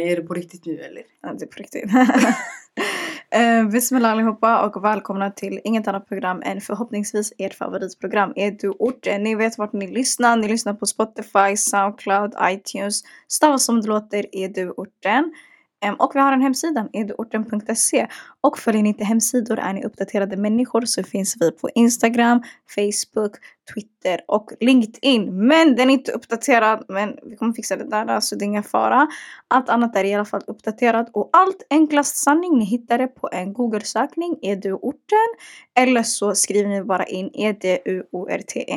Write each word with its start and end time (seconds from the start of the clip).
Är 0.00 0.16
det 0.16 0.22
på 0.22 0.34
riktigt 0.34 0.66
nu 0.66 0.78
eller? 0.78 1.02
Ja, 1.22 1.32
det 1.32 1.44
är 1.44 1.46
på 1.46 1.58
riktigt. 1.58 1.84
Eh, 3.30 3.60
uh, 3.60 3.70
Bismillah 3.70 4.12
allihopa 4.12 4.66
och 4.66 4.84
välkomna 4.84 5.30
till 5.30 5.60
inget 5.64 5.88
annat 5.88 6.08
program 6.08 6.42
än 6.44 6.60
förhoppningsvis 6.60 7.32
ert 7.38 7.54
favoritprogram 7.54 8.32
Är 8.36 8.50
du 8.50 8.70
orten. 8.70 9.22
Ni 9.22 9.34
vet 9.34 9.58
vart 9.58 9.72
ni 9.72 9.86
lyssnar. 9.86 10.36
Ni 10.36 10.48
lyssnar 10.48 10.74
på 10.74 10.86
Spotify, 10.86 11.56
Soundcloud, 11.56 12.34
iTunes. 12.42 13.02
Stava 13.28 13.58
som 13.58 13.80
det 13.80 13.88
låter 13.88 14.26
Är 14.32 14.48
du 14.48 14.70
orten. 14.70 15.32
Ehm, 15.84 15.94
och 15.94 16.10
vi 16.14 16.20
har 16.20 16.32
en 16.32 16.42
hemsida, 16.42 16.88
eduorten.se. 16.92 18.06
Och 18.40 18.58
följer 18.58 18.82
ni 18.82 18.88
inte 18.88 19.04
hemsidor 19.04 19.58
är 19.58 19.72
ni 19.72 19.84
uppdaterade 19.84 20.36
människor 20.36 20.84
så 20.84 21.02
finns 21.02 21.36
vi 21.40 21.50
på 21.50 21.70
Instagram, 21.74 22.42
Facebook, 22.74 23.32
Twitter 23.74 24.20
och 24.28 24.50
LinkedIn. 24.60 25.46
Men 25.46 25.76
den 25.76 25.90
är 25.90 25.94
inte 25.94 26.12
uppdaterad, 26.12 26.84
men 26.88 27.16
vi 27.22 27.36
kommer 27.36 27.52
fixa 27.52 27.76
det 27.76 27.84
där 27.84 28.20
så 28.20 28.36
det 28.36 28.44
är 28.44 28.46
ingen 28.46 28.62
fara. 28.62 29.08
Allt 29.48 29.68
annat 29.68 29.96
är 29.96 30.04
i 30.04 30.14
alla 30.14 30.24
fall 30.24 30.42
uppdaterat 30.46 31.10
och 31.12 31.30
allt 31.32 31.66
enklast 31.70 32.16
sanning 32.16 32.58
ni 32.58 32.64
hittar 32.64 32.98
det 32.98 33.06
på 33.06 33.28
en 33.32 33.52
Google-sökning, 33.52 34.38
eduorten. 34.42 35.28
Eller 35.78 36.02
så 36.02 36.34
skriver 36.34 36.68
ni 36.68 36.84
bara 36.84 37.04
in 37.04 37.30
eduorten.se 37.34 38.76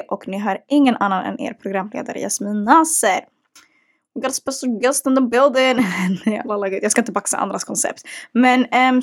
och 0.00 0.28
ni 0.28 0.38
hör 0.38 0.58
ingen 0.68 0.96
annan 0.96 1.24
än 1.24 1.40
er 1.40 1.52
programledare 1.52 2.20
Jasmin 2.20 2.64
Nasser. 2.64 3.37
Got 4.22 4.30
a 4.30 4.34
special 4.34 4.80
guest 4.80 5.06
in 5.06 5.14
the 5.14 5.22
building. 5.22 5.86
jag 6.82 6.90
ska 6.92 7.00
inte 7.00 7.12
baxa 7.12 7.36
andras 7.36 7.64
koncept. 7.64 8.02
Men 8.32 8.60
um, 8.60 9.00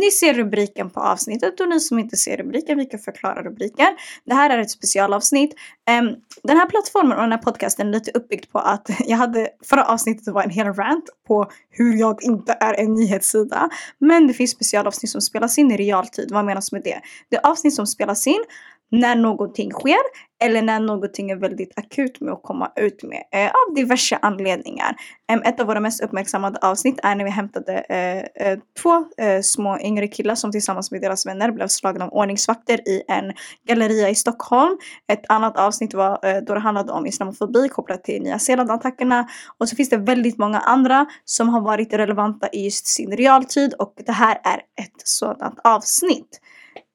ni 0.00 0.10
ser 0.10 0.34
rubriken 0.34 0.90
på 0.90 1.00
avsnittet 1.00 1.60
och 1.60 1.68
ni 1.68 1.80
som 1.80 1.98
inte 1.98 2.16
ser 2.16 2.36
rubriken, 2.36 2.78
vi 2.78 2.84
kan 2.84 3.00
förklara 3.00 3.42
rubriken. 3.42 3.96
Det 4.24 4.34
här 4.34 4.50
är 4.50 4.58
ett 4.58 4.70
specialavsnitt. 4.70 5.54
Um, 6.00 6.16
den 6.42 6.56
här 6.56 6.66
plattformen 6.66 7.12
och 7.12 7.22
den 7.22 7.32
här 7.32 7.38
podcasten 7.38 7.88
är 7.88 7.92
lite 7.92 8.10
uppbyggd 8.10 8.52
på 8.52 8.58
att 8.58 8.90
jag 9.06 9.16
hade, 9.16 9.48
förra 9.64 9.84
avsnittet 9.84 10.34
var 10.34 10.42
en 10.42 10.50
hel 10.50 10.66
rant 10.66 11.04
på 11.28 11.50
hur 11.70 11.96
jag 11.96 12.22
inte 12.22 12.56
är 12.60 12.74
en 12.74 12.94
nyhetssida. 12.94 13.68
Men 13.98 14.26
det 14.26 14.34
finns 14.34 14.50
specialavsnitt 14.50 15.10
som 15.10 15.20
spelas 15.20 15.58
in 15.58 15.70
i 15.70 15.76
realtid. 15.76 16.28
Vad 16.32 16.44
menas 16.44 16.72
med 16.72 16.82
det? 16.82 17.00
Det 17.28 17.36
är 17.36 17.46
avsnitt 17.46 17.74
som 17.74 17.86
spelas 17.86 18.26
in 18.26 18.44
när 18.90 19.16
någonting 19.16 19.70
sker 19.70 20.30
eller 20.42 20.62
när 20.62 20.80
någonting 20.80 21.30
är 21.30 21.36
väldigt 21.36 21.78
akut 21.78 22.20
med 22.20 22.32
att 22.32 22.42
komma 22.42 22.72
ut 22.76 23.02
med 23.02 23.22
eh, 23.32 23.46
av 23.46 23.74
diverse 23.74 24.18
anledningar. 24.22 24.96
Eh, 25.30 25.36
ett 25.44 25.60
av 25.60 25.66
våra 25.66 25.80
mest 25.80 26.02
uppmärksammade 26.02 26.58
avsnitt 26.62 27.00
är 27.02 27.14
när 27.14 27.24
vi 27.24 27.30
hämtade 27.30 27.72
eh, 27.72 28.46
eh, 28.46 28.58
två 28.82 29.04
eh, 29.18 29.40
små 29.42 29.78
yngre 29.78 30.08
killar 30.08 30.34
som 30.34 30.52
tillsammans 30.52 30.90
med 30.90 31.00
deras 31.00 31.26
vänner 31.26 31.52
blev 31.52 31.68
slagna 31.68 32.04
av 32.04 32.12
ordningsvakter 32.12 32.88
i 32.88 33.02
en 33.08 33.32
galleria 33.66 34.08
i 34.08 34.14
Stockholm. 34.14 34.78
Ett 35.12 35.24
annat 35.28 35.56
avsnitt 35.56 35.94
var 35.94 36.18
eh, 36.22 36.42
då 36.42 36.54
det 36.54 36.60
handlade 36.60 36.92
om 36.92 37.06
islamofobi 37.06 37.68
kopplat 37.68 38.04
till 38.04 38.22
Nya 38.22 38.38
Zeeland-attackerna. 38.38 39.28
Och 39.58 39.68
så 39.68 39.76
finns 39.76 39.88
det 39.88 39.96
väldigt 39.96 40.38
många 40.38 40.58
andra 40.58 41.06
som 41.24 41.48
har 41.48 41.60
varit 41.60 41.92
relevanta 41.92 42.48
i 42.48 42.64
just 42.64 42.86
sin 42.86 43.16
realtid 43.16 43.74
och 43.74 43.94
det 44.06 44.12
här 44.12 44.40
är 44.44 44.56
ett 44.56 45.02
sådant 45.04 45.58
avsnitt. 45.64 46.40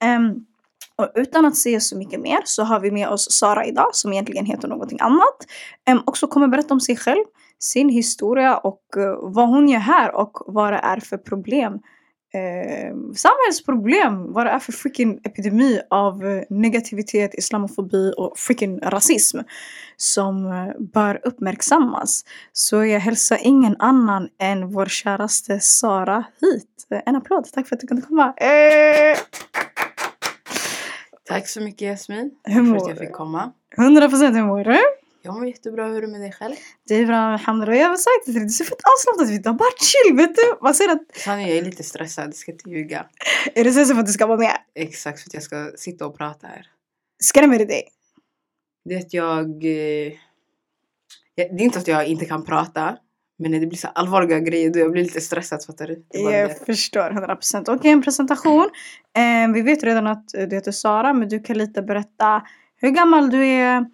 Um, 0.03 0.45
och 0.97 1.11
utan 1.15 1.45
att 1.45 1.55
säga 1.55 1.79
så 1.79 1.97
mycket 1.97 2.19
mer 2.19 2.39
så 2.45 2.63
har 2.63 2.79
vi 2.79 2.91
med 2.91 3.07
oss 3.07 3.31
Sara 3.31 3.65
idag 3.65 3.95
som 3.95 4.13
egentligen 4.13 4.45
heter 4.45 4.67
någonting 4.67 4.99
annat. 5.01 5.37
Um, 5.89 5.99
och 5.99 6.17
så 6.17 6.27
kommer 6.27 6.47
berätta 6.47 6.73
om 6.73 6.79
sig 6.79 6.95
själv, 6.95 7.23
sin 7.59 7.89
historia 7.89 8.57
och 8.57 8.81
uh, 8.97 9.17
vad 9.21 9.49
hon 9.49 9.69
gör 9.69 9.79
här 9.79 10.15
och 10.15 10.43
vad 10.47 10.73
det 10.73 10.79
är 10.79 10.99
för 10.99 11.17
problem. 11.17 11.73
Uh, 12.35 13.13
samhällsproblem, 13.15 14.33
vad 14.33 14.45
det 14.45 14.49
är 14.49 14.59
för 14.59 14.71
freaking 14.71 15.19
epidemi 15.23 15.81
av 15.89 16.23
uh, 16.23 16.41
negativitet, 16.49 17.33
islamofobi 17.33 18.13
och 18.17 18.37
freaking 18.37 18.79
rasism 18.79 19.39
som 19.97 20.45
uh, 20.45 20.71
bör 20.79 21.21
uppmärksammas. 21.23 22.25
Så 22.53 22.85
jag 22.85 22.99
hälsar 22.99 23.39
ingen 23.41 23.75
annan 23.79 24.29
än 24.39 24.71
vår 24.71 24.85
käraste 24.85 25.59
Sara 25.59 26.23
hit. 26.41 26.69
En 27.05 27.15
applåd, 27.15 27.49
tack 27.53 27.67
för 27.67 27.75
att 27.75 27.81
du 27.81 27.87
kunde 27.87 28.03
komma. 28.03 28.33
Tack 31.25 31.47
så 31.47 31.61
mycket 31.61 31.81
Jasmin. 31.81 32.31
Hur 32.43 32.61
mår 32.61 32.79
för 32.79 32.85
att 32.85 32.89
jag 32.89 32.97
fick 32.97 33.11
komma. 33.11 33.51
100 33.77 34.09
procent, 34.09 34.35
hur 34.35 34.43
mår 34.43 34.63
du? 34.63 34.79
Jag 35.21 35.33
mår 35.33 35.47
jättebra. 35.47 35.87
Hur 35.87 35.97
är 35.97 36.01
det 36.01 36.07
med 36.07 36.21
dig 36.21 36.31
själv? 36.31 36.55
Det 36.87 36.95
är 36.95 37.05
bra, 37.05 37.17
alhamdulillah. 37.17 37.81
Jag 37.81 37.89
har 37.89 37.97
sagt 37.97 38.25
det 38.25 38.31
till 38.31 38.33
dig, 38.33 38.43
du 38.43 38.49
ser 38.49 38.65
fett 38.65 38.81
avslappnad 38.93 39.35
ut. 39.35 39.43
Bara 39.43 39.69
chill, 39.77 40.15
vet 40.15 40.35
du. 40.35 40.57
Man 40.61 40.75
ser 40.75 40.89
att... 40.89 41.01
Sanningen, 41.13 41.49
jag 41.49 41.57
är 41.57 41.65
lite 41.65 41.83
stressad. 41.83 42.27
Jag 42.27 42.35
ska 42.35 42.51
inte 42.51 42.69
ljuga. 42.69 43.05
Är 43.55 43.63
det 43.63 43.71
så 43.71 43.85
för 43.85 43.99
att 43.99 44.05
du 44.05 44.11
ska 44.11 44.27
vara 44.27 44.37
med? 44.37 44.57
Exakt, 44.75 45.21
för 45.21 45.29
att 45.29 45.33
jag 45.33 45.43
ska 45.43 45.71
sitta 45.75 46.05
och 46.05 46.17
prata 46.17 46.47
här. 46.47 46.67
Skrämmer 47.23 47.59
det 47.59 47.65
dig? 47.65 47.83
Det 48.85 48.95
är 48.95 48.99
att 48.99 49.13
jag... 49.13 49.45
Eh... 49.47 50.13
Det 51.35 51.41
är 51.41 51.61
inte 51.61 51.79
att 51.79 51.87
jag 51.87 52.07
inte 52.07 52.25
kan 52.25 52.45
prata. 52.45 52.97
Men 53.37 53.51
när 53.51 53.59
det 53.59 53.67
blir 53.67 53.77
så 53.77 53.87
allvarliga 53.87 54.39
grejer 54.39 54.69
då 54.69 54.79
jag 54.79 54.91
blir 54.91 55.03
lite 55.03 55.21
stressad 55.21 55.63
fattar 55.63 55.87
du? 55.87 56.05
Jag 56.11 56.49
det. 56.49 56.65
förstår 56.65 57.09
100%. 57.09 57.61
Okej 57.61 57.75
okay, 57.75 57.91
en 57.91 58.01
presentation. 58.01 58.69
Eh, 59.17 59.53
vi 59.53 59.61
vet 59.61 59.83
redan 59.83 60.07
att 60.07 60.27
du 60.27 60.55
heter 60.55 60.71
Sara 60.71 61.13
men 61.13 61.29
du 61.29 61.39
kan 61.39 61.57
lite 61.57 61.81
berätta 61.81 62.41
hur 62.77 62.89
gammal 62.89 63.29
du 63.29 63.45
är, 63.45 63.85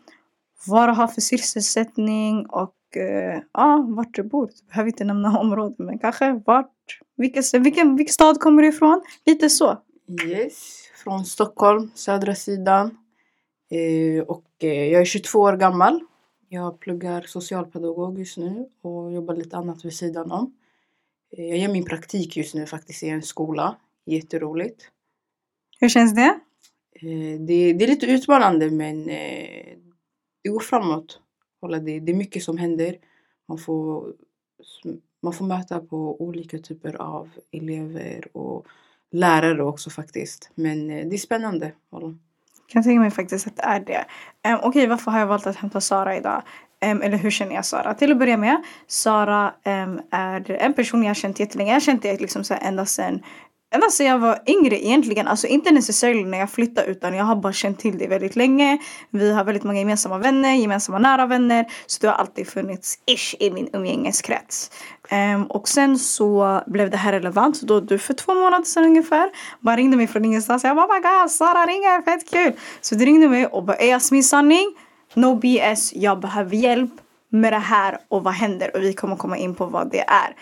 vad 0.68 0.90
du 0.90 0.94
har 0.94 1.08
för 1.08 1.22
sysselsättning 1.22 2.46
och 2.46 2.76
eh, 2.96 3.42
ja, 3.54 3.86
vart 3.90 4.14
du 4.14 4.24
bor. 4.24 4.48
Du 4.48 4.68
behöver 4.68 4.92
inte 4.92 5.04
nämna 5.04 5.40
områden 5.40 5.86
men 5.86 6.00
kanske 6.00 6.42
vart, 6.46 6.72
vilken, 7.18 7.44
vilken, 7.64 7.96
vilken 7.96 8.14
stad 8.14 8.40
kommer 8.40 8.62
du 8.62 8.68
ifrån? 8.68 9.02
Lite 9.26 9.50
så. 9.50 9.78
Yes, 10.26 10.84
från 11.04 11.26
Stockholm, 11.26 11.92
södra 11.96 12.36
sidan. 12.36 12.98
Eh, 13.72 14.24
och 14.24 14.46
eh, 14.60 14.92
jag 14.92 15.02
är 15.02 15.06
22 15.06 15.40
år 15.40 15.54
gammal. 15.54 16.02
Jag 16.54 16.80
pluggar 16.80 17.22
socialpedagog 17.22 18.20
just 18.20 18.38
nu 18.38 18.70
och 18.82 19.14
jobbar 19.14 19.36
lite 19.36 19.58
annat 19.58 19.86
vid 19.86 19.94
sidan 19.94 20.32
om. 20.32 20.54
Eh, 21.30 21.46
jag 21.46 21.58
gör 21.58 21.74
min 21.74 21.86
praktik 21.86 22.38
just 22.38 22.56
nu 22.56 22.66
faktiskt 22.66 23.04
i 23.04 23.10
en 23.10 23.22
skola. 23.22 23.78
Jätteroligt. 24.06 24.90
Hur 25.80 25.90
känns 25.90 26.16
det? 26.16 26.40
Eh, 26.92 27.40
det, 27.40 27.74
det 27.74 27.86
är 27.86 27.88
lite 27.88 28.06
utmanande 28.06 28.72
men 28.72 29.10
eh, 29.10 29.78
det 30.42 30.50
går 30.50 30.60
framåt. 30.60 31.20
Det, 31.62 32.00
det 32.00 32.12
är 32.12 32.16
mycket 32.16 32.44
som 32.44 32.58
händer. 32.58 32.98
Man 33.48 33.58
får, 33.58 34.14
man 35.22 35.34
får 35.34 35.46
möta 35.46 35.80
på 35.80 36.22
olika 36.22 36.58
typer 36.58 37.02
av 37.02 37.30
elever 37.52 38.38
och 38.38 38.68
lärare 39.12 39.64
också 39.64 39.90
faktiskt. 39.90 40.52
Men 40.56 40.88
det 40.88 41.16
är 41.16 41.18
spännande 41.18 41.74
kan 42.72 42.84
tänka 42.84 43.00
mig 43.00 43.12
faktiskt 43.12 43.48
att 43.48 43.56
det 43.56 43.64
är 43.64 43.80
det. 43.80 44.06
Um, 44.50 44.56
Okej, 44.56 44.70
okay, 44.70 44.88
varför 44.88 45.12
har 45.12 45.20
jag 45.20 45.28
valt 45.28 45.48
att 45.48 45.56
hämta 45.56 45.82
Sara 45.82 46.18
idag? 46.18 46.42
Um, 46.86 47.02
eller 47.02 47.18
hur 47.18 47.32
känner 47.32 47.56
jag 47.56 47.66
Sara? 47.66 47.94
Till 47.94 48.12
att 48.12 48.18
börja 48.18 48.38
med, 48.38 48.64
Sara 48.88 49.54
um, 49.66 50.02
är 50.12 50.52
en 50.52 50.74
person 50.74 51.04
jag 51.04 51.10
har 51.10 51.14
känt 51.16 51.40
jättelänge. 51.40 51.70
Jag 51.70 51.76
har 51.76 51.82
känt 51.82 52.02
det 52.02 52.22
liksom 52.22 52.44
så 52.44 52.54
ända 52.62 52.86
sedan 52.86 53.24
Ända 53.74 53.90
sedan 53.90 54.08
jag 54.08 54.20
var 54.20 54.40
yngre 54.46 54.86
egentligen, 54.86 55.28
alltså 55.28 55.48
inte 55.48 55.72
necessarily 55.72 56.26
när 56.26 56.38
jag 56.38 56.50
flyttade 56.50 56.88
utan 56.88 57.16
jag 57.16 57.26
har 57.26 57.36
bara 57.36 57.54
känt 57.54 57.80
till 57.80 57.98
det 57.98 58.08
väldigt 58.08 58.36
länge. 58.36 58.78
Vi 59.10 59.34
har 59.34 59.44
väldigt 59.44 59.64
många 59.64 59.80
gemensamma 59.80 60.18
vänner, 60.18 60.54
gemensamma 60.54 61.00
nära 61.00 61.26
vänner. 61.26 61.66
Så 61.86 61.98
det 62.02 62.08
har 62.08 62.16
alltid 62.16 62.48
funnits 62.48 63.00
ish 63.06 63.36
i 63.40 63.52
min 63.52 63.70
umgängeskrets. 63.74 64.72
Um, 65.36 65.46
och 65.46 65.68
sen 65.68 66.00
så 66.00 66.62
blev 66.68 66.90
det 66.90 66.98
här 66.98 67.12
relevant 67.12 67.62
då 67.62 67.80
du 67.80 67.98
för 67.98 68.14
två 68.14 68.34
månader 68.34 68.64
sedan 68.64 68.84
ungefär 68.84 69.30
bara 69.60 69.76
ringde 69.76 69.98
mig 69.98 70.08
från 70.08 70.26
ingenstans. 70.26 70.64
Jag 70.64 70.76
bara 70.76 70.86
oh 70.86 70.94
my 70.94 71.00
god, 71.00 71.32
Sara 71.32 71.66
ringer, 71.66 72.02
fett 72.02 72.32
kul! 72.32 72.54
Så 72.82 72.96
du 72.96 73.06
ringde 73.06 73.30
mig 73.30 73.46
och 73.46 73.64
bara 73.64 73.78
är 73.78 73.88
Jasmin 73.88 74.24
sanning? 74.24 74.76
No 75.14 75.36
BS, 75.36 75.94
jag 75.94 76.20
behöver 76.20 76.56
hjälp 76.56 76.92
med 77.30 77.54
det 77.54 77.60
här 77.60 77.98
och 78.08 78.24
vad 78.24 78.34
händer? 78.34 78.76
Och 78.76 78.84
vi 78.84 78.94
kommer 78.94 79.16
komma 79.16 79.38
in 79.38 79.56
på 79.56 79.66
vad 79.66 79.92
det 79.92 80.00
är. 80.08 80.36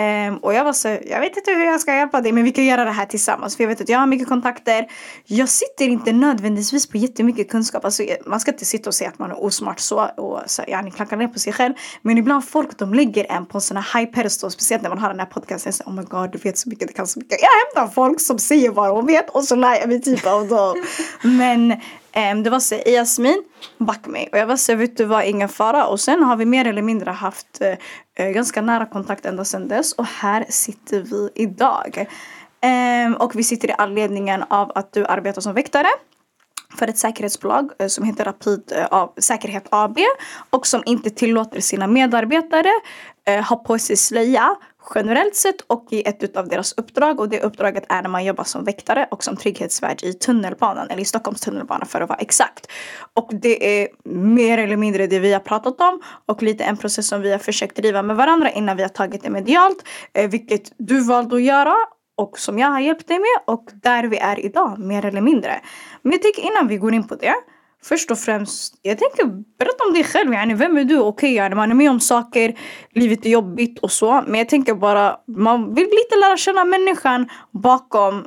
Um, 0.00 0.36
och 0.36 0.54
jag 0.54 0.64
var 0.64 0.72
så, 0.72 0.88
jag 0.88 1.20
vet 1.20 1.36
inte 1.36 1.50
hur 1.50 1.64
jag 1.64 1.80
ska 1.80 1.94
hjälpa 1.94 2.20
dig 2.20 2.32
men 2.32 2.44
vi 2.44 2.52
kan 2.52 2.64
göra 2.64 2.84
det 2.84 2.90
här 2.90 3.06
tillsammans. 3.06 3.56
För 3.56 3.64
jag 3.64 3.68
vet 3.68 3.80
att 3.80 3.88
jag 3.88 3.98
har 3.98 4.06
mycket 4.06 4.28
kontakter. 4.28 4.86
Jag 5.24 5.48
sitter 5.48 5.84
inte 5.84 6.12
nödvändigtvis 6.12 6.86
på 6.86 6.96
jättemycket 6.96 7.50
kunskap. 7.50 7.84
Alltså, 7.84 8.02
man 8.26 8.40
ska 8.40 8.50
inte 8.50 8.64
sitta 8.64 8.90
och 8.90 8.94
säga 8.94 9.10
att 9.10 9.18
man 9.18 9.30
är 9.30 9.44
osmart 9.44 9.80
så 9.80 10.08
och 10.16 10.40
så, 10.46 10.62
ja, 10.66 10.82
ni 10.82 10.90
klankar 10.90 11.16
ner 11.16 11.28
på 11.28 11.38
sig 11.38 11.52
själv. 11.52 11.74
Men 12.02 12.18
ibland 12.18 12.48
folk 12.48 12.78
de 12.78 12.94
lägger 12.94 13.32
en 13.32 13.46
på 13.46 13.58
en 13.58 13.62
sån 13.62 13.76
här 13.76 14.00
high 14.00 14.12
pedestal. 14.12 14.50
Speciellt 14.50 14.82
när 14.82 14.90
man 14.90 14.98
har 14.98 15.08
den 15.08 15.18
här 15.18 15.26
podcasten. 15.26 15.72
Så, 15.72 15.84
oh 15.84 15.94
my 15.94 16.02
god 16.02 16.32
du 16.32 16.38
vet 16.38 16.58
så 16.58 16.68
mycket, 16.68 16.88
du 16.88 16.94
kan 16.94 17.06
så 17.06 17.18
mycket. 17.18 17.38
Jag 17.40 17.80
hämtar 17.82 17.94
folk 17.94 18.20
som 18.20 18.38
säger 18.38 18.70
vad 18.70 18.88
de 18.88 19.06
vet 19.06 19.30
och 19.30 19.44
så 19.44 19.54
lär 19.54 19.74
jag 19.74 19.88
mig 19.88 20.02
typ 20.02 20.26
av 20.26 20.48
dem. 20.48 20.84
men 21.22 21.80
det 22.44 22.50
var 22.50 22.60
så 22.60 22.74
Jasmin, 22.86 23.42
Bakmi 23.78 24.12
mig. 24.12 24.28
Och 24.32 24.38
jag 24.38 24.46
var 24.46 24.56
så 24.56 24.74
vet 24.74 24.96
du 24.96 25.04
vad, 25.04 25.24
ingen 25.24 25.48
fara. 25.48 25.86
Och 25.86 26.00
sen 26.00 26.22
har 26.22 26.36
vi 26.36 26.44
mer 26.44 26.66
eller 26.66 26.82
mindre 26.82 27.10
haft 27.10 27.62
uh, 28.20 28.26
ganska 28.26 28.62
nära 28.62 28.86
kontakt 28.86 29.26
ända 29.26 29.44
sedan 29.44 29.68
dess. 29.68 29.92
Och 29.92 30.06
här 30.06 30.46
sitter 30.48 31.00
vi 31.00 31.30
idag. 31.34 32.06
Um, 33.06 33.14
och 33.14 33.36
vi 33.36 33.44
sitter 33.44 33.68
i 33.68 33.74
anledningen 33.78 34.44
av 34.50 34.72
att 34.74 34.92
du 34.92 35.06
arbetar 35.06 35.40
som 35.40 35.54
väktare 35.54 35.88
för 36.78 36.88
ett 36.88 36.98
säkerhetsbolag 36.98 37.70
eh, 37.78 37.86
som 37.86 38.04
heter 38.04 38.24
Rapid 38.24 38.72
Säkerhet 39.18 39.66
AB 39.70 39.98
och 40.50 40.66
som 40.66 40.82
inte 40.86 41.10
tillåter 41.10 41.60
sina 41.60 41.86
medarbetare 41.86 42.70
ha 43.48 43.56
på 43.56 43.78
sig 43.78 43.96
slöja 43.96 44.56
generellt 44.94 45.36
sett 45.36 45.60
och 45.60 45.86
i 45.90 46.08
ett 46.08 46.36
av 46.36 46.48
deras 46.48 46.72
uppdrag 46.72 47.20
och 47.20 47.28
det 47.28 47.40
uppdraget 47.40 47.84
är 47.88 48.02
när 48.02 48.08
man 48.10 48.24
jobbar 48.24 48.44
som 48.44 48.64
väktare 48.64 49.08
och 49.10 49.24
som 49.24 49.36
trygghetsvärd 49.36 50.02
i 50.02 50.12
tunnelbanan 50.12 50.90
eller 50.90 51.02
i 51.02 51.04
Stockholms 51.04 51.40
tunnelbana 51.40 51.84
för 51.84 52.00
att 52.00 52.08
vara 52.08 52.18
exakt. 52.18 52.66
Och 53.14 53.30
det 53.32 53.82
är 53.82 53.88
mer 54.14 54.58
eller 54.58 54.76
mindre 54.76 55.06
det 55.06 55.18
vi 55.18 55.32
har 55.32 55.40
pratat 55.40 55.80
om 55.80 56.00
och 56.26 56.42
lite 56.42 56.64
en 56.64 56.76
process 56.76 57.08
som 57.08 57.22
vi 57.22 57.32
har 57.32 57.38
försökt 57.38 57.76
driva 57.76 58.02
med 58.02 58.16
varandra 58.16 58.50
innan 58.50 58.76
vi 58.76 58.82
har 58.82 58.90
tagit 58.90 59.22
det 59.22 59.30
medialt, 59.30 59.84
eh, 60.12 60.30
vilket 60.30 60.72
du 60.78 61.00
valde 61.00 61.36
att 61.36 61.42
göra 61.42 61.74
och 62.16 62.38
som 62.38 62.58
jag 62.58 62.68
har 62.68 62.80
hjälpt 62.80 63.08
dig 63.08 63.18
med 63.18 63.54
och 63.54 63.68
där 63.82 64.04
vi 64.04 64.18
är 64.18 64.44
idag 64.44 64.78
mer 64.78 65.04
eller 65.04 65.20
mindre. 65.20 65.60
Men 66.02 66.12
jag 66.12 66.22
tycker 66.22 66.42
innan 66.42 66.68
vi 66.68 66.76
går 66.76 66.94
in 66.94 67.08
på 67.08 67.14
det 67.14 67.34
Först 67.84 68.10
och 68.10 68.18
främst, 68.18 68.74
jag 68.82 68.98
tänker 68.98 69.26
berätta 69.58 69.84
om 69.88 69.94
dig 69.94 70.04
själv. 70.04 70.32
Yani, 70.32 70.54
vem 70.54 70.76
är 70.76 70.84
du? 70.84 70.98
Okej, 70.98 71.40
okay, 71.40 71.54
man 71.54 71.70
är 71.70 71.74
med 71.74 71.90
om 71.90 72.00
saker, 72.00 72.58
livet 72.90 73.26
är 73.26 73.30
jobbigt 73.30 73.78
och 73.78 73.92
så. 73.92 74.24
Men 74.26 74.38
jag 74.38 74.48
tänker 74.48 74.74
bara, 74.74 75.16
man 75.26 75.74
vill 75.74 75.84
lite 75.84 76.16
lära 76.20 76.36
känna 76.36 76.64
människan 76.64 77.28
bakom 77.50 78.26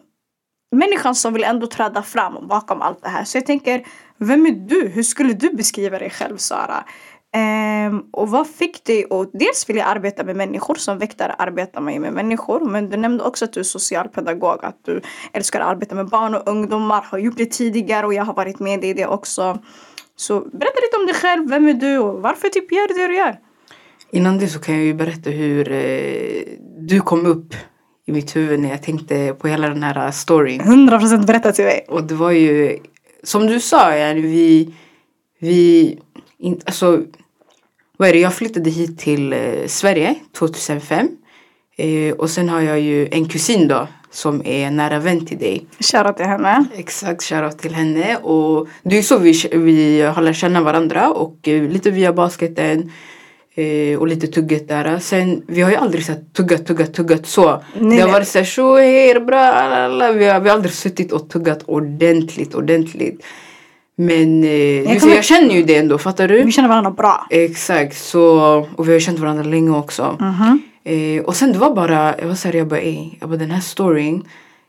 Människan 0.72 1.16
som 1.16 1.34
vill 1.34 1.44
ändå 1.44 1.68
träda 1.68 2.04
fram 2.04 2.48
bakom 2.48 2.82
allt 2.82 3.04
det 3.04 3.10
här. 3.10 3.24
Så 3.24 3.38
jag 3.38 3.46
tänker, 3.46 3.88
vem 4.18 4.46
är 4.46 4.52
du? 4.52 4.88
Hur 4.88 5.04
skulle 5.04 5.34
du 5.34 5.50
beskriva 5.50 6.00
dig 6.00 6.10
själv 6.10 6.38
Sara? 6.38 6.84
Um, 7.36 8.06
och 8.12 8.30
vad 8.30 8.48
fick 8.48 8.84
dig 8.84 9.06
att 9.10 9.30
dels 9.34 9.70
vilja 9.70 9.86
arbeta 9.86 10.24
med 10.24 10.36
människor, 10.36 10.76
som 10.76 10.98
väktare 10.98 11.34
arbetar 11.34 11.82
man 11.82 11.94
ju 11.94 12.00
med 12.00 12.14
människor. 12.14 12.60
Men 12.60 12.90
du 12.90 12.98
nämnde 12.98 13.24
också 13.24 13.46
att 13.46 13.54
du 13.54 13.60
är 13.60 13.64
socialpedagog, 13.64 14.66
att 14.66 14.80
du 14.86 15.02
älskar 15.34 15.60
att 15.60 15.68
arbeta 15.68 15.96
med 15.96 16.10
barn 16.10 16.36
och 16.36 16.48
ungdomar, 16.50 17.02
har 17.02 17.18
gjort 17.18 17.38
det 17.38 17.46
tidigare 17.46 18.06
och 18.06 18.14
jag 18.14 18.24
har 18.24 18.34
varit 18.34 18.60
med 18.60 18.84
i 18.86 18.94
det 18.94 19.08
också. 19.08 19.60
Så 20.16 20.40
berätta 20.40 20.80
lite 20.82 20.98
om 21.00 21.06
dig 21.06 21.16
själv, 21.16 21.50
vem 21.50 21.68
är 21.68 21.74
du 21.74 21.98
och 21.98 22.22
varför 22.22 22.50
typ 22.50 22.72
gör 22.72 22.88
du 22.88 22.94
det 22.94 23.08
du 23.08 23.16
gör? 23.16 23.40
Innan 24.12 24.38
det 24.38 24.48
så 24.48 24.60
kan 24.60 24.76
jag 24.76 24.84
ju 24.84 24.94
berätta 24.94 25.30
hur 25.30 25.72
eh, 25.72 26.42
du 26.78 27.00
kom 27.02 27.26
upp 27.26 27.56
i 28.06 28.12
mitt 28.12 28.36
huvud 28.36 28.60
när 28.60 28.70
jag 28.70 28.84
tänkte 28.84 29.36
på 29.40 29.48
hela 29.48 29.70
den 29.70 29.84
här 29.84 30.12
storyn. 30.12 30.62
100% 30.62 31.26
berätta 31.26 31.52
till 31.52 31.66
mig. 31.66 31.86
Och 31.90 32.04
det 32.04 32.16
var 32.16 32.32
ju, 32.32 32.80
som 33.24 33.48
du 33.48 33.60
sa, 33.60 33.90
vi, 34.14 34.74
vi, 35.40 36.00
in, 36.38 36.62
alltså 36.66 37.02
vad 37.98 38.10
är 38.10 38.14
det, 38.14 38.20
jag 38.20 38.34
flyttade 38.34 38.70
hit 38.70 39.00
till 39.00 39.34
eh, 39.34 39.40
Sverige 39.68 40.16
2005. 40.38 41.10
Eh, 41.78 42.14
och 42.14 42.30
sen 42.30 42.50
har 42.50 42.62
jag 42.62 42.80
ju 42.80 43.08
en 43.12 43.30
kusin 43.30 43.68
då 43.68 43.88
som 44.16 44.42
är 44.46 44.72
nära 44.72 45.00
vän 45.00 45.26
till 45.26 45.38
dig. 45.38 45.66
Shoutout 45.80 46.18
till 46.18 46.26
henne. 46.26 46.66
Exakt, 46.76 47.24
shoutout 47.24 47.60
till 47.60 47.76
henne. 47.76 48.18
Och 48.18 48.68
det 48.84 48.98
är 48.98 49.02
så 49.02 49.18
vi, 49.18 49.34
vi 49.52 50.02
har 50.02 50.22
lärt 50.22 50.36
känna 50.36 50.62
varandra 50.62 51.10
och 51.10 51.48
eh, 51.48 51.64
lite 51.64 51.92
via 51.92 52.14
basketen 52.14 52.92
eh, 53.56 54.00
och 54.00 54.08
lite 54.08 54.28
tugget 54.28 54.68
där. 54.68 55.00
Sen, 55.00 55.44
vi 55.48 55.62
har 55.62 55.70
ju 55.70 55.76
aldrig 55.76 56.06
sett 56.06 56.34
tuggat, 56.34 56.66
tuggat, 56.66 56.94
tuggat 56.94 57.26
så. 57.26 57.64
Nej, 57.80 57.98
det 57.98 58.04
har 58.04 58.12
varit 58.12 58.28
såhär, 58.28 58.46
tjo, 58.46 58.76
hej, 58.76 59.20
bra, 59.20 59.40
alla. 59.40 60.12
Vi 60.12 60.26
har, 60.26 60.40
vi 60.40 60.50
har 60.50 60.56
aldrig 60.56 60.74
suttit 60.74 61.12
och 61.12 61.30
tuggat 61.30 61.64
ordentligt, 61.66 62.56
ordentligt. 62.56 63.24
Men 63.96 64.44
eh, 64.44 64.82
jag, 64.82 65.02
kommer... 65.02 65.16
jag 65.16 65.24
känner 65.24 65.56
ju 65.56 65.64
det 65.64 65.76
ändå, 65.76 65.98
fattar 65.98 66.28
du? 66.28 66.44
Vi 66.44 66.52
känner 66.52 66.70
varandra 66.70 66.92
bra. 66.92 67.28
Exakt, 67.30 67.98
så, 67.98 68.40
och 68.76 68.88
vi 68.88 68.94
har 68.94 69.00
känt 69.00 69.20
varandra 69.20 69.44
länge 69.44 69.72
också. 69.72 70.18
Mm 70.22 70.34
-hmm. 70.34 71.18
eh, 71.18 71.24
och 71.24 71.36
sen 71.36 71.52
det 71.52 71.60
var 71.60 71.76
bara, 71.76 72.20
jag 72.20 72.28
var 72.28 72.36
såhär, 72.36 72.56
jag 72.56 72.68
bara, 72.68 72.80
ey, 72.80 73.10
jag 73.20 73.30
bara 73.30 73.38
den 73.38 73.52
här 73.52 73.62
storyn, 73.62 74.24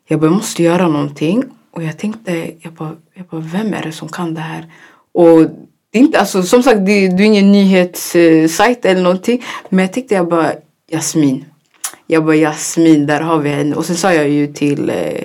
jag 0.08 0.20
bara, 0.20 0.26
jag 0.26 0.34
måste 0.34 0.62
göra 0.62 0.88
någonting. 0.88 1.44
Och 1.70 1.82
jag 1.82 1.98
tänkte, 1.98 2.50
jag 2.60 2.72
bara, 2.72 2.92
jag 3.14 3.26
bara, 3.26 3.40
vem 3.40 3.74
är 3.74 3.82
det 3.82 3.92
som 3.92 4.08
kan 4.08 4.34
det 4.34 4.40
här? 4.40 4.66
Och 5.12 5.40
det 5.90 5.98
är 5.98 6.02
inte, 6.02 6.20
alltså 6.20 6.42
som 6.42 6.62
sagt, 6.62 6.86
det, 6.86 7.08
det 7.08 7.22
är 7.22 7.26
ingen 7.26 7.52
nyhetssajt 7.52 8.84
eller 8.84 9.02
någonting. 9.02 9.44
Men 9.68 9.78
jag 9.78 9.92
tänkte, 9.92 10.14
jag 10.14 10.28
bara, 10.28 10.52
Jasmin. 10.90 11.44
Jag 12.06 12.24
bara, 12.24 12.36
Jasmin, 12.36 13.06
där 13.06 13.20
har 13.20 13.38
vi 13.38 13.50
henne. 13.50 13.76
Och 13.76 13.84
sen 13.84 13.96
sa 13.96 14.12
jag 14.12 14.28
ju 14.28 14.46
till 14.46 14.90
eh, 14.90 15.22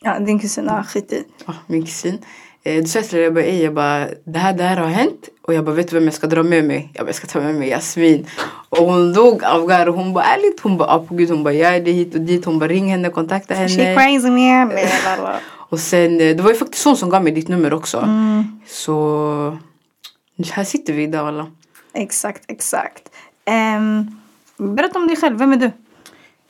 Ja, 0.00 0.18
din 0.18 0.38
kusin, 0.38 0.64
ja 0.64 0.82
skit 0.82 1.12
i. 1.12 1.24
Ja, 1.46 1.54
min 1.66 1.84
kusin. 1.84 2.18
Eh, 2.62 2.82
då 2.82 2.88
sa 2.88 2.98
jag 2.98 3.08
till 3.08 3.18
jag 3.18 3.34
bara, 3.34 3.46
jag 3.46 3.74
bara, 3.74 4.08
det 4.24 4.38
här, 4.38 4.52
det 4.52 4.64
här 4.64 4.76
har 4.76 4.86
hänt. 4.86 5.28
Och 5.42 5.54
jag 5.54 5.64
bara, 5.64 5.74
vet 5.74 5.88
du 5.90 5.94
vem 5.94 6.04
jag 6.04 6.14
ska 6.14 6.26
dra 6.26 6.42
med 6.42 6.64
mig? 6.64 6.90
Jag 6.94 7.04
bara, 7.04 7.08
jag 7.08 7.14
ska 7.14 7.26
ta 7.26 7.40
med 7.40 7.54
mig 7.54 7.68
Jasmin. 7.68 8.26
Och 8.68 8.78
hon 8.78 9.12
dog 9.12 9.44
av 9.44 9.66
garv. 9.66 9.94
Hon 9.94 10.12
bara, 10.12 10.24
ärligt? 10.24 10.60
Hon 10.60 10.76
bara, 10.76 10.98
på 10.98 11.14
gud. 11.14 11.30
Hon 11.30 11.44
bara, 11.44 11.54
jag 11.54 11.76
är 11.76 11.80
det 11.80 11.90
hit 11.90 12.14
och 12.14 12.20
dit. 12.20 12.44
Hon 12.44 12.58
bara, 12.58 12.68
ring 12.68 12.90
henne, 12.90 13.10
kontakta 13.10 13.54
henne. 13.54 13.68
She 13.68 13.94
crazy 13.94 14.30
man. 14.30 14.72
och 15.68 15.80
sen, 15.80 16.20
eh, 16.20 16.36
det 16.36 16.42
var 16.42 16.50
ju 16.50 16.56
faktiskt 16.56 16.84
hon 16.84 16.96
som 16.96 17.10
gav 17.10 17.24
mig 17.24 17.32
ditt 17.32 17.48
nummer 17.48 17.74
också. 17.74 17.98
Mm. 17.98 18.60
Så, 18.66 19.58
här 20.50 20.64
sitter 20.64 20.92
vi 20.92 21.02
idag 21.02 21.28
alla. 21.28 21.46
Exakt, 21.94 22.42
exakt. 22.48 23.02
Um, 23.76 24.20
berätta 24.56 24.98
om 24.98 25.06
dig 25.06 25.16
själv, 25.16 25.38
vem 25.38 25.52
är 25.52 25.56
du? 25.56 25.70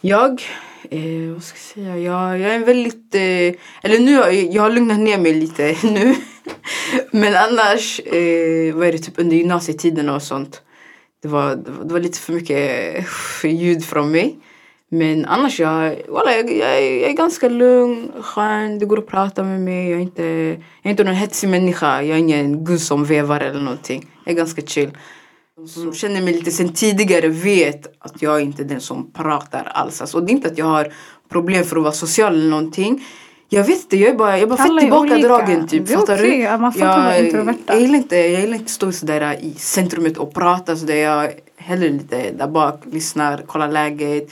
Jag 0.00 0.42
Eh, 0.90 1.32
vad 1.32 1.42
ska 1.42 1.56
jag 1.56 1.86
säga? 1.86 1.98
Jag, 1.98 2.38
jag 2.38 2.54
är 2.54 2.58
väldigt... 2.58 3.14
Eh, 3.14 3.60
eller 3.82 3.98
nu 3.98 4.12
jag 4.52 4.62
har 4.62 4.70
lugnat 4.70 4.98
ner 4.98 5.18
mig 5.18 5.34
lite 5.34 5.76
nu. 5.82 6.14
Men 7.10 7.36
annars, 7.36 8.00
eh, 8.00 8.74
vad 8.74 8.88
är 8.88 8.92
det, 8.92 8.98
typ 8.98 9.18
under 9.18 9.36
gymnasietiden 9.36 10.08
och 10.08 10.22
sånt. 10.22 10.62
Det 11.22 11.28
var, 11.28 11.56
det 11.56 11.70
var, 11.70 11.84
det 11.84 11.92
var 11.92 12.00
lite 12.00 12.18
för 12.18 12.32
mycket 12.32 12.96
eh, 13.44 13.50
ljud 13.62 13.84
från 13.84 14.10
mig. 14.10 14.38
Men 14.90 15.24
annars, 15.24 15.60
jag, 15.60 15.96
voilà, 16.08 16.30
jag, 16.30 16.52
jag, 16.52 16.82
jag 16.82 17.10
är 17.10 17.16
ganska 17.16 17.48
lugn, 17.48 18.12
skön. 18.20 18.78
Det 18.78 18.86
går 18.86 18.98
att 18.98 19.06
prata 19.06 19.42
med 19.42 19.60
mig. 19.60 19.90
Jag 19.90 19.98
är 19.98 20.02
inte, 20.02 20.22
jag 20.22 20.86
är 20.86 20.90
inte 20.90 21.04
någon 21.04 21.14
hetsig 21.14 21.48
människa. 21.48 22.02
Jag 22.02 22.14
är 22.16 22.18
ingen 22.20 22.64
gud 22.64 22.80
som 22.80 23.04
vevar 23.04 23.40
eller 23.40 23.60
någonting. 23.60 24.06
Jag 24.24 24.32
är 24.32 24.36
ganska 24.36 24.62
chill 24.62 24.90
som 25.66 25.94
känner 25.94 26.22
mig 26.22 26.32
lite 26.32 26.50
sen 26.50 26.72
tidigare 26.72 27.28
vet 27.28 27.86
att 27.98 28.22
jag 28.22 28.36
är 28.36 28.40
inte 28.40 28.62
är 28.62 28.64
den 28.64 28.80
som 28.80 29.12
pratar 29.12 29.64
alls. 29.74 30.00
Alltså, 30.00 30.20
det 30.20 30.32
är 30.32 30.34
inte 30.34 30.48
att 30.48 30.58
jag 30.58 30.66
har 30.66 30.92
problem 31.28 31.64
för 31.64 31.76
att 31.76 31.82
vara 31.82 31.92
social 31.92 32.34
eller 32.34 32.50
någonting. 32.50 33.06
Jag 33.48 33.64
vet 33.64 33.82
inte, 33.82 33.96
jag 33.96 34.10
är 34.10 34.14
bara, 34.14 34.38
jag 34.38 34.42
är 34.42 34.46
bara 34.46 34.56
fett 34.56 34.80
tillbakadragen 34.80 35.68
typ. 35.68 35.88
Fattar 35.88 36.14
okay. 36.14 36.30
du? 36.30 36.36
Ja, 36.36 36.58
man 36.58 36.72
får 36.72 36.82
jag, 36.82 37.24
introverta. 37.24 37.58
Jag 37.66 37.80
gillar 37.80 37.94
inte, 37.94 38.16
jag 38.16 38.40
gillar 38.40 38.56
inte 38.56 38.72
stå 38.72 38.92
sådär 38.92 39.36
i 39.40 39.54
centrumet 39.54 40.18
och 40.18 40.34
prata 40.34 40.76
sådär. 40.76 40.96
Jag 40.96 41.24
är 41.24 41.32
hellre 41.56 41.88
lite 41.88 42.30
där 42.30 42.48
bak, 42.48 42.82
lyssnar, 42.84 43.38
kollar 43.38 43.72
läget. 43.72 44.30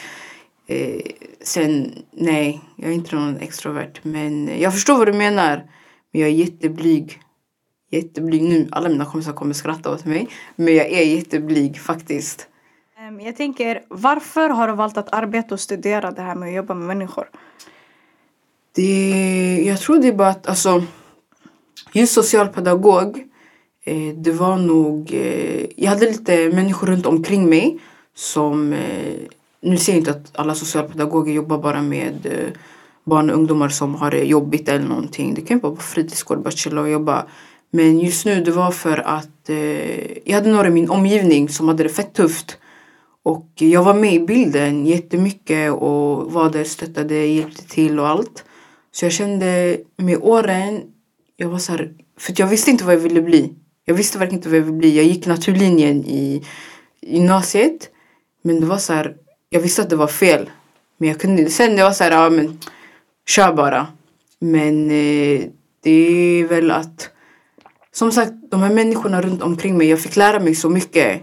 Eh, 0.67 1.01
sen, 1.43 1.93
nej, 2.13 2.61
jag 2.77 2.91
är 2.91 2.95
inte 2.95 3.17
någon 3.17 3.37
extrovert. 3.37 4.01
Men 4.03 4.61
jag 4.61 4.73
förstår 4.73 4.99
vad 4.99 5.09
du 5.09 5.13
menar. 5.13 5.65
Men 6.13 6.21
jag 6.21 6.31
är 6.31 6.35
jätteblyg 6.35 7.21
jätteblyg 7.91 8.43
nu. 8.43 8.69
Alla 8.73 8.89
mina 8.89 9.05
kompisar 9.05 9.33
kommer 9.33 9.55
skratta 9.55 9.93
åt 9.93 10.05
mig. 10.05 10.29
Men 10.57 10.75
jag 10.75 10.87
är 10.87 11.03
jätteblyg 11.03 11.81
faktiskt. 11.81 12.49
Jag 13.21 13.37
tänker, 13.37 13.83
varför 13.89 14.49
har 14.49 14.69
du 14.69 14.75
valt 14.75 14.97
att 14.97 15.15
arbeta 15.15 15.55
och 15.55 15.61
studera 15.61 16.11
det 16.11 16.23
här 16.23 16.35
med 16.35 16.49
att 16.49 16.55
jobba 16.55 16.75
med 16.75 16.87
människor? 16.87 17.29
Det, 18.75 19.63
jag 19.67 19.81
tror 19.81 19.99
det 19.99 20.09
är 20.09 20.13
bara 20.13 20.29
att 20.29 20.47
alltså, 20.47 20.83
just 21.93 22.13
socialpedagog, 22.13 23.25
eh, 23.85 24.15
det 24.17 24.33
var 24.33 24.57
nog, 24.57 25.15
eh, 25.15 25.67
jag 25.77 25.91
hade 25.91 26.07
lite 26.07 26.49
människor 26.49 26.87
runt 26.87 27.07
omkring 27.07 27.49
mig 27.49 27.79
som, 28.15 28.73
eh, 28.73 29.15
nu 29.61 29.77
säger 29.77 29.99
jag 29.99 30.01
inte 30.01 30.11
att 30.11 30.39
alla 30.39 30.55
socialpedagoger 30.55 31.33
jobbar 31.33 31.59
bara 31.59 31.83
med 31.83 32.29
barn 33.05 33.31
och 33.31 33.37
ungdomar 33.37 33.69
som 33.69 33.95
har 33.95 34.11
det 34.11 34.25
jobbigt 34.25 34.69
eller 34.69 34.89
någonting. 34.89 35.35
Det 35.35 35.41
kan 35.41 35.57
ju 35.57 35.61
vara 35.61 35.75
på 35.75 35.83
fritidsgård, 35.83 36.43
bara 36.43 36.51
chilla 36.51 36.81
och 36.81 36.89
jobba. 36.89 37.27
Men 37.71 37.99
just 38.01 38.27
nu 38.27 38.41
det 38.45 38.51
var 38.51 38.71
för 38.71 38.99
att 38.99 39.49
eh, 39.49 40.29
jag 40.29 40.35
hade 40.35 40.51
några 40.51 40.69
i 40.69 40.71
min 40.71 40.91
omgivning 40.91 41.49
som 41.49 41.69
hade 41.69 41.83
det 41.83 41.89
fett 41.89 42.15
tufft. 42.15 42.59
Och 43.23 43.49
jag 43.55 43.85
var 43.85 43.95
med 43.95 44.15
i 44.15 44.21
bilden 44.21 44.87
jättemycket 44.87 45.73
och 45.73 46.33
var 46.33 46.51
där, 46.51 46.65
stöttade, 46.65 47.27
hjälpte 47.27 47.69
till 47.69 48.01
och 48.01 48.09
allt. 48.09 48.45
Så 48.93 49.05
jag 49.05 49.13
kände 49.13 49.79
med 49.97 50.19
åren, 50.23 50.83
jag 51.37 51.49
var 51.49 51.59
så 51.59 51.73
här, 51.73 51.93
för 52.19 52.35
jag 52.37 52.47
visste 52.47 52.71
inte 52.71 52.85
vad 52.85 52.95
jag 52.95 53.01
ville 53.01 53.23
bli. 53.23 53.53
Jag 53.85 53.95
visste 53.95 54.19
verkligen 54.19 54.39
inte 54.39 54.49
vad 54.49 54.59
jag 54.59 54.65
ville 54.65 54.79
bli. 54.79 54.97
Jag 54.97 55.05
gick 55.05 55.27
naturlinjen 55.27 56.05
i 56.05 56.43
gymnasiet. 57.01 57.91
Men 58.43 58.61
det 58.61 58.67
var 58.67 58.79
så 58.79 58.93
här, 58.93 59.17
jag 59.51 59.61
visste 59.61 59.83
att 59.83 59.91
det 59.91 59.97
var 59.97 60.07
fel. 60.07 60.51
Men 60.99 61.09
jag 61.09 61.21
kunde 61.21 61.51
Sen 61.51 61.77
det 61.77 61.83
var 61.83 61.91
så 61.91 62.05
här, 62.05 62.11
ja 62.11 62.31
men 62.31 62.61
kör 63.29 63.53
bara. 63.53 63.87
Men 64.39 64.85
eh, 64.91 65.41
det 65.83 65.91
är 65.91 66.45
väl 66.45 66.71
att 66.71 67.11
som 67.97 68.13
sagt, 68.13 68.33
de 68.51 68.63
här 68.63 68.75
människorna 68.75 69.23
runt 69.23 69.43
omkring 69.43 69.79
mig, 69.79 69.89
jag 69.89 70.01
fick 70.01 70.17
lära 70.17 70.41
mig 70.41 70.55
så 70.55 70.69
mycket. 70.69 71.23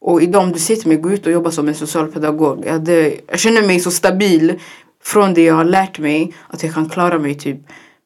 Och 0.00 0.22
idag 0.22 0.42
om 0.42 0.52
du 0.52 0.58
säger 0.58 0.80
till 0.80 0.88
mig 0.88 0.96
gå 0.96 1.10
ut 1.10 1.26
och 1.26 1.32
jobba 1.32 1.50
som 1.50 1.68
en 1.68 1.74
socialpedagog. 1.74 2.62
Jag, 2.66 2.72
hade, 2.72 3.14
jag 3.26 3.38
känner 3.38 3.62
mig 3.62 3.80
så 3.80 3.90
stabil 3.90 4.60
från 5.02 5.34
det 5.34 5.42
jag 5.42 5.54
har 5.54 5.64
lärt 5.64 5.98
mig 5.98 6.34
att 6.48 6.62
jag 6.62 6.74
kan 6.74 6.88
klara 6.88 7.18
mig 7.18 7.34
typ. 7.34 7.58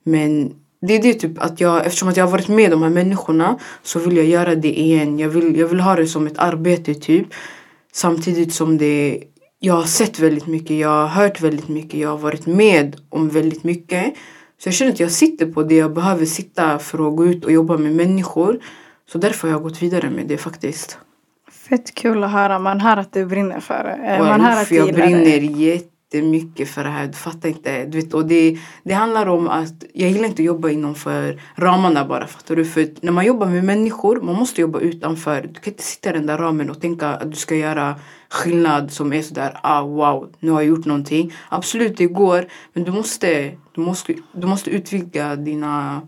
Men 0.05 0.53
det 0.87 0.95
är 0.95 1.03
det 1.03 1.15
typ 1.15 1.43
att 1.43 1.61
jag, 1.61 1.87
eftersom 1.87 2.09
att 2.09 2.17
jag 2.17 2.25
har 2.25 2.33
varit 2.33 2.49
med 2.49 2.71
de 2.71 2.83
här 2.83 2.91
människorna 2.91 3.59
så 3.83 3.99
vill 3.99 4.17
jag 4.17 4.27
göra 4.27 4.55
det 4.55 4.81
igen. 4.81 5.19
Jag 5.19 5.29
vill, 5.29 5.57
jag 5.57 5.69
vill 5.69 5.81
ha 5.81 5.97
det 5.97 6.07
som 6.07 6.27
ett 6.27 6.39
arbete 6.39 6.95
typ. 6.95 7.27
Samtidigt 7.93 8.55
som 8.55 8.79
det, 8.79 9.23
jag 9.59 9.75
har 9.75 9.85
sett 9.85 10.19
väldigt 10.19 10.47
mycket, 10.47 10.77
jag 10.77 10.89
har 10.89 11.07
hört 11.07 11.41
väldigt 11.41 11.69
mycket, 11.69 12.01
jag 12.01 12.09
har 12.09 12.19
varit 12.19 12.47
med 12.47 12.97
om 13.09 13.29
väldigt 13.29 13.65
mycket. 13.65 14.15
Så 14.59 14.69
jag 14.69 14.75
känner 14.75 14.93
att 14.93 15.01
jag 15.01 15.11
sitter 15.11 15.47
på 15.47 15.63
det 15.63 15.75
jag 15.75 15.93
behöver 15.95 16.25
sitta 16.25 16.79
för 16.79 17.09
att 17.09 17.17
gå 17.17 17.27
ut 17.27 17.45
och 17.45 17.53
jobba 17.53 17.77
med 17.77 17.93
människor. 17.95 18.61
Så 19.13 19.19
därför 19.19 19.49
har 19.49 19.55
jag 19.55 19.63
gått 19.63 19.83
vidare 19.83 20.11
med 20.11 20.27
det 20.27 20.39
faktiskt. 20.39 20.99
Fett 21.69 21.95
kul 21.95 22.25
att 22.25 22.31
höra. 22.31 22.59
Man 22.59 22.81
hör 22.81 22.97
att 22.97 23.13
du 23.13 23.27
brinner 23.27 23.61
för 23.61 23.85
det. 23.85 24.07
Eh, 24.15 24.25
Man 24.25 24.41
hör 24.41 24.63
att 24.63 24.71
jag 24.71 24.95
brinner 24.95 25.41
jättemycket 25.61 26.69
för 26.69 26.85
det 26.85 26.91
här. 26.91 27.07
Du 27.07 27.13
fattar 27.13 27.49
inte. 27.49 27.85
Du 27.85 28.01
vet, 28.01 28.15
och 28.15 28.27
det, 28.27 28.59
det 28.83 28.95
handlar 28.95 29.27
om 29.27 29.49
att 29.49 29.85
jag 29.95 30.11
gillar 30.11 30.25
inte 30.29 30.43
att 30.43 30.47
jobba 30.47 30.71
inom 30.71 30.95
för 30.95 31.41
ramarna 31.55 32.05
bara. 32.05 32.27
Fattar 32.27 32.57
du? 32.57 32.65
För 32.65 32.89
när 33.01 33.13
man 33.13 33.25
jobbar 33.27 33.47
med 33.47 33.65
människor, 33.65 34.21
man 34.21 34.35
måste 34.35 34.61
jobba 34.61 34.81
utanför. 34.81 35.43
Du 35.43 35.61
kan 35.61 35.73
inte 35.73 35.83
sitta 35.83 36.11
i 36.11 36.13
den 36.13 36.27
där 36.27 36.39
ramen 36.39 36.71
och 36.71 36.81
tänka 36.81 37.09
att 37.09 37.31
du 37.31 37.37
ska 37.37 37.55
göra 37.55 37.95
skillnad 38.31 38.93
som 38.93 39.13
är 39.13 39.23
sådär, 39.23 39.61
ah 39.63 39.83
wow, 39.83 40.33
nu 40.41 40.51
har 40.51 40.61
jag 40.61 40.69
gjort 40.69 40.85
någonting. 40.85 41.33
Absolut, 41.49 41.97
det 41.97 42.07
går. 42.07 42.47
Men 42.73 42.85
du 42.85 42.93
måste, 42.93 43.57
du 43.75 43.81
måste, 43.81 44.15
du 44.33 44.47
måste 44.47 44.71
utvidga 44.71 45.37
dina 45.37 46.03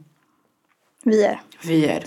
Vi 1.05 1.25
är. 1.25 1.41
vyer. 1.63 2.05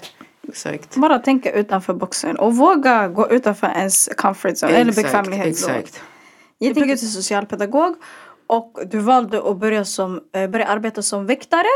Exakt. 0.48 0.96
Bara 0.96 1.20
tänka 1.20 1.51
utanför 1.51 1.93
boxen 1.93 2.36
och 2.36 2.55
våga 2.55 3.08
gå 3.08 3.32
utanför 3.32 3.67
ens 3.67 4.10
comfort 4.17 4.51
zone 4.63 4.74
eller 4.74 4.91
Exakt, 4.91 5.08
bekvämlighetszon. 5.08 5.72
Exakt. 5.75 6.01
Jag 6.58 6.75
pluggar 6.75 6.96
till 6.96 7.12
socialpedagog 7.12 7.96
och 8.48 8.79
du 8.91 9.00
valde 9.00 9.50
att 9.50 9.58
börja, 9.58 9.86
som, 9.86 10.22
eh, 10.36 10.50
börja 10.50 10.67
arbeta 10.67 11.01
som 11.01 11.25
väktare 11.25 11.67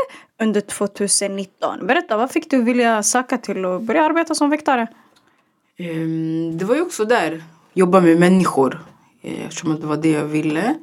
under 0.42 0.60
2019. 0.60 1.86
Berätta, 1.86 2.16
vad 2.16 2.30
fick 2.30 2.50
du 2.50 2.62
vilja 2.62 3.02
söka 3.02 3.38
till 3.38 3.64
och 3.64 3.82
börja 3.82 4.04
arbeta 4.04 4.34
som 4.34 4.50
väktare? 4.50 4.86
Ehm, 5.78 6.58
det 6.58 6.64
var 6.64 6.74
ju 6.74 6.80
också 6.82 7.04
där, 7.04 7.42
jobba 7.78 8.00
med 8.00 8.18
människor. 8.18 8.84
Eh, 9.22 9.46
eftersom 9.46 9.80
det 9.80 9.86
var 9.86 9.96
det 9.96 10.10
jag 10.10 10.24
ville. 10.24 10.74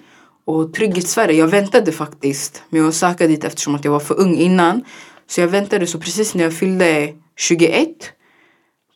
Och 0.46 0.74
Trygghet 0.74 1.08
Sverige, 1.08 1.40
jag 1.40 1.48
väntade 1.48 1.92
faktiskt 1.92 2.64
med 2.70 2.88
att 2.88 2.94
söka 2.94 3.28
dit 3.28 3.44
eftersom 3.44 3.75
att 3.75 3.86
jag 3.86 3.92
var 3.92 4.00
för 4.00 4.20
ung 4.20 4.36
innan. 4.36 4.84
Så 5.28 5.42
jag 5.42 5.48
väntade, 5.48 5.88
så 5.88 6.00
precis 6.00 6.36
när 6.36 6.44
jag 6.44 6.54
fyllde 6.54 7.14
21 7.36 7.88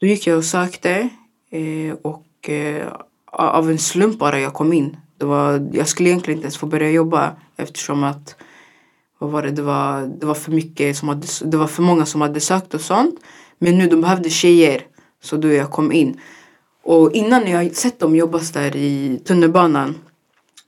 då 0.01 0.08
gick 0.08 0.27
jag 0.27 0.38
och 0.38 0.46
sökte. 0.46 1.10
Eh, 1.51 1.96
och 2.01 2.50
eh, 2.50 2.88
av 3.32 3.70
en 3.70 3.79
slump 3.79 4.20
bara 4.20 4.39
jag 4.39 4.53
kom 4.53 4.74
in. 4.74 4.98
Det 5.18 5.25
var, 5.25 5.70
jag 5.74 5.88
skulle 5.88 6.10
egentligen 6.10 6.38
inte 6.38 6.46
ens 6.46 6.58
få 6.58 6.65
börja 6.65 6.89
jobba 6.89 7.36
eftersom 7.58 8.03
att 8.03 8.36
vad 9.20 9.32
var 9.32 9.44
det, 9.44 9.51
det 9.51 9.62
var, 9.62 10.01
det 10.20 10.25
var 10.25 10.34
för 10.34 10.51
mycket 10.51 10.98
som 10.98 11.10
hade, 11.10 11.27
det 11.46 11.58
var 11.58 11.68
för 11.68 11.84
många 11.84 12.06
som 12.06 12.22
hade 12.22 12.39
sökt 12.39 12.74
och 12.74 12.82
sånt. 12.82 13.20
Men 13.60 13.77
nu 13.77 13.88
de 13.88 14.01
behövde 14.01 14.29
tjejer. 14.29 14.82
Så 15.22 15.38
då 15.38 15.48
jag 15.48 15.72
kom 15.72 15.91
in. 15.91 16.20
Och 16.89 17.12
innan 17.12 17.48
jag 17.48 17.75
sett 17.75 18.00
dem 18.00 18.15
jobba 18.15 18.39
där 18.53 18.75
i 18.75 19.22
tunnelbanan. 19.25 19.96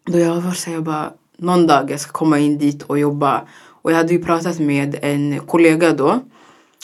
Då 0.05 0.19
jag 0.19 0.41
var 0.41 0.51
så 0.51 0.69
här, 0.69 0.77
jag 0.77 0.83
bara, 0.83 1.13
någon 1.37 1.67
dag 1.67 1.91
jag 1.91 1.99
ska 1.99 2.11
komma 2.11 2.39
in 2.39 2.57
dit 2.57 2.83
och 2.83 2.99
jobba. 2.99 3.47
Och 3.81 3.91
jag 3.91 3.97
hade 3.97 4.13
ju 4.13 4.23
pratat 4.23 4.59
med 4.59 4.99
en 5.01 5.39
kollega 5.39 5.93
då. 5.93 6.19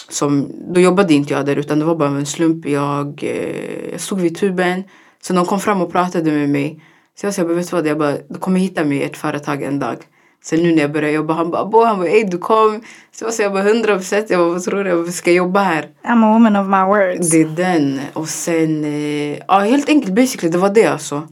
Som, 0.09 0.51
då 0.73 0.81
jobbade 0.81 1.13
inte 1.13 1.33
jag 1.33 1.45
där 1.45 1.55
utan 1.55 1.79
det 1.79 1.85
var 1.85 1.95
bara 1.95 2.09
en 2.09 2.25
slump. 2.25 2.65
Jag, 2.65 3.23
eh, 3.23 3.91
jag 3.91 4.01
stod 4.01 4.21
vid 4.21 4.37
tuben. 4.37 4.83
Så 5.21 5.33
de 5.33 5.45
kom 5.45 5.59
fram 5.59 5.81
och 5.81 5.91
pratade 5.91 6.31
med 6.31 6.49
mig. 6.49 6.83
Så 7.19 7.25
jag 7.25 7.33
sa, 7.33 7.43
vet 7.43 7.69
du 7.69 7.75
vad? 7.75 7.87
Jag 7.87 7.97
bara, 7.97 8.17
du 8.29 8.39
kommer 8.39 8.59
hitta 8.59 8.85
mig 8.85 8.97
i 8.97 9.03
ett 9.03 9.17
företag 9.17 9.63
en 9.63 9.79
dag. 9.79 9.97
Sen 10.43 10.63
nu 10.63 10.75
när 10.75 10.81
jag 10.81 10.91
började 10.91 11.13
jobba, 11.13 11.33
han 11.33 11.51
bara, 11.51 11.65
bo, 11.65 11.83
han 11.83 11.97
bara, 11.97 12.23
du 12.23 12.37
kom. 12.37 12.81
Så 13.11 13.25
jag 13.25 13.33
sa, 13.33 13.43
jag 13.43 13.53
bara, 13.53 13.63
hundra 13.63 13.95
procent. 13.95 14.29
Jag 14.29 14.39
bara, 14.39 14.49
vad 14.49 14.63
tror 14.63 14.83
du? 14.83 14.89
Jag 14.89 15.03
bara, 15.03 15.11
ska 15.11 15.31
jobba 15.31 15.59
här? 15.59 15.89
I'm 16.03 16.25
a 16.25 16.33
woman 16.33 16.55
of 16.55 16.67
my 16.67 16.83
words. 16.97 17.29
Det 17.29 17.41
är 17.41 17.45
den. 17.45 17.99
Och 18.13 18.29
sen, 18.29 18.83
eh, 18.83 19.37
ja 19.47 19.59
helt 19.59 19.89
enkelt 19.89 20.13
basically 20.13 20.51
det 20.51 20.57
var 20.57 20.69
det 20.69 20.85
alltså. 20.85 21.27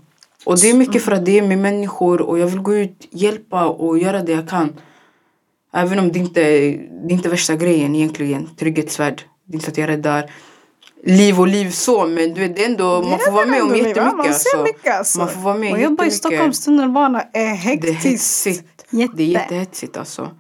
Och 0.46 0.60
det 0.60 0.70
är 0.70 0.74
mycket 0.74 1.02
för 1.02 1.12
att 1.12 1.26
det 1.26 1.38
är 1.38 1.42
med 1.42 1.58
människor 1.58 2.22
och 2.22 2.40
jag 2.40 2.48
vill 2.48 2.60
gå 2.60 2.76
ut, 2.76 3.08
hjälpa 3.12 3.66
och 3.66 3.98
göra 3.98 4.22
det 4.24 4.32
jag 4.32 4.50
kan. 4.50 4.74
Även 5.74 6.00
om 6.00 6.12
det 6.12 6.20
inte 6.20 6.42
det 6.42 7.10
är 7.10 7.12
inte 7.12 7.30
värsta 7.30 7.56
grejen 7.56 7.96
egentligen, 7.96 8.50
trygghetsvärd. 8.60 9.24
Det 9.46 9.52
är 9.52 9.56
inte 9.56 9.66
så 9.66 9.72
att 9.72 9.78
jag 9.78 9.90
räddar 9.90 10.32
liv 11.06 11.40
och 11.40 11.48
liv 11.48 11.70
så 11.72 12.08
men 12.08 12.34
du 12.34 12.42
vet 12.42 12.56
det 12.56 12.64
är 12.64 12.70
ändå, 12.70 13.02
man 13.02 13.20
får 13.20 13.32
vara 13.32 13.46
med 13.46 13.62
om 13.62 13.68
Man 13.68 13.78
jättemycket 13.78 14.24
ser 14.24 14.30
alltså. 14.30 14.64
mycket 14.64 14.98
alltså. 14.98 15.20
Man 15.20 15.30
får 15.30 15.42
vara 15.42 15.56
med 15.56 15.74
och 15.74 15.80
jobba 15.80 16.06
i. 16.06 16.12
Stockholms 16.12 16.66
tunnelbana 16.66 17.22
är 17.22 17.28
Det 17.34 17.40
är 17.40 17.56
hektiskt. 17.56 18.75
Jätte. 18.96 19.16
Det 19.16 19.24
är 19.24 19.28
jättehetsigt 19.28 19.98
alltså. 19.98 20.32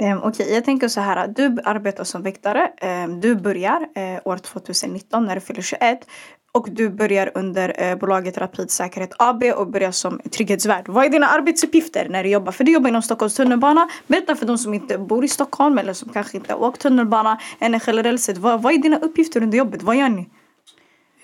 Um, 0.00 0.20
Okej, 0.22 0.54
jag 0.54 0.64
tänker 0.64 0.88
så 0.88 1.00
här. 1.00 1.28
Du 1.28 1.58
arbetar 1.64 2.04
som 2.04 2.22
väktare. 2.22 2.72
Ehm, 2.78 3.20
du 3.20 3.34
börjar 3.34 3.88
eh, 3.94 4.20
år 4.24 4.36
2019 4.36 5.24
när 5.24 5.34
du 5.34 5.40
fyller 5.40 5.62
21. 5.62 6.06
Och 6.52 6.68
du 6.70 6.88
börjar 6.90 7.30
under 7.34 7.82
eh, 7.82 7.96
bolaget 7.96 8.38
Rapid 8.38 8.70
Säkerhet 8.70 9.10
AB 9.18 9.44
och 9.44 9.70
börjar 9.70 9.90
som 9.90 10.20
trygghetsvärd. 10.30 10.88
Vad 10.88 11.04
är 11.04 11.08
dina 11.08 11.26
arbetsuppgifter 11.26 12.08
när 12.08 12.24
du 12.24 12.30
jobbar? 12.30 12.52
För 12.52 12.64
du 12.64 12.72
jobbar 12.72 12.88
inom 12.88 13.02
Stockholms 13.02 13.34
tunnelbana. 13.34 13.88
Berätta 14.06 14.36
för 14.36 14.46
de 14.46 14.58
som 14.58 14.74
inte 14.74 14.98
bor 14.98 15.24
i 15.24 15.28
Stockholm 15.28 15.78
eller 15.78 15.92
som 15.92 16.08
kanske 16.12 16.36
inte 16.36 16.52
har 16.52 16.62
åkt 16.62 16.80
tunnelbana. 16.80 17.40
Eller 17.58 17.82
generellt 17.86 18.20
sett, 18.20 18.38
vad, 18.38 18.62
vad 18.62 18.74
är 18.74 18.78
dina 18.78 18.98
uppgifter 18.98 19.42
under 19.42 19.58
jobbet? 19.58 19.82
Vad 19.82 19.96
gör 19.96 20.08
ni? 20.08 20.28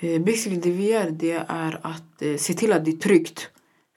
Eh, 0.00 0.20
Basically 0.20 0.56
det 0.56 0.70
vi 0.70 0.92
gör 0.92 1.10
det 1.10 1.44
är 1.48 1.80
att 1.82 2.40
se 2.40 2.54
till 2.54 2.72
att 2.72 2.84
det 2.84 2.90
är 2.90 2.96
tryggt. 2.96 3.50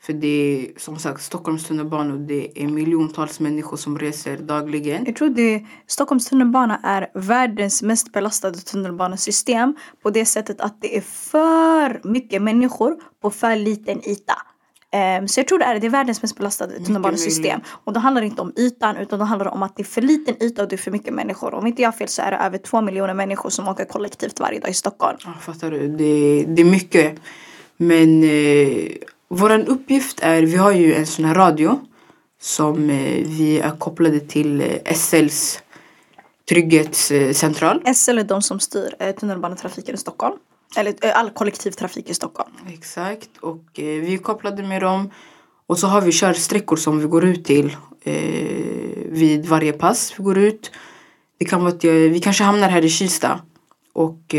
För 0.05 0.13
det 0.13 0.27
är 0.27 0.79
som 0.79 1.00
sagt 1.00 1.21
Stockholms 1.21 1.63
tunnelbana 1.63 2.13
och 2.13 2.19
det 2.19 2.63
är 2.63 2.67
miljontals 2.67 3.39
människor 3.39 3.77
som 3.77 4.00
reser 4.00 4.38
dagligen. 4.38 5.05
Jag 5.05 5.15
tror 5.15 5.29
det 5.29 5.65
Stockholms 5.88 6.29
tunnelbana 6.29 6.79
är 6.83 7.07
världens 7.13 7.81
mest 7.81 8.13
belastade 8.13 8.57
tunnelbanesystem 8.57 9.75
på 10.03 10.09
det 10.09 10.25
sättet 10.25 10.62
att 10.62 10.81
det 10.81 10.97
är 10.97 11.01
för 11.01 12.07
mycket 12.07 12.41
människor 12.41 12.95
på 13.21 13.29
för 13.29 13.55
liten 13.55 14.09
yta. 14.09 14.33
Ehm, 14.91 15.27
så 15.27 15.39
jag 15.39 15.47
tror 15.47 15.59
det 15.59 15.65
är, 15.65 15.79
det 15.79 15.88
är 15.88 15.91
världens 15.91 16.21
mest 16.21 16.38
belastade 16.38 16.79
tunnelbanesystem. 16.79 17.62
Och 17.67 17.93
då 17.93 18.00
handlar 18.00 18.21
det 18.21 18.27
inte 18.27 18.41
om 18.41 18.53
ytan 18.57 18.97
utan 18.97 19.19
då 19.19 19.25
handlar 19.25 19.45
det 19.45 19.51
om 19.51 19.63
att 19.63 19.75
det 19.75 19.81
är 19.81 19.85
för 19.85 20.01
liten 20.01 20.43
yta 20.43 20.63
och 20.63 20.69
det 20.69 20.75
är 20.75 20.77
för 20.77 20.91
mycket 20.91 21.13
människor. 21.13 21.53
Om 21.53 21.67
inte 21.67 21.81
jag 21.81 21.88
har 21.88 21.97
fel 21.97 22.07
så 22.07 22.21
är 22.21 22.31
det 22.31 22.38
över 22.38 22.57
två 22.57 22.81
miljoner 22.81 23.13
människor 23.13 23.50
som 23.50 23.67
åker 23.67 23.85
kollektivt 23.85 24.39
varje 24.39 24.59
dag 24.59 24.69
i 24.69 24.74
Stockholm. 24.74 25.17
Ja, 25.25 25.33
fattar 25.41 25.71
du? 25.71 25.88
Det, 25.88 26.45
det 26.47 26.62
är 26.62 26.65
mycket. 26.71 27.19
Men 27.77 28.24
eh, 28.24 28.91
vår 29.27 29.70
uppgift 29.70 30.20
är, 30.22 30.41
vi 30.41 30.55
har 30.55 30.72
ju 30.72 30.94
en 30.94 31.08
sån 31.08 31.25
här 31.25 31.36
radio 31.36 31.79
som 32.41 32.89
eh, 32.89 33.24
vi 33.25 33.60
är 33.60 33.72
kopplade 33.72 34.20
till 34.20 34.62
eh, 34.62 34.94
SLs 34.94 35.60
trygghetscentral. 36.50 37.96
SL 37.96 38.17
är 38.17 38.24
de 38.24 38.41
som 38.41 38.60
styr 38.60 38.96
eh, 39.00 39.15
tunnelbanetrafiken 39.15 39.96
i 39.96 39.98
Stockholm. 39.98 40.36
Eller 40.77 41.12
all 41.12 41.29
kollektivtrafik 41.29 42.10
i 42.10 42.13
Stockholm. 42.13 42.51
Exakt. 42.67 43.29
Och 43.41 43.63
vi 43.75 44.13
är 44.13 44.17
kopplade 44.17 44.63
med 44.63 44.82
dem. 44.82 45.12
Och 45.67 45.79
så 45.79 45.88
har 45.88 46.01
vi 46.01 46.12
körsträckor 46.12 46.75
som 46.75 47.00
vi 47.00 47.08
går 47.08 47.25
ut 47.25 47.46
till 47.46 47.77
vid 49.05 49.46
varje 49.46 49.74
pass 49.74 50.13
vi 50.17 50.24
går 50.24 50.38
ut. 50.38 50.72
Det 51.38 51.46
kan 51.46 51.60
vara 51.60 51.74
att 51.74 51.84
vi 51.84 52.20
kanske 52.20 52.44
hamnar 52.44 52.70
här 52.70 52.86
i 52.86 52.89
Kista. 52.89 53.39
Och 53.94 54.36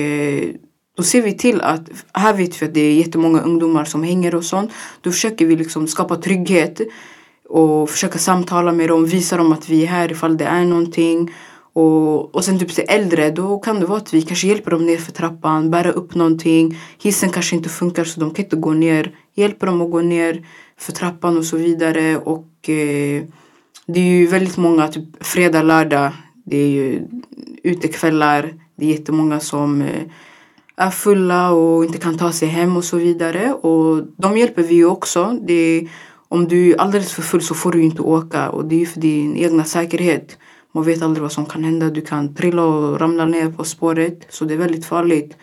då 0.96 1.02
ser 1.02 1.22
vi 1.22 1.34
till 1.34 1.60
att, 1.60 1.90
här 2.12 2.34
vet 2.34 2.62
vi 2.62 2.66
att 2.66 2.74
det 2.74 2.80
är 2.80 2.94
jättemånga 2.94 3.40
ungdomar 3.40 3.84
som 3.84 4.02
hänger 4.02 4.34
och 4.34 4.44
sånt. 4.44 4.70
Då 5.00 5.12
försöker 5.12 5.46
vi 5.46 5.56
liksom 5.56 5.86
skapa 5.86 6.16
trygghet. 6.16 6.80
Och 7.48 7.90
försöka 7.90 8.18
samtala 8.18 8.72
med 8.72 8.88
dem, 8.88 9.06
visa 9.06 9.36
dem 9.36 9.52
att 9.52 9.68
vi 9.68 9.82
är 9.82 9.86
här 9.86 10.12
ifall 10.12 10.36
det 10.36 10.44
är 10.44 10.64
någonting. 10.64 11.34
Och, 11.72 12.34
och 12.34 12.44
sen 12.44 12.58
typ 12.58 12.74
till 12.74 12.84
äldre, 12.88 13.30
då 13.30 13.58
kan 13.58 13.80
det 13.80 13.86
vara 13.86 13.98
att 13.98 14.14
vi 14.14 14.22
kanske 14.22 14.46
hjälper 14.46 14.70
dem 14.70 14.86
ner 14.86 14.96
för 14.96 15.12
trappan, 15.12 15.70
bära 15.70 15.90
upp 15.90 16.14
någonting. 16.14 16.78
Hissen 17.02 17.30
kanske 17.30 17.56
inte 17.56 17.68
funkar 17.68 18.04
så 18.04 18.20
de 18.20 18.34
kan 18.34 18.44
inte 18.44 18.56
gå 18.56 18.72
ner. 18.72 19.10
Hjälper 19.34 19.66
dem 19.66 19.80
att 19.80 19.90
gå 19.90 20.00
ner 20.00 20.46
för 20.78 20.92
trappan 20.92 21.38
och 21.38 21.44
så 21.44 21.56
vidare. 21.56 22.16
Och 22.16 22.68
eh, 22.68 23.22
det 23.86 24.00
är 24.00 24.04
ju 24.04 24.26
väldigt 24.26 24.56
många, 24.56 24.88
typ 24.88 25.24
fredag, 25.24 25.62
lördag. 25.62 26.12
Det 26.44 26.56
är 26.56 26.68
ju 26.68 27.02
utekvällar. 27.62 28.54
Det 28.76 28.86
är 28.86 28.90
jättemånga 28.90 29.40
som 29.40 29.82
eh, 29.82 30.02
är 30.76 30.90
fulla 30.90 31.50
och 31.50 31.84
inte 31.84 31.98
kan 31.98 32.18
ta 32.18 32.32
sig 32.32 32.48
hem 32.48 32.76
och 32.76 32.84
så 32.84 32.96
vidare. 32.96 33.52
Och 33.52 34.02
de 34.16 34.38
hjälper 34.38 34.62
vi 34.62 34.74
ju 34.74 34.86
också. 34.86 35.38
Det 35.46 35.52
är, 35.52 35.88
om 36.28 36.48
du 36.48 36.72
är 36.72 36.80
alldeles 36.80 37.12
för 37.12 37.22
full 37.22 37.42
så 37.42 37.54
får 37.54 37.72
du 37.72 37.82
inte 37.82 38.02
åka. 38.02 38.50
Och 38.50 38.64
det 38.64 38.74
är 38.74 38.80
ju 38.80 38.86
för 38.86 39.00
din 39.00 39.36
egna 39.36 39.64
säkerhet. 39.64 40.38
Man 40.72 40.84
vet 40.84 41.02
aldrig 41.02 41.22
vad 41.22 41.32
som 41.32 41.46
kan 41.46 41.64
hända. 41.64 41.90
Du 41.90 42.00
kan 42.00 42.34
trilla 42.34 42.64
och 42.64 43.00
ramla 43.00 43.24
ner 43.24 43.50
på 43.50 43.64
spåret. 43.64 44.26
Så 44.28 44.44
det 44.44 44.54
är 44.54 44.58
väldigt 44.58 44.86
farligt. 44.86 45.36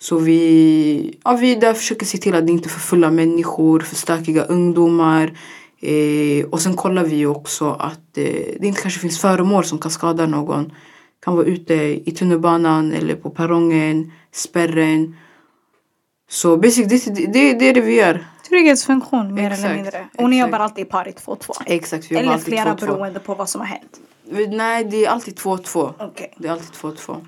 Så 0.00 0.18
vi, 0.18 1.18
ja, 1.24 1.32
vi 1.40 1.54
där 1.54 1.74
försöker 1.74 2.06
se 2.06 2.18
till 2.18 2.34
att 2.34 2.46
det 2.46 2.52
inte 2.52 2.68
är 2.68 2.70
för 2.70 2.80
fulla 2.80 3.10
människor, 3.10 3.80
för 3.80 3.96
stökiga 3.96 4.44
ungdomar. 4.44 5.38
Eh, 5.80 6.44
och 6.44 6.60
sen 6.60 6.74
kollar 6.76 7.04
vi 7.04 7.26
också 7.26 7.70
att 7.70 8.18
eh, 8.18 8.24
det 8.60 8.66
inte 8.66 8.82
kanske 8.82 9.00
finns 9.00 9.20
föremål 9.20 9.64
som 9.64 9.78
kan 9.78 9.90
skada 9.90 10.26
någon. 10.26 10.72
Kan 11.24 11.36
vara 11.36 11.46
ute 11.46 11.74
i 12.08 12.14
tunnelbanan 12.18 12.92
eller 12.92 13.14
på 13.14 13.30
perrongen, 13.30 14.12
spärren. 14.32 15.16
Så 16.28 16.56
basically, 16.56 16.98
det, 16.98 17.26
det, 17.32 17.54
det 17.54 17.68
är 17.68 17.74
det 17.74 17.80
vi 17.80 17.94
gör. 17.94 18.26
Trygghetsfunktion 18.48 19.34
mer 19.34 19.46
eller 19.46 19.54
Exakt, 19.54 19.74
mindre. 19.74 20.06
Och 20.18 20.30
ni 20.30 20.40
jobbar 20.40 20.58
alltid 20.58 20.86
i 20.86 20.88
par 20.88 21.08
i 21.08 21.10
2-2. 21.10 21.52
Exakt, 21.66 22.10
vi 22.10 22.14
jobbar 22.14 22.32
Eller 22.32 22.38
flera 22.38 22.74
2-2. 22.74 22.80
beroende 22.80 23.20
på 23.20 23.34
vad 23.34 23.48
som 23.48 23.60
har 23.60 23.68
hänt. 23.68 24.00
Nej, 24.48 24.84
det 24.84 25.04
är 25.04 25.10
alltid 25.10 25.34
2-2. 25.38 25.92
Okej. 25.98 26.34
Det 26.36 26.48
är 26.48 26.52
alltid 26.52 26.70
2-2. 26.70 27.26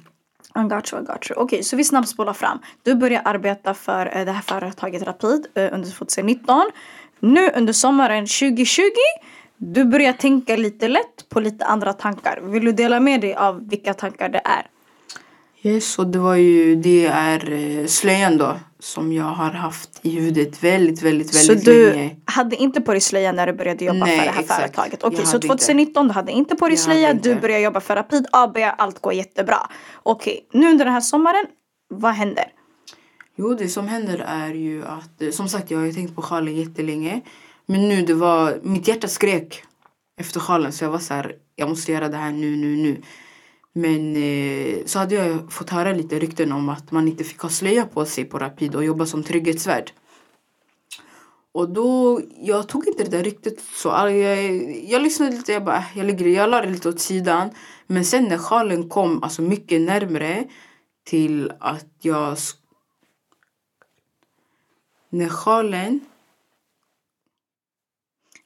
I 0.57 0.69
got 0.69 0.93
you, 0.93 1.03
I 1.03 1.05
got 1.05 1.31
you. 1.31 1.41
Okej, 1.41 1.63
så 1.63 1.77
vi 1.77 1.85
snabbt 1.85 2.09
spolar 2.09 2.33
fram. 2.33 2.59
Du 2.83 2.95
börjar 2.95 3.23
arbeta 3.25 3.75
för 3.75 4.17
eh, 4.17 4.25
det 4.25 4.33
här 4.33 4.43
företaget 4.43 5.03
Rapid 5.03 5.47
eh, 5.55 5.65
under 5.73 5.91
2019. 5.91 6.71
Nu 7.21 7.51
under 7.51 7.73
sommaren 7.73 8.27
2020 8.27 8.83
du 9.73 9.85
börjar 9.85 10.13
tänka 10.13 10.57
lite 10.57 10.89
lätt 10.89 11.29
på 11.29 11.41
lite 11.41 11.65
andra 11.65 11.93
tankar. 11.93 12.41
Vill 12.43 12.65
du 12.65 12.73
dela 12.73 13.01
med 13.01 13.21
dig 13.21 13.35
av 13.35 13.69
vilka 13.69 13.95
tankar 13.95 14.29
det 14.29 14.41
är? 14.45 14.67
Yes, 15.63 15.99
och 15.99 16.07
det 16.07 16.19
var 16.19 16.35
ju, 16.35 16.77
det 16.77 17.07
är 17.07 17.53
eh, 17.53 17.87
slöjan 17.87 18.39
då 18.39 18.57
som 18.79 19.13
jag 19.13 19.25
har 19.25 19.51
haft 19.51 20.01
i 20.03 20.11
huvudet 20.11 20.65
väldigt, 20.65 21.03
väldigt, 21.03 21.35
Så 21.35 21.49
väldigt 21.53 21.65
du 21.65 21.91
länge. 21.93 22.17
hade 22.25 22.57
inte 22.57 22.81
på 22.81 22.93
dig 22.93 23.01
slöja 23.01 23.33
när 23.33 23.47
du 23.47 23.53
började 23.53 23.85
jobba 23.85 23.99
Nej, 24.07 24.19
för 24.19 24.25
det 24.25 24.31
här 24.31 24.41
exakt. 24.41 24.61
företaget? 24.61 25.03
Okej, 25.03 25.27
så 25.27 25.33
hade 25.33 25.37
inte. 25.37 25.49
2019 25.49 26.09
du 26.09 26.15
hade 26.15 26.33
inte 26.33 26.57
på 26.57 26.69
dig 26.69 26.77
slöja, 26.77 27.15
du 27.15 27.35
började 27.35 27.63
jobba 27.63 27.81
för 27.81 27.97
Rapid 27.97 28.27
AB, 28.33 28.57
allt 28.79 28.99
går 29.01 29.13
jättebra. 29.13 29.57
Okej, 30.03 30.47
nu 30.53 30.71
under 30.71 30.85
den 30.85 30.95
här 30.95 31.01
sommaren, 31.01 31.45
vad 31.89 32.13
händer? 32.13 32.45
Jo, 33.37 33.55
det 33.55 33.69
som 33.69 33.89
händer 33.89 34.25
är 34.29 34.55
ju 34.55 34.85
att, 34.85 35.23
eh, 35.23 35.31
som 35.31 35.49
sagt 35.49 35.71
jag 35.71 35.79
har 35.79 35.87
ju 35.87 35.93
tänkt 35.93 36.15
på 36.15 36.23
sjalen 36.23 36.57
jättelänge. 36.57 37.21
Men 37.67 37.89
nu 37.89 38.03
det 38.03 38.15
var, 38.15 38.61
mitt 38.63 38.89
hjärta 38.89 39.09
skrek 39.09 39.65
efter 40.17 40.41
sjalen 40.41 40.73
så 40.73 40.85
jag 40.85 40.91
var 40.91 40.99
så 40.99 41.15
här, 41.15 41.37
jag 41.57 41.69
måste 41.69 41.93
göra 41.93 42.09
det 42.09 42.17
här 42.17 42.33
nu, 42.33 42.57
nu, 42.57 42.77
nu. 42.77 43.03
Men 43.73 44.17
eh, 44.17 44.85
så 44.87 44.99
hade 44.99 45.15
jag 45.15 45.53
fått 45.53 45.71
höra 45.71 45.93
lite 45.93 46.19
rykten 46.19 46.53
om 46.53 46.69
att 46.69 46.91
man 46.91 47.09
inte 47.09 47.25
fick 47.25 47.41
ha 47.41 47.49
slöja 47.49 47.87
på 47.87 48.05
sig 48.05 48.25
på 48.25 48.39
Rapid 48.39 48.75
och 48.75 48.85
jobba 48.85 49.07
som 49.07 49.23
trygghetsvärd. 49.23 49.93
Och 51.53 51.69
då, 51.69 52.21
jag 52.37 52.69
tog 52.69 52.89
inte 52.89 53.05
det 53.05 53.11
där 53.11 53.25
ryktet 53.25 53.61
så 53.61 53.89
jag, 53.89 54.13
jag 54.85 55.03
lyssnade 55.03 55.37
lite, 55.37 55.53
jag 55.53 55.65
bara, 55.65 55.77
äh, 55.77 55.99
jag, 55.99 56.07
ligger, 56.07 56.27
jag 56.27 56.51
la 56.51 56.61
det 56.61 56.71
lite 56.71 56.89
åt 56.89 57.01
sidan. 57.01 57.51
Men 57.87 58.05
sen 58.05 58.25
när 58.25 58.39
sjalen 58.39 58.89
kom 58.89 59.23
alltså 59.23 59.43
mycket 59.43 59.81
närmre 59.81 60.45
till 61.05 61.53
att 61.61 61.87
jag 62.01 62.37
när 65.11 65.29
sjalen... 65.29 66.01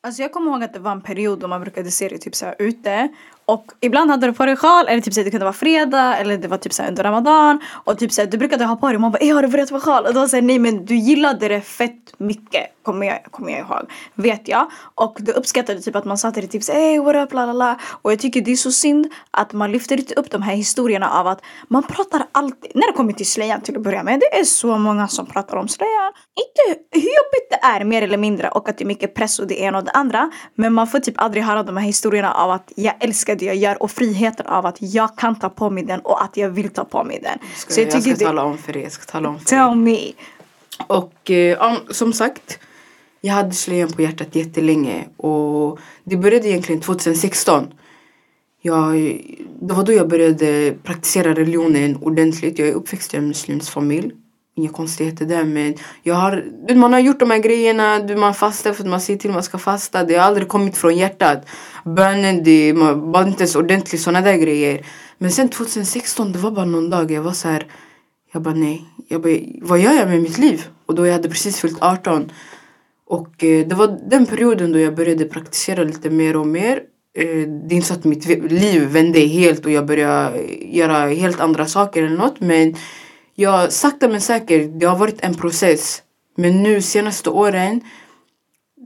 Alltså 0.06 0.22
jag 0.22 0.32
kommer 0.32 0.50
ihåg 0.50 0.62
att 0.62 0.72
det 0.72 0.78
var 0.78 0.92
en 0.92 1.00
period 1.00 1.38
då 1.38 1.48
man 1.48 1.60
brukade 1.60 1.90
se 1.90 2.08
det 2.08 2.18
typ 2.18 2.34
så 2.34 2.46
här 2.46 2.54
ute. 2.58 3.08
Och 3.44 3.72
ibland 3.80 4.10
hade 4.10 4.26
du 4.26 4.32
på 4.32 4.46
dig 4.46 4.56
sjal, 4.56 4.88
eller 4.88 5.00
typ 5.00 5.14
så 5.14 5.20
här, 5.20 5.24
det 5.24 5.30
kunde 5.30 5.44
vara 5.44 5.52
fredag 5.52 6.16
eller 6.16 6.38
det 6.38 6.48
var 6.48 6.58
typ 6.58 6.72
så 6.72 6.82
här 6.82 6.88
under 6.88 7.02
ramadan. 7.02 7.60
Och 7.84 7.98
typ 7.98 8.12
så 8.12 8.20
här, 8.20 8.28
du 8.28 8.38
brukade 8.38 8.64
ha 8.64 8.76
på 8.76 8.86
dig 8.86 8.94
och 8.94 9.00
man 9.00 9.12
bara 9.12 9.18
ey 9.18 9.30
har 9.30 9.42
du 9.42 9.48
börjat 9.48 9.70
med 9.70 9.82
sjal? 9.82 10.04
Och 10.06 10.14
då 10.14 10.20
var 10.20 10.28
så 10.28 10.36
här, 10.36 10.42
nej 10.42 10.58
men 10.58 10.84
du 10.84 10.96
gillade 10.96 11.48
det 11.48 11.60
fett 11.60 12.14
mycket. 12.18 12.66
Kommer 12.88 13.06
jag, 13.06 13.24
kommer 13.30 13.52
jag 13.52 13.60
ihåg. 13.60 13.90
Vet 14.14 14.48
jag. 14.48 14.70
Och 14.94 15.16
du 15.20 15.32
uppskattade 15.32 15.80
typ 15.80 15.96
att 15.96 16.04
man 16.04 16.18
sa 16.18 16.30
till 16.30 16.42
dig 16.42 16.50
typ 16.50 16.62
så 16.62 16.72
här, 16.72 16.80
ey 16.80 16.98
what 16.98 17.16
up 17.16 17.32
la 17.32 17.46
la 17.46 17.52
la. 17.52 17.78
Och 18.02 18.12
jag 18.12 18.18
tycker 18.18 18.40
det 18.40 18.52
är 18.52 18.56
så 18.56 18.72
synd 18.72 19.12
att 19.30 19.52
man 19.52 19.72
lyfter 19.72 19.96
inte 19.96 20.14
upp 20.14 20.30
de 20.30 20.42
här 20.42 20.54
historierna 20.54 21.10
av 21.10 21.26
att 21.26 21.40
man 21.68 21.82
pratar 21.82 22.26
alltid, 22.32 22.70
när 22.74 22.86
det 22.86 22.92
kommer 22.92 23.12
till 23.12 23.26
slöjan 23.26 23.60
till 23.60 23.76
att 23.76 23.82
börja 23.82 24.02
med. 24.02 24.20
Det 24.20 24.38
är 24.38 24.44
så 24.44 24.78
många 24.78 25.08
som 25.08 25.26
pratar 25.26 25.56
om 25.56 25.68
slöjan. 25.68 26.12
Inte 26.44 26.80
hur 26.90 27.00
jobbigt 27.00 27.50
det 27.50 27.60
är 27.62 27.84
mer 27.84 28.02
eller 28.02 28.18
mindre 28.18 28.48
och 28.48 28.68
att 28.68 28.78
det 28.78 28.84
är 28.84 28.86
mycket 28.86 29.14
press 29.14 29.38
och 29.38 29.46
det 29.46 29.60
ena 29.60 29.78
och 29.78 29.84
det 29.84 29.90
andra. 29.90 30.30
Men 30.54 30.72
man 30.72 30.86
får 30.86 30.98
typ 30.98 31.20
aldrig 31.20 31.44
höra 31.44 31.62
de 31.62 31.76
här 31.76 31.86
historierna 31.86 32.32
av 32.32 32.50
att 32.50 32.72
jag 32.76 32.94
älskar 33.00 33.36
det 33.36 33.44
jag 33.44 33.56
gör 33.56 33.82
och 33.82 33.90
friheten 33.90 34.46
av 34.46 34.66
att 34.66 34.76
jag 34.80 35.16
kan 35.16 35.38
ta 35.38 35.48
på 35.48 35.70
mig 35.70 35.84
den 35.84 36.00
och 36.00 36.22
att 36.22 36.36
jag 36.36 36.48
vill 36.48 36.70
ta 36.70 36.84
på 36.84 37.04
mig 37.04 37.20
den. 37.22 37.38
Ska, 37.56 37.82
jag, 37.82 38.02
ska 38.02 38.16
tala 38.26 38.42
om 38.42 38.58
för 38.58 38.76
er. 38.76 38.82
Jag 38.82 38.92
ska 38.92 39.12
tala 39.12 39.28
om 39.28 39.38
för 39.38 39.42
er. 39.42 39.46
Tell 39.46 39.74
me. 39.74 40.12
Och 40.86 41.30
eh, 41.30 41.74
som 41.90 42.12
sagt, 42.12 42.58
jag 43.20 43.34
hade 43.34 43.54
slöjan 43.54 43.92
på 43.92 44.02
hjärtat 44.02 44.34
jättelänge. 44.34 45.08
Och 45.16 45.78
det 46.04 46.16
började 46.16 46.48
egentligen 46.48 46.80
2016. 46.80 47.66
Jag, 48.62 48.94
det 49.60 49.74
var 49.74 49.84
då 49.84 49.92
jag 49.92 50.08
började 50.08 50.74
praktisera 50.82 51.34
religionen 51.34 51.96
ordentligt. 51.96 52.58
Jag 52.58 52.68
är 52.68 52.72
uppväxt 52.72 53.14
i 53.14 53.16
en 53.16 53.28
muslimsk 53.28 53.72
familj. 53.72 54.12
Inga 54.56 54.68
konstigheter 54.68 55.26
där 55.26 55.44
men 55.44 55.74
jag 56.02 56.14
har, 56.14 56.44
man 56.74 56.92
har 56.92 57.00
gjort 57.00 57.20
de 57.20 57.30
här 57.30 57.38
grejerna, 57.38 58.00
man 58.16 58.34
fastar 58.34 58.72
för 58.72 58.82
att 58.82 58.90
man 58.90 59.00
säger 59.00 59.18
till 59.18 59.30
att 59.30 59.34
man 59.34 59.42
ska 59.42 59.58
fasta. 59.58 60.04
Det 60.04 60.14
har 60.14 60.24
aldrig 60.24 60.48
kommit 60.48 60.76
från 60.76 60.96
hjärtat. 60.96 61.46
Bönen, 61.84 62.44
det 62.44 62.74
man 62.74 63.12
var 63.12 63.26
inte 63.26 63.42
ens 63.42 63.56
ordentligt 63.56 64.00
sådana 64.00 64.20
där 64.20 64.36
grejer. 64.36 64.86
Men 65.18 65.30
sen 65.30 65.48
2016, 65.48 66.32
det 66.32 66.38
var 66.38 66.50
bara 66.50 66.64
någon 66.64 66.90
dag 66.90 67.10
jag 67.10 67.22
var 67.22 67.32
så 67.32 67.48
här. 67.48 67.66
Jag 68.32 68.42
bara 68.42 68.54
nej, 68.54 68.84
jag 69.08 69.22
bara, 69.22 69.38
vad 69.62 69.78
gör 69.78 69.92
jag 69.92 70.08
med 70.08 70.22
mitt 70.22 70.38
liv? 70.38 70.66
Och 70.86 70.94
då 70.94 71.06
jag 71.06 71.12
hade 71.12 71.28
precis 71.28 71.60
fyllt 71.60 71.82
18. 71.82 72.30
Och 73.08 73.44
eh, 73.44 73.66
det 73.66 73.74
var 73.74 73.98
den 74.10 74.26
perioden 74.26 74.72
då 74.72 74.78
jag 74.78 74.94
började 74.94 75.24
praktisera 75.24 75.84
lite 75.84 76.10
mer 76.10 76.36
och 76.36 76.46
mer. 76.46 76.80
Eh, 77.18 77.24
det 77.26 77.74
är 77.74 77.76
inte 77.76 77.86
så 77.86 77.94
att 77.94 78.04
mitt 78.04 78.26
liv 78.52 78.82
vände 78.82 79.18
helt 79.20 79.64
och 79.66 79.72
jag 79.72 79.86
började 79.86 80.38
eh, 80.38 80.76
göra 80.76 81.08
helt 81.08 81.40
andra 81.40 81.66
saker 81.66 82.02
eller 82.02 82.16
något. 82.16 82.40
Men 82.40 82.74
jag 83.34 83.72
sakta 83.72 84.08
men 84.08 84.20
säkert, 84.20 84.70
det 84.80 84.86
har 84.86 84.98
varit 84.98 85.20
en 85.20 85.34
process. 85.34 86.02
Men 86.36 86.62
nu 86.62 86.82
senaste 86.82 87.30
åren, 87.30 87.80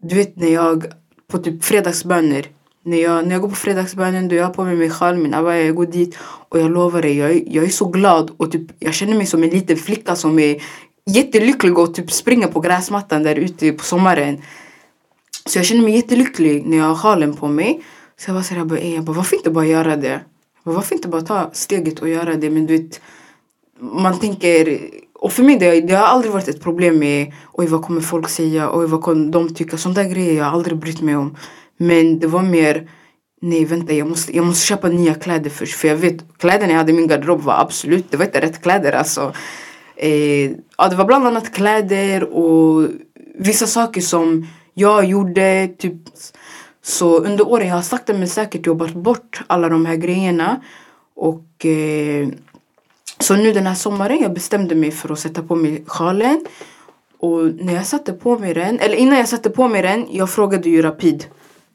du 0.03 0.15
vet 0.15 0.37
när 0.37 0.49
jag 0.53 0.85
på 1.31 1.39
typ 1.39 1.65
fredagsböner. 1.65 2.47
När 2.85 2.99
jag, 3.03 3.25
när 3.27 3.33
jag 3.33 3.41
går 3.43 3.49
på 3.49 3.55
fredagsbönen 3.55 4.29
då 4.29 4.35
jag 4.35 4.45
har 4.45 4.55
på 4.55 4.65
mig 4.65 4.77
min 4.77 4.91
sjal, 4.91 5.17
min 5.19 5.35
abaya, 5.35 5.63
jag 5.65 5.75
går 5.75 5.87
dit 5.87 6.19
och 6.49 6.59
jag 6.61 6.71
lovar 6.71 7.03
dig, 7.03 7.17
jag, 7.19 7.31
är- 7.31 7.43
jag 7.47 7.65
är 7.65 7.69
så 7.69 7.85
glad 7.89 8.31
och 8.37 8.53
typ, 8.53 8.63
jag 8.79 8.95
känner 8.95 9.15
mig 9.17 9.27
som 9.27 9.43
en 9.43 9.51
liten 9.51 9.77
flicka 9.77 10.17
som 10.17 10.39
är 10.39 10.63
jättelycklig 11.07 11.79
och 11.79 11.95
typ 11.95 12.13
springer 12.13 12.47
på 12.47 12.61
gräsmattan 12.61 13.23
där 13.23 13.37
ute 13.37 13.73
på 13.73 13.85
sommaren. 13.85 14.43
Så 15.47 15.59
jag 15.59 15.67
känner 15.67 15.83
mig 15.83 15.97
jättelycklig 15.97 16.67
när 16.67 16.77
jag 16.77 16.85
har 16.85 16.95
sjalen 16.95 17.37
på 17.37 17.49
mig. 17.49 17.81
Så 18.17 18.31
jag 18.31 18.35
var 18.35 18.43
så 18.43 18.55
här, 18.55 18.61
jag 18.61 18.67
bara, 18.67 18.81
jag 18.81 19.05
bara, 19.05 19.17
varför 19.17 19.37
inte 19.37 19.51
bara 19.51 19.67
göra 19.67 19.97
det? 19.97 20.09
Jag 20.09 20.65
bara, 20.65 20.75
varför 20.75 20.95
inte 20.95 21.09
bara 21.09 21.23
ta 21.23 21.51
steget 21.53 21.99
och 21.99 22.09
göra 22.09 22.35
det? 22.35 22.51
Men 22.51 22.67
du 22.67 22.77
vet, 22.77 23.01
man 23.81 24.19
tänker, 24.19 24.81
och 25.15 25.33
för 25.33 25.43
mig 25.43 25.59
det, 25.59 25.81
det 25.81 25.95
har 25.95 26.07
aldrig 26.07 26.33
varit 26.33 26.49
ett 26.49 26.63
problem 26.63 26.99
med 26.99 27.33
oj 27.53 27.67
vad 27.67 27.83
kommer 27.83 28.01
folk 28.01 28.29
säga, 28.29 28.71
oj 28.73 28.87
vad 28.87 29.03
kommer 29.03 29.33
de 29.33 29.55
tycka, 29.55 29.77
sånt 29.77 29.95
där 29.95 30.05
grejer 30.05 30.35
jag 30.35 30.45
har 30.45 30.53
aldrig 30.53 30.77
brytt 30.77 31.01
mig 31.01 31.17
om. 31.17 31.37
Men 31.77 32.19
det 32.19 32.27
var 32.27 32.43
mer, 32.43 32.91
nej 33.41 33.65
vänta 33.65 33.93
jag 33.93 34.09
måste, 34.09 34.37
jag 34.37 34.47
måste 34.47 34.67
köpa 34.67 34.89
nya 34.89 35.15
kläder 35.15 35.51
först 35.51 35.75
för 35.75 35.89
jag 35.89 35.97
vet, 35.97 36.39
kläderna 36.39 36.73
jag 36.73 36.79
hade 36.79 36.93
i 36.93 36.95
min 36.95 37.07
garderob 37.07 37.41
var 37.41 37.61
absolut, 37.61 38.11
det 38.11 38.17
var 38.17 38.25
inte 38.25 38.41
rätt 38.41 38.63
kläder 38.63 38.93
alltså. 38.93 39.33
Eh, 40.03 40.51
ja, 40.79 40.89
det 40.89 40.97
var 40.97 41.05
bland 41.05 41.27
annat 41.27 41.53
kläder 41.53 42.25
och 42.25 42.89
vissa 43.35 43.67
saker 43.67 44.01
som 44.01 44.47
jag 44.75 45.05
gjorde. 45.05 45.69
Typ. 45.79 45.95
Så 46.83 47.19
under 47.19 47.49
åren 47.49 47.69
jag 47.69 47.75
har 47.75 47.83
sakta 47.83 48.13
men 48.13 48.29
säkert 48.29 48.67
jobbat 48.67 48.95
bort 48.95 49.43
alla 49.47 49.69
de 49.69 49.87
här 49.87 49.97
grejerna. 49.97 50.61
Och 51.15 51.67
eh, 51.67 52.29
så 53.19 53.37
nu 53.37 53.53
den 53.53 53.67
här 53.67 53.75
sommaren 53.75 54.19
jag 54.23 54.35
bestämde 54.35 54.75
mig 54.75 54.91
för 54.91 55.13
att 55.13 55.19
sätta 55.19 55.43
på 55.43 55.57
mig 55.57 55.85
sjalen. 55.87 56.45
Och 57.19 57.45
när 57.55 57.75
jag 57.75 57.87
satte 57.87 58.13
på 58.13 58.39
mig 58.39 58.55
den, 58.55 58.79
eller 58.79 58.97
innan 58.97 59.19
jag 59.19 59.29
satte 59.29 59.51
på 59.51 59.69
mig 59.69 59.83
den, 59.83 60.07
jag 60.11 60.31
frågade 60.31 60.71
ju 60.71 60.83
Rapid. 60.83 61.25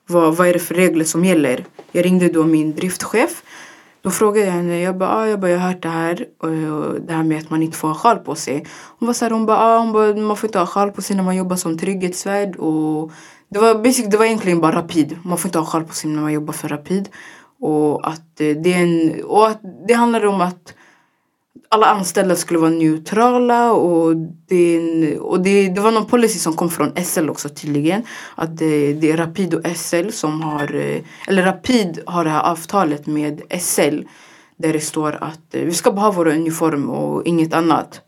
Vad, 0.07 0.35
vad 0.35 0.47
är 0.47 0.53
det 0.53 0.59
för 0.59 0.75
regler 0.75 1.05
som 1.05 1.25
gäller? 1.25 1.65
Jag 1.91 2.05
ringde 2.05 2.29
då 2.29 2.43
min 2.43 2.75
driftchef. 2.75 3.43
Då 4.07 4.11
frågade 4.11 4.45
jag 4.45 4.53
henne, 4.53 4.79
jag 4.79 4.97
bara, 4.97 5.09
ah, 5.09 5.27
jag, 5.27 5.39
bara 5.39 5.51
jag 5.51 5.59
har 5.59 5.67
hört 5.67 5.81
det 5.81 5.89
här. 5.89 6.25
Och, 6.39 6.49
och 6.49 7.01
det 7.01 7.13
här 7.13 7.23
med 7.23 7.37
att 7.37 7.49
man 7.49 7.63
inte 7.63 7.77
får 7.77 7.87
ha 7.87 7.95
sjal 7.95 8.17
på 8.17 8.35
sig. 8.35 8.65
Hon 8.99 9.07
var 9.07 9.13
så 9.13 9.25
här, 9.25 9.31
hon 9.31 9.45
bara, 9.45 9.57
ah, 9.57 9.79
hon 9.79 9.91
bara, 9.91 10.15
man 10.15 10.37
får 10.37 10.47
inte 10.47 10.59
ha 10.59 10.65
sjal 10.65 10.91
på 10.91 11.01
sig 11.01 11.15
när 11.15 11.23
man 11.23 11.35
jobbar 11.35 11.55
som 11.55 11.77
trygghetsvärd. 11.77 12.55
Och 12.55 13.11
det 13.49 13.59
var, 13.59 13.75
basic, 13.75 14.05
det 14.09 14.17
var 14.17 14.25
egentligen 14.25 14.61
bara 14.61 14.75
Rapid. 14.75 15.17
Man 15.23 15.37
får 15.37 15.49
inte 15.49 15.59
ha 15.59 15.65
sjal 15.65 15.83
på 15.83 15.93
sig 15.93 16.09
när 16.09 16.21
man 16.21 16.33
jobbar 16.33 16.53
för 16.53 16.67
Rapid. 16.67 17.09
Och 17.59 18.07
att 18.07 18.41
eh, 18.41 18.55
det, 18.63 18.73
är 18.73 18.83
en, 18.83 19.23
och 19.23 19.47
att 19.47 19.61
det 19.87 19.93
handlar 19.93 20.25
om 20.25 20.41
att 20.41 20.73
alla 21.69 21.85
anställda 21.85 22.35
skulle 22.35 22.59
vara 22.59 22.69
neutrala 22.69 23.71
och, 23.71 24.15
det, 24.47 25.17
och 25.17 25.41
det, 25.41 25.69
det 25.69 25.81
var 25.81 25.91
någon 25.91 26.05
policy 26.05 26.39
som 26.39 26.53
kom 26.53 26.69
från 26.69 27.05
SL 27.05 27.29
också 27.29 27.49
tydligen. 27.49 28.03
Att 28.35 28.57
det, 28.57 28.93
det 28.93 29.11
är 29.11 29.17
Rapid 29.17 29.53
och 29.53 29.77
SL 29.77 30.09
som 30.09 30.41
har, 30.41 30.75
eh, 30.75 31.01
eller 31.27 31.43
Rapid 31.43 31.99
har 32.05 32.23
det 32.23 32.29
här 32.29 32.51
avtalet 32.51 33.07
med 33.07 33.41
SL. 33.61 34.01
Där 34.57 34.73
det 34.73 34.79
står 34.79 35.23
att 35.23 35.55
eh, 35.55 35.61
vi 35.61 35.73
ska 35.73 35.91
bara 35.91 36.01
ha 36.01 36.11
vår 36.11 36.27
uniform 36.27 36.89
och 36.89 37.25
inget 37.25 37.53
annat. 37.53 38.01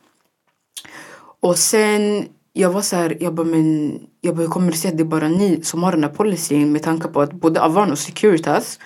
Och 1.41 1.57
sen, 1.57 2.25
jag 2.53 2.69
var 2.69 2.81
så 2.81 2.95
här, 2.95 3.17
jag 3.19 3.33
bara 3.33 3.47
men, 3.47 3.99
jag 4.21 4.35
bara, 4.35 4.41
hur 4.41 4.49
kommer 4.49 4.71
det 4.71 4.77
sig 4.77 4.91
att 4.91 4.97
det 4.97 5.03
är 5.03 5.05
bara 5.05 5.27
ni 5.27 5.61
som 5.63 5.83
har 5.83 5.91
den 5.91 6.03
här 6.03 6.11
policyn 6.11 6.71
med 6.71 6.83
tanke 6.83 7.07
på 7.07 7.21
att 7.21 7.33
både 7.33 7.61
Avan 7.61 7.91
och 7.91 7.99
Securitas 7.99 8.79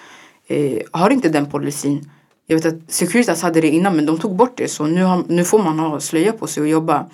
eh, 0.47 0.81
har 0.91 1.09
inte 1.09 1.29
den 1.29 1.45
policyn. 1.45 2.09
Jag 2.47 2.55
vet 2.55 2.65
att 2.65 2.91
Securitas 2.91 3.41
hade 3.41 3.61
det 3.61 3.69
innan 3.69 3.95
men 3.95 4.05
de 4.05 4.19
tog 4.19 4.35
bort 4.35 4.57
det 4.57 4.67
så 4.67 4.85
nu, 4.85 5.03
har, 5.03 5.23
nu 5.27 5.43
får 5.43 5.59
man 5.59 5.79
ha 5.79 5.99
slöja 5.99 6.31
på 6.31 6.47
sig 6.47 6.61
och 6.61 6.69
jobba. 6.69 7.05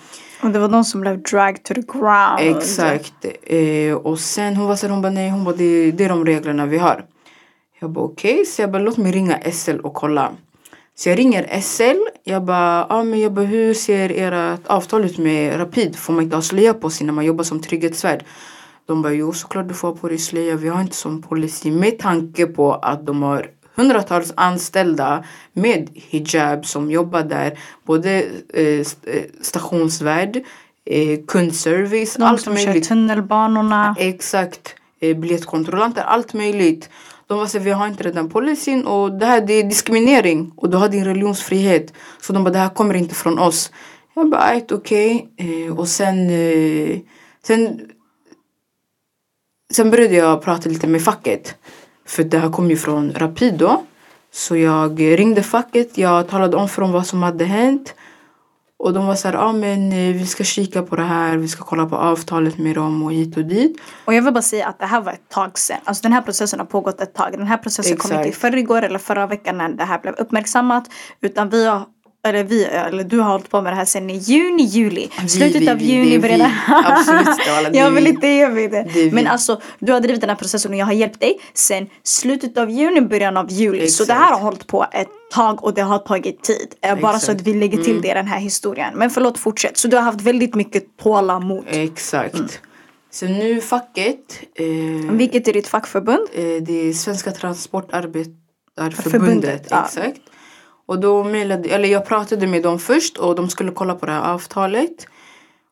Och 0.42 0.50
det 0.50 0.58
var 0.58 0.68
de 0.68 0.84
som 0.84 1.00
blev 1.00 1.22
dragged 1.22 1.64
to 1.64 1.74
the 1.74 1.80
ground. 1.80 2.56
Exakt. 2.56 3.26
Eh, 3.42 3.94
och 3.94 4.20
sen 4.20 4.56
hon 4.56 4.66
var 4.68 4.76
så 4.76 4.88
hon 4.88 5.02
bara 5.02 5.12
nej, 5.12 5.30
hon 5.30 5.44
bara 5.44 5.56
det, 5.56 5.92
det 5.92 6.04
är 6.04 6.08
de 6.08 6.24
reglerna 6.24 6.66
vi 6.66 6.78
har. 6.78 7.04
Jag 7.80 7.90
bara 7.90 8.04
okej, 8.04 8.46
så 8.46 8.62
jag 8.62 8.70
bara 8.70 8.82
låt 8.82 8.96
mig 8.96 9.12
ringa 9.12 9.38
SL 9.52 9.76
och 9.76 9.94
kolla. 9.94 10.32
Så 10.94 11.08
jag 11.08 11.18
ringer 11.18 11.60
SL. 11.60 11.98
Jag 12.24 12.44
bara, 12.44 12.86
ah, 12.88 13.04
men 13.04 13.20
jag 13.20 13.32
bara 13.32 13.44
hur 13.44 13.74
ser 13.74 14.10
ert 14.10 14.66
avtal 14.66 15.04
ut 15.04 15.18
med 15.18 15.60
Rapid? 15.60 15.96
Får 15.96 16.12
man 16.12 16.24
inte 16.24 16.36
ha 16.36 16.42
slöja 16.42 16.74
på 16.74 16.90
sig 16.90 17.06
när 17.06 17.12
man 17.12 17.24
jobbar 17.24 17.44
som 17.44 17.62
trygghetsvärd? 17.62 18.24
De 18.86 19.02
bara 19.02 19.12
jo 19.12 19.32
såklart 19.32 19.68
du 19.68 19.74
får 19.74 19.88
ha 19.88 19.96
på 19.96 20.08
dig 20.08 20.18
slöja. 20.18 20.56
Vi 20.56 20.68
har 20.68 20.80
inte 20.80 20.96
som 20.96 21.22
policy 21.22 21.70
med 21.70 21.98
tanke 21.98 22.46
på 22.46 22.74
att 22.74 23.06
de 23.06 23.22
har 23.22 23.46
hundratals 23.80 24.32
anställda 24.36 25.24
med 25.52 25.88
hijab 25.94 26.66
som 26.66 26.90
jobbar 26.90 27.22
där. 27.22 27.58
Både 27.86 28.10
eh, 28.54 28.64
eh, 28.64 29.24
stationsvärd, 29.42 30.36
eh, 30.84 31.18
kundservice, 31.28 32.14
De 32.16 32.22
allt 32.22 32.40
som 32.40 32.56
kör 32.56 32.66
möjligt. 32.66 32.88
tunnelbanorna. 32.88 33.94
Exakt. 33.98 34.74
Eh, 35.00 35.16
biljettkontrollanter, 35.16 36.02
allt 36.02 36.34
möjligt. 36.34 36.90
De 37.26 37.38
var 37.38 37.46
så 37.46 37.58
vi 37.58 37.70
har 37.70 37.86
inte 37.86 38.02
redan 38.02 38.28
policyn 38.28 38.86
och 38.86 39.12
det 39.12 39.26
här 39.26 39.40
det 39.40 39.52
är 39.52 39.64
diskriminering 39.64 40.52
och 40.56 40.70
du 40.70 40.76
har 40.76 40.88
din 40.88 41.04
religionsfrihet. 41.04 41.92
Så 42.20 42.32
de 42.32 42.44
bara, 42.44 42.50
det 42.50 42.58
här 42.58 42.68
kommer 42.68 42.94
inte 42.94 43.14
från 43.14 43.38
oss. 43.38 43.72
Jag 44.14 44.30
bara, 44.30 44.60
okej. 44.70 45.28
Eh, 45.36 45.78
och 45.78 45.88
sen, 45.88 46.30
eh, 46.30 46.98
sen, 47.46 47.80
sen 49.72 49.90
började 49.90 50.14
jag 50.14 50.42
prata 50.42 50.68
lite 50.68 50.86
med 50.86 51.02
facket. 51.02 51.54
För 52.10 52.24
det 52.24 52.38
här 52.38 52.50
kom 52.50 52.70
ju 52.70 52.76
från 52.76 53.12
Rapido. 53.12 53.86
Så 54.32 54.56
jag 54.56 55.00
ringde 55.00 55.42
facket, 55.42 55.98
jag 55.98 56.28
talade 56.28 56.56
om 56.56 56.68
för 56.68 56.82
dem 56.82 56.92
vad 56.92 57.06
som 57.06 57.22
hade 57.22 57.44
hänt. 57.44 57.94
Och 58.78 58.92
de 58.92 59.06
var 59.06 59.14
så 59.14 59.28
här, 59.28 59.34
ja 59.34 59.40
ah, 59.40 59.52
men 59.52 59.92
eh, 59.92 60.16
vi 60.16 60.26
ska 60.26 60.44
kika 60.44 60.82
på 60.82 60.96
det 60.96 61.02
här, 61.02 61.36
vi 61.36 61.48
ska 61.48 61.64
kolla 61.64 61.86
på 61.86 61.96
avtalet 61.96 62.58
med 62.58 62.74
dem 62.74 63.02
och 63.02 63.12
hit 63.12 63.36
och 63.36 63.44
dit. 63.44 63.80
Och 64.04 64.14
jag 64.14 64.22
vill 64.22 64.34
bara 64.34 64.42
säga 64.42 64.66
att 64.66 64.78
det 64.78 64.86
här 64.86 65.00
var 65.00 65.12
ett 65.12 65.28
tag 65.28 65.58
sedan. 65.58 65.76
Alltså 65.84 66.02
den 66.02 66.12
här 66.12 66.22
processen 66.22 66.58
har 66.58 66.66
pågått 66.66 67.00
ett 67.00 67.14
tag. 67.14 67.32
Den 67.32 67.46
här 67.46 67.56
processen 67.56 67.96
kom 67.96 68.12
inte 68.12 68.24
i 68.24 68.28
Exakt. 68.28 68.40
förrgår 68.40 68.82
eller 68.82 68.98
förra 68.98 69.26
veckan 69.26 69.58
när 69.58 69.68
det 69.68 69.84
här 69.84 69.98
blev 69.98 70.14
uppmärksammat. 70.14 70.84
Utan 71.20 71.48
vi 71.48 71.66
har 71.66 71.84
eller 72.24 72.44
vi, 72.44 72.64
eller 72.64 73.04
du 73.04 73.18
har 73.18 73.30
hållit 73.32 73.50
på 73.50 73.60
med 73.60 73.72
det 73.72 73.76
här 73.76 73.84
sedan 73.84 74.10
i 74.10 74.16
juni, 74.16 74.62
juli. 74.62 75.08
Vi, 75.22 75.28
Slutet 75.28 75.62
vi, 75.62 75.68
av 75.70 75.76
vi, 75.76 75.84
juni 75.84 76.18
började... 76.18 76.52
Absolut, 76.84 77.28
jag 77.72 77.90
vill 77.90 78.04
vi. 78.04 78.10
inte, 78.10 78.26
jag 78.28 78.50
vet 78.50 78.70
det. 78.94 79.12
Men 79.12 79.26
alltså, 79.26 79.60
du 79.78 79.92
har 79.92 80.00
drivit 80.00 80.20
den 80.20 80.30
här 80.30 80.36
processen 80.36 80.70
och 80.72 80.76
jag 80.78 80.86
har 80.86 80.92
hjälpt 80.92 81.20
dig 81.20 81.40
sen 81.54 81.86
slutet 82.02 82.58
av 82.58 82.70
juni, 82.70 83.00
början 83.00 83.36
av 83.36 83.50
juli. 83.52 83.88
Så 83.88 84.04
det 84.04 84.12
här 84.12 84.20
Exakt. 84.20 84.34
har 84.38 84.44
hållit 84.44 84.66
på 84.66 84.86
ett 84.92 85.08
tag 85.32 85.64
och 85.64 85.74
det 85.74 85.82
har 85.82 85.98
tagit 85.98 86.42
tid. 86.42 86.74
Eh, 86.82 86.98
Bara 87.00 87.12
så 87.12 87.16
Exakt. 87.16 87.40
att 87.40 87.46
vi 87.46 87.54
lägger 87.54 87.78
till 87.78 87.90
Mm. 87.90 88.02
det 88.02 88.08
i 88.10 88.14
den 88.14 88.26
här 88.26 88.38
historien. 88.40 88.92
Men 88.96 89.10
förlåt, 89.10 89.38
fortsätt. 89.38 89.76
Så 89.78 89.88
du 89.88 89.96
har 89.96 90.02
haft 90.02 90.20
väldigt 90.20 90.54
mycket 90.54 90.84
tålamod. 91.02 91.64
Exakt. 91.68 92.34
Mm. 92.34 92.48
Så 93.12 93.26
nu 93.26 93.60
facket. 93.60 94.18
Eh, 94.54 94.66
Vilket 95.12 95.48
är 95.48 95.52
ditt 95.52 95.68
fackförbund? 95.68 96.28
eh, 96.32 96.42
det 96.62 96.88
är 96.88 96.92
Svenska 96.92 97.30
Transportarbetarförbundet. 97.30 99.12
Förbundet, 99.12 99.66
ja. 99.70 99.88
Och 100.90 100.98
då 100.98 101.24
mailade, 101.24 101.68
eller 101.68 101.88
jag 101.88 102.06
pratade 102.06 102.46
med 102.46 102.62
dem 102.62 102.78
först 102.78 103.16
och 103.16 103.34
de 103.34 103.48
skulle 103.48 103.72
kolla 103.72 103.94
på 103.94 104.06
det 104.06 104.12
här 104.12 104.32
avtalet. 104.34 105.06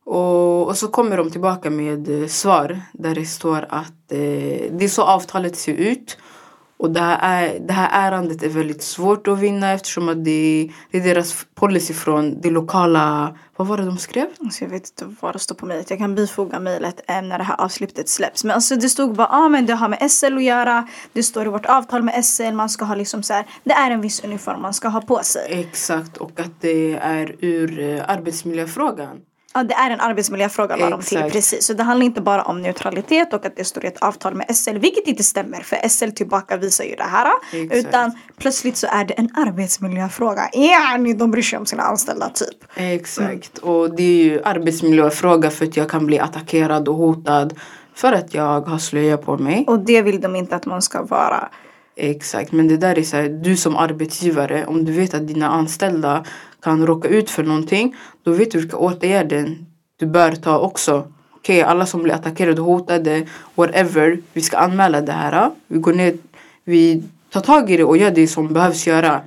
Och, 0.05 0.67
och 0.67 0.77
så 0.77 0.89
kommer 0.89 1.17
de 1.17 1.31
tillbaka 1.31 1.71
med 1.71 2.23
eh, 2.23 2.29
svar 2.29 2.81
där 2.93 3.15
det 3.15 3.25
står 3.25 3.67
att 3.69 4.13
eh, 4.13 4.19
det 4.71 4.85
är 4.85 4.89
så 4.89 5.03
avtalet 5.03 5.57
ser 5.57 5.73
ut. 5.73 6.19
Och 6.79 6.91
det 6.91 7.01
här, 7.01 7.19
är, 7.23 7.59
det 7.61 7.73
här 7.73 7.89
ärendet 7.93 8.43
är 8.43 8.49
väldigt 8.49 8.83
svårt 8.83 9.29
att 9.29 9.39
vinna 9.39 9.73
eftersom 9.73 10.09
att 10.09 10.25
det, 10.25 10.71
det 10.91 10.99
är 10.99 11.03
deras 11.03 11.47
policy 11.55 11.95
från 11.95 12.41
det 12.41 12.51
lokala... 12.51 13.37
Vad 13.57 13.69
var 13.69 13.77
det 13.77 13.85
de 13.85 13.99
skrev? 13.99 14.27
Alltså 14.41 14.65
jag 14.65 14.71
vet 14.71 14.89
inte 14.89 15.15
vad 15.21 15.35
det 15.35 15.39
står 15.39 15.55
på 15.55 15.67
mejlet. 15.67 15.91
Jag 15.91 15.99
kan 15.99 16.15
bifoga 16.15 16.61
mejlet 16.61 17.01
eh, 17.09 17.23
när 17.23 17.39
det 17.39 17.45
här 17.45 17.61
avslutet 17.61 18.09
släpps. 18.09 18.45
Men 18.45 18.55
alltså 18.55 18.77
det 18.77 18.89
stod 18.89 19.17
bara, 19.17 19.29
ah, 19.31 19.49
men 19.49 19.67
det 19.67 19.75
har 19.75 19.89
med 19.89 20.11
SL 20.11 20.37
att 20.37 20.43
göra. 20.43 20.89
Det 21.13 21.23
står 21.23 21.47
i 21.47 21.49
vårt 21.49 21.67
avtal 21.67 22.03
med 22.03 22.25
SL. 22.25 22.53
Man 22.53 22.69
ska 22.69 22.85
ha 22.85 22.95
liksom 22.95 23.23
så 23.23 23.33
här, 23.33 23.47
det 23.65 23.73
är 23.73 23.91
en 23.91 24.01
viss 24.01 24.25
uniform 24.25 24.63
man 24.63 24.75
ska 24.75 24.89
ha 24.89 25.01
på 25.01 25.21
sig. 25.23 25.61
Exakt, 25.61 26.17
och 26.17 26.41
att 26.41 26.61
det 26.61 26.95
är 26.95 27.37
ur 27.39 27.81
eh, 27.81 28.05
arbetsmiljöfrågan. 28.09 29.17
Ja, 29.55 29.63
det 29.63 29.75
är 29.75 29.91
en 29.91 30.01
arbetsmiljöfråga 30.01 30.77
la 30.77 30.91
de 30.91 31.01
till. 31.01 31.23
Precis. 31.23 31.67
Så 31.67 31.73
det 31.73 31.83
handlar 31.83 32.07
inte 32.07 32.21
bara 32.21 32.43
om 32.43 32.63
neutralitet 32.63 33.33
och 33.33 33.47
att 33.47 33.57
det 33.57 33.65
står 33.65 33.85
i 33.85 33.89
ett 33.89 33.99
avtal 33.99 34.35
med 34.35 34.57
SL. 34.57 34.79
Vilket 34.79 35.07
inte 35.07 35.23
stämmer 35.23 35.61
för 35.61 35.89
SL 35.89 36.11
tillbakavisar 36.11 36.85
ju 36.85 36.95
det 36.95 37.03
här. 37.03 37.29
Exakt. 37.53 37.75
Utan 37.75 38.13
plötsligt 38.37 38.77
så 38.77 38.87
är 38.91 39.05
det 39.05 39.15
en 39.15 39.31
arbetsmiljöfråga. 39.37 40.49
Ja, 40.53 40.97
ni 40.99 41.13
de 41.13 41.31
bryr 41.31 41.43
sig 41.43 41.59
om 41.59 41.67
sina 41.67 41.83
anställda 41.83 42.29
typ. 42.29 42.65
Exakt, 42.75 43.59
och 43.59 43.97
det 43.97 44.03
är 44.03 44.25
ju 44.25 44.43
arbetsmiljöfråga 44.45 45.51
för 45.51 45.67
att 45.67 45.77
jag 45.77 45.91
kan 45.91 46.07
bli 46.07 46.19
attackerad 46.19 46.89
och 46.89 46.95
hotad 46.95 47.55
för 47.95 48.13
att 48.13 48.35
jag 48.35 48.61
har 48.61 48.79
slöja 48.79 49.17
på 49.17 49.39
mig. 49.39 49.65
Och 49.67 49.79
det 49.79 50.03
vill 50.03 50.21
de 50.21 50.37
inte 50.37 50.57
att 50.57 50.67
man 50.67 50.83
ska 50.83 51.03
vara. 51.03 51.49
Exakt, 51.97 52.53
men 52.53 52.69
det 52.69 52.77
där 52.77 52.99
är 52.99 53.03
så 53.03 53.17
här, 53.17 53.29
du 53.29 53.57
som 53.57 53.77
arbetsgivare, 53.77 54.67
om 54.67 54.85
du 54.85 54.93
vet 54.93 55.15
att 55.15 55.29
dina 55.29 55.49
anställda 55.49 56.25
kan 56.69 56.87
råka 56.87 57.09
ut 57.09 57.31
för 57.31 57.43
någonting, 57.43 57.97
då 58.23 58.31
vet 58.33 58.51
du 58.51 58.59
vilka 58.59 58.77
åtgärder 58.77 59.57
du 59.97 60.07
bör 60.07 60.33
ta 60.33 60.59
också. 60.59 61.13
Okej, 61.37 61.63
alla 61.63 61.87
som 61.87 62.03
blir 62.03 62.15
attackerade 62.15 62.61
och 62.61 62.67
hotade, 62.67 63.27
whatever, 63.55 64.19
vi 64.33 64.41
ska 64.41 64.57
anmäla 64.57 65.01
det 65.01 65.13
här. 65.13 65.51
Vi 65.67 65.79
går 65.79 65.93
ner, 65.93 66.15
vi 66.65 67.03
tar 67.31 67.41
tag 67.41 67.71
i 67.71 67.77
det 67.77 67.85
och 67.85 67.97
gör 67.97 68.11
det 68.11 68.29
som 68.29 68.53
behövs 68.53 68.87
göra. 68.87 69.21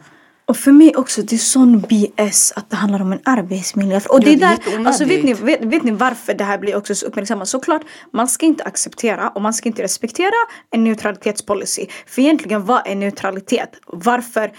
Och 0.52 0.58
för 0.58 0.72
mig 0.72 0.96
också, 0.96 1.22
det 1.22 1.36
är 1.36 1.38
sån 1.38 1.80
BS 1.80 2.54
att 2.56 2.70
det 2.70 2.76
handlar 2.76 3.02
om 3.02 3.12
en 3.12 3.20
arbetsmiljö. 3.26 4.00
Och 4.10 4.22
det 4.22 4.32
Ja, 4.32 4.38
det 4.38 4.46
är 4.46 4.78
där, 4.78 4.88
alltså 4.88 5.06
vet 5.06 5.24
ni, 5.24 5.34
vet, 5.34 5.62
vet 5.62 5.84
ni 5.84 5.92
varför 5.92 6.34
det 6.34 6.44
här 6.44 6.58
blir 6.58 6.76
också 6.76 6.96
så 6.96 7.06
uppmärksammat? 7.06 7.48
Såklart, 7.48 7.82
man 8.14 8.28
ska 8.28 8.46
inte 8.46 8.64
acceptera 8.64 9.30
och 9.30 9.42
man 9.42 9.54
ska 9.54 9.70
inte 9.70 9.84
respektera 9.84 10.34
en 10.72 10.84
neutralitetspolicy. 10.84 11.86
För 12.08 12.22
egentligen, 12.22 12.66
vad 12.66 12.88
är 12.88 12.96
neutralitet? 12.96 13.70
Varför? 13.88 14.52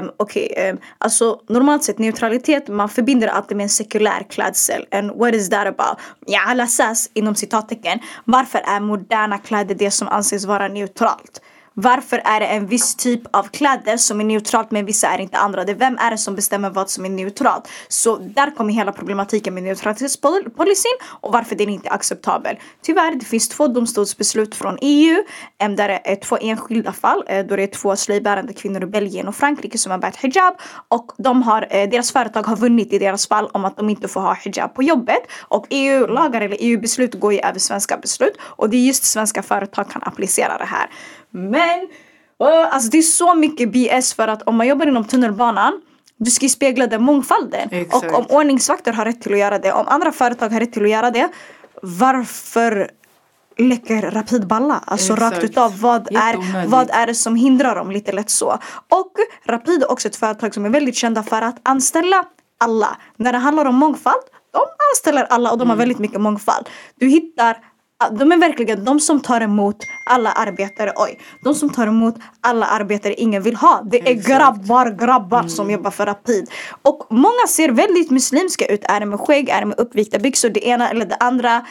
Um, 0.00 0.10
Okej, 0.16 0.52
ehm, 0.56 0.78
alltså 0.98 1.40
normalt 1.48 1.84
sett 1.84 1.98
neutralitet, 1.98 2.68
man 2.68 2.88
förbinder 2.88 3.28
alltid 3.28 3.56
med 3.56 3.64
en 3.64 3.70
sekulär 3.70 4.26
klädsel. 4.30 4.84
And 4.92 5.10
what 5.10 5.34
is 5.34 5.50
that 5.50 5.66
about? 5.66 5.98
Ja, 6.26 6.40
alla 6.46 6.66
SAS 6.66 7.10
inom 7.14 7.34
citattecken. 7.34 7.98
Varför 8.24 8.58
är 8.58 8.80
moderna 8.80 9.38
kläder 9.38 9.74
det 9.74 9.90
som 9.90 10.08
anses 10.08 10.44
vara 10.44 10.68
neutralt? 10.68 11.40
Varför 11.78 12.22
är 12.24 12.40
det 12.40 12.46
en 12.46 12.66
viss 12.66 12.94
typ 12.94 13.20
av 13.30 13.42
kläder 13.42 13.96
som 13.96 14.20
är 14.20 14.24
neutralt 14.24 14.70
men 14.70 14.86
vissa 14.86 15.08
är 15.08 15.18
inte 15.20 15.38
andra? 15.38 15.64
Det 15.64 15.72
är 15.72 15.76
vem 15.76 15.98
är 15.98 16.10
det 16.10 16.18
som 16.18 16.34
bestämmer 16.34 16.70
vad 16.70 16.90
som 16.90 17.04
är 17.04 17.08
neutralt? 17.08 17.68
Så 17.88 18.16
där 18.16 18.50
kommer 18.50 18.72
hela 18.72 18.92
problematiken 18.92 19.54
med 19.54 19.62
neutralitetspolicyn 19.62 20.96
och 21.20 21.32
varför 21.32 21.54
den 21.54 21.68
inte 21.68 21.88
är 21.88 21.92
acceptabel. 21.92 22.56
Tyvärr, 22.82 23.14
det 23.14 23.24
finns 23.24 23.48
två 23.48 23.66
domstolsbeslut 23.66 24.54
från 24.54 24.78
EU 24.80 25.22
där 25.58 25.88
det 25.88 26.00
är 26.04 26.16
två 26.16 26.38
enskilda 26.40 26.92
fall 26.92 27.24
eh, 27.26 27.46
då 27.46 27.56
det 27.56 27.62
är 27.62 27.66
två 27.66 27.96
slöjbärande 27.96 28.52
kvinnor 28.52 28.82
i 28.82 28.86
Belgien 28.86 29.28
och 29.28 29.36
Frankrike 29.36 29.78
som 29.78 29.92
har 29.92 29.98
bärt 29.98 30.16
hijab 30.16 30.54
och 30.88 31.12
de 31.18 31.42
har, 31.42 31.66
eh, 31.70 31.88
deras 31.88 32.12
företag 32.12 32.42
har 32.42 32.56
vunnit 32.56 32.92
i 32.92 32.98
deras 32.98 33.28
fall 33.28 33.50
om 33.52 33.64
att 33.64 33.76
de 33.76 33.90
inte 33.90 34.08
får 34.08 34.20
ha 34.20 34.34
hijab 34.34 34.74
på 34.74 34.82
jobbet 34.82 35.22
och 35.40 35.66
EU-lagar 35.70 36.40
eller 36.40 36.56
EU-beslut 36.60 37.14
går 37.14 37.32
ju 37.32 37.38
över 37.38 37.58
svenska 37.58 37.96
beslut 37.96 38.36
och 38.40 38.70
det 38.70 38.76
är 38.76 38.86
just 38.86 39.04
svenska 39.04 39.42
företag 39.42 39.90
kan 39.90 40.02
applicera 40.02 40.58
det 40.58 40.64
här. 40.64 40.90
Men 41.30 41.80
uh, 42.42 42.74
alltså 42.74 42.90
det 42.90 42.98
är 42.98 43.02
så 43.02 43.34
mycket 43.34 43.72
BS 43.72 44.14
för 44.14 44.28
att 44.28 44.42
om 44.42 44.56
man 44.56 44.66
jobbar 44.66 44.86
inom 44.86 45.04
tunnelbanan 45.04 45.80
du 46.18 46.30
ska 46.30 46.48
spegla 46.48 46.86
den 46.86 47.02
mångfalden. 47.02 47.68
Exakt. 47.72 48.04
Och 48.12 48.18
om 48.18 48.26
ordningsvakter 48.28 48.92
har 48.92 49.04
rätt 49.04 49.22
till 49.22 49.32
att 49.32 49.38
göra 49.38 49.58
det, 49.58 49.72
om 49.72 49.88
andra 49.88 50.12
företag 50.12 50.48
har 50.48 50.60
rätt 50.60 50.72
till 50.72 50.82
att 50.84 50.90
göra 50.90 51.10
det, 51.10 51.28
varför 51.82 52.90
läcker 53.58 54.10
Rapid 54.10 54.46
balla? 54.46 54.82
Alltså 54.86 55.12
Exakt. 55.12 55.32
rakt 55.34 55.44
utav, 55.44 55.80
vad 55.80 56.08
är, 56.16 56.66
vad 56.66 56.90
är 56.90 57.06
det 57.06 57.14
som 57.14 57.36
hindrar 57.36 57.74
dem? 57.74 57.90
Lite 57.90 58.12
lätt 58.12 58.30
så. 58.30 58.58
Och 58.88 59.12
Rapid 59.46 59.82
är 59.82 59.90
också 59.90 60.08
ett 60.08 60.16
företag 60.16 60.54
som 60.54 60.64
är 60.64 60.70
väldigt 60.70 60.96
kända 60.96 61.22
för 61.22 61.42
att 61.42 61.56
anställa 61.62 62.24
alla. 62.58 62.96
När 63.16 63.32
det 63.32 63.38
handlar 63.38 63.64
om 63.64 63.74
mångfald, 63.74 64.22
de 64.52 64.60
anställer 64.92 65.24
alla 65.24 65.50
och 65.50 65.58
de 65.58 65.62
Mm. 65.62 65.70
har 65.70 65.76
väldigt 65.76 65.98
mycket 65.98 66.20
mångfald. 66.20 66.68
Du 66.94 67.08
hittar 67.08 67.56
de 68.10 68.32
är 68.32 68.36
verkligen 68.36 68.84
de 68.84 69.00
som 69.00 69.20
tar 69.20 69.40
emot 69.40 69.76
alla 70.04 70.32
arbetare. 70.32 70.92
Oj, 70.96 71.18
de 71.44 71.54
som 71.54 71.70
tar 71.70 71.86
emot 71.86 72.14
alla 72.40 72.66
arbetare 72.66 73.14
ingen 73.14 73.42
vill 73.42 73.56
ha. 73.56 73.82
Det 73.90 74.10
är 74.10 74.14
grabbar, 74.14 74.90
grabbar 74.90 75.42
som 75.48 75.70
jobbar 75.70 75.90
för 75.90 76.06
Rapid. 76.06 76.50
Och 76.82 77.06
många 77.10 77.46
ser 77.48 77.68
väldigt 77.68 78.10
muslimska 78.10 78.66
ut. 78.66 78.84
Är 78.84 79.00
det 79.00 79.06
med 79.06 79.20
skägg, 79.20 79.48
är 79.48 79.60
det 79.60 79.66
med 79.66 79.80
uppvikta 79.80 80.18
byxor, 80.18 80.48
det 80.48 80.66
ena 80.66 80.90
eller 80.90 81.06
det 81.06 81.16
andra. 81.20 81.66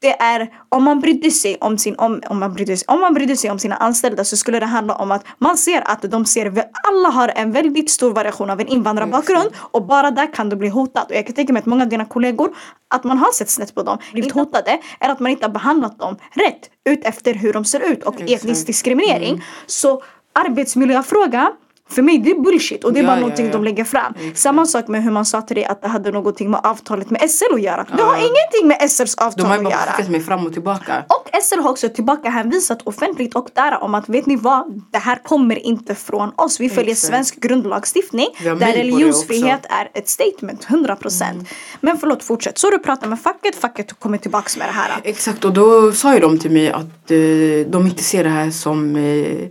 Det 0.00 0.20
är 0.20 0.48
om 0.68 0.84
man 0.84 1.00
brydde 1.00 1.30
sig 1.30 1.56
om 1.60 1.78
sin 1.78 1.94
om, 1.98 2.20
om 2.28 2.38
man 2.38 2.54
brydde 2.54 2.76
sig, 2.76 2.84
om 2.88 3.00
man 3.00 3.14
brydde 3.14 3.36
sig 3.36 3.50
om 3.50 3.58
sina 3.58 3.76
anställda 3.76 4.24
så 4.24 4.36
skulle 4.36 4.60
det 4.60 4.66
handla 4.66 4.94
om 4.94 5.10
att 5.10 5.24
man 5.38 5.56
ser 5.56 5.90
att 5.90 6.02
de 6.02 6.24
ser 6.24 6.64
alla 6.88 7.08
har 7.08 7.32
en 7.34 7.52
väldigt 7.52 7.90
stor 7.90 8.12
variation 8.12 8.50
av 8.50 8.60
en 8.60 8.66
invandrarbakgrund 8.66 9.50
och 9.56 9.86
bara 9.86 10.10
där 10.10 10.34
kan 10.34 10.48
du 10.48 10.56
bli 10.56 10.68
hotad. 10.68 11.06
Och 11.08 11.14
jag 11.16 11.26
kan 11.26 11.34
tänka 11.34 11.52
mig 11.52 11.60
att 11.60 11.66
många 11.66 11.82
av 11.82 11.88
dina 11.88 12.04
kollegor 12.04 12.50
att 12.94 13.04
man 13.04 13.18
har 13.18 13.32
sett 13.32 13.50
snett 13.50 13.74
på 13.74 13.82
dem, 13.82 13.98
blivit 14.12 14.32
hotade 14.32 14.80
eller 15.00 15.12
att 15.12 15.20
man 15.20 15.30
inte 15.30 15.46
har 15.46 15.52
behandlat 15.52 15.98
dem 15.98 16.16
rätt 16.32 16.70
ut 16.84 17.04
efter 17.04 17.34
hur 17.34 17.52
de 17.52 17.64
ser 17.64 17.92
ut 17.92 18.02
och 18.02 18.20
etnisk 18.20 18.66
diskriminering. 18.66 19.44
Så 19.66 20.02
arbetsmiljöfråga 20.32 21.52
för 21.90 22.02
mig 22.02 22.18
det 22.18 22.30
är 22.30 22.40
bullshit 22.40 22.84
och 22.84 22.92
det 22.92 23.00
är 23.00 23.02
Ja, 23.02 23.08
bara 23.08 23.16
ja, 23.16 23.20
någonting 23.20 23.46
ja. 23.46 23.52
de 23.52 23.64
lägger 23.64 23.84
fram. 23.84 24.14
Exakt. 24.18 24.38
Samma 24.38 24.66
sak 24.66 24.88
med 24.88 25.02
hur 25.02 25.10
man 25.10 25.26
sa 25.26 25.42
till 25.42 25.56
dig 25.56 25.64
att 25.64 25.82
det 25.82 25.88
hade 25.88 26.10
någonting 26.12 26.50
med 26.50 26.60
avtalet 26.64 27.10
med 27.10 27.30
SL 27.30 27.54
att 27.54 27.62
göra. 27.62 27.86
Det 27.96 28.02
har 28.02 28.16
ingenting 28.16 28.68
med 28.68 28.90
SLs 28.90 29.14
avtal 29.14 29.44
De 29.44 29.48
har 29.48 29.54
att 29.54 29.60
ju 29.60 29.64
bara 29.64 29.70
göra. 29.70 29.92
skickat 29.92 30.10
mig 30.10 30.20
fram 30.20 30.46
och 30.46 30.52
tillbaka. 30.52 31.04
Och 31.08 31.42
SL 31.42 31.58
har 31.60 31.70
också 31.70 31.88
tillbaka 31.88 32.30
hänvisat 32.30 32.78
offentligt 32.84 33.34
och 33.34 33.48
där 33.54 33.82
om 33.82 33.94
att 33.94 34.08
vet 34.08 34.26
ni 34.26 34.36
vad, 34.36 34.82
det 34.90 34.98
här 34.98 35.16
kommer 35.22 35.66
inte 35.66 35.94
från 35.94 36.32
oss. 36.36 36.60
Vi 36.60 36.68
följer 36.68 36.92
Exakt. 36.92 37.08
svensk 37.12 37.40
grundlagstiftning 37.40 38.26
har 38.44 38.54
där 38.54 38.72
religionsfrihet 38.72 39.66
är 39.68 39.90
ett 39.94 40.08
statement, 40.08 40.66
100%. 40.66 41.30
Mm. 41.30 41.44
Men 41.80 41.98
förlåt, 41.98 42.22
fortsätt. 42.24 42.58
Så 42.58 42.70
du 42.70 42.78
pratar 42.78 43.08
med 43.08 43.20
facket, 43.20 43.56
facket 43.56 43.92
kommer 44.00 44.18
tillbaks 44.18 44.56
med 44.56 44.68
det 44.68 44.72
här. 44.72 44.90
Exakt, 45.04 45.44
och 45.44 45.52
då 45.52 45.92
sa 45.92 46.14
ju 46.14 46.20
de 46.20 46.38
till 46.38 46.50
mig 46.50 46.70
att 46.70 47.10
eh, 47.10 47.70
de 47.70 47.86
inte 47.86 48.02
ser 48.04 48.24
det 48.24 48.30
här 48.30 48.50
som 48.50 48.96
eh, 48.96 49.48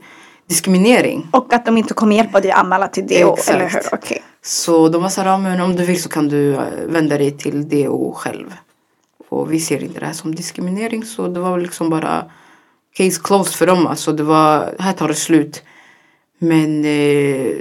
diskriminering. 0.48 1.28
Och 1.32 1.54
att 1.54 1.66
de 1.66 1.78
inte 1.78 1.94
kommer 1.94 2.16
hjälpa 2.16 2.40
dig 2.42 2.52
att 2.52 2.60
anmäla 2.60 2.88
till 2.88 3.08
DO, 3.08 3.34
Exakt. 3.34 3.50
eller 3.50 3.70
hur? 3.70 3.82
Okej. 3.92 4.24
Så 4.42 4.90
de 4.90 5.02
var 5.02 5.10
så 5.10 5.22
här, 5.22 5.30
"Ja, 5.30 5.38
men 5.38 5.62
om 5.62 5.76
du 5.76 5.86
vill 5.86 6.02
så 6.02 6.10
kan 6.10 6.28
du 6.28 6.54
eh, 6.54 6.62
vända 6.88 7.18
dig 7.18 7.38
till 7.38 7.70
DO 7.70 8.14
själv. 8.14 8.54
Och 9.30 9.54
vi 9.54 9.60
ser 9.60 9.84
inte 9.84 10.00
det 10.00 10.06
här 10.06 10.14
som 10.14 10.36
diskriminering 10.36 11.04
så 11.06 11.28
det 11.28 11.40
var 11.40 11.58
liksom 11.60 11.90
bara 11.90 12.26
case 12.94 13.22
closed 13.24 13.54
för 13.56 13.68
dem. 13.68 13.88
Alltså 13.88 14.14
det 14.14 14.24
var, 14.24 14.76
här 14.80 14.94
tar 14.94 15.08
det 15.08 15.16
slut. 15.16 15.64
Men 16.38 16.86
eh, 16.86 17.56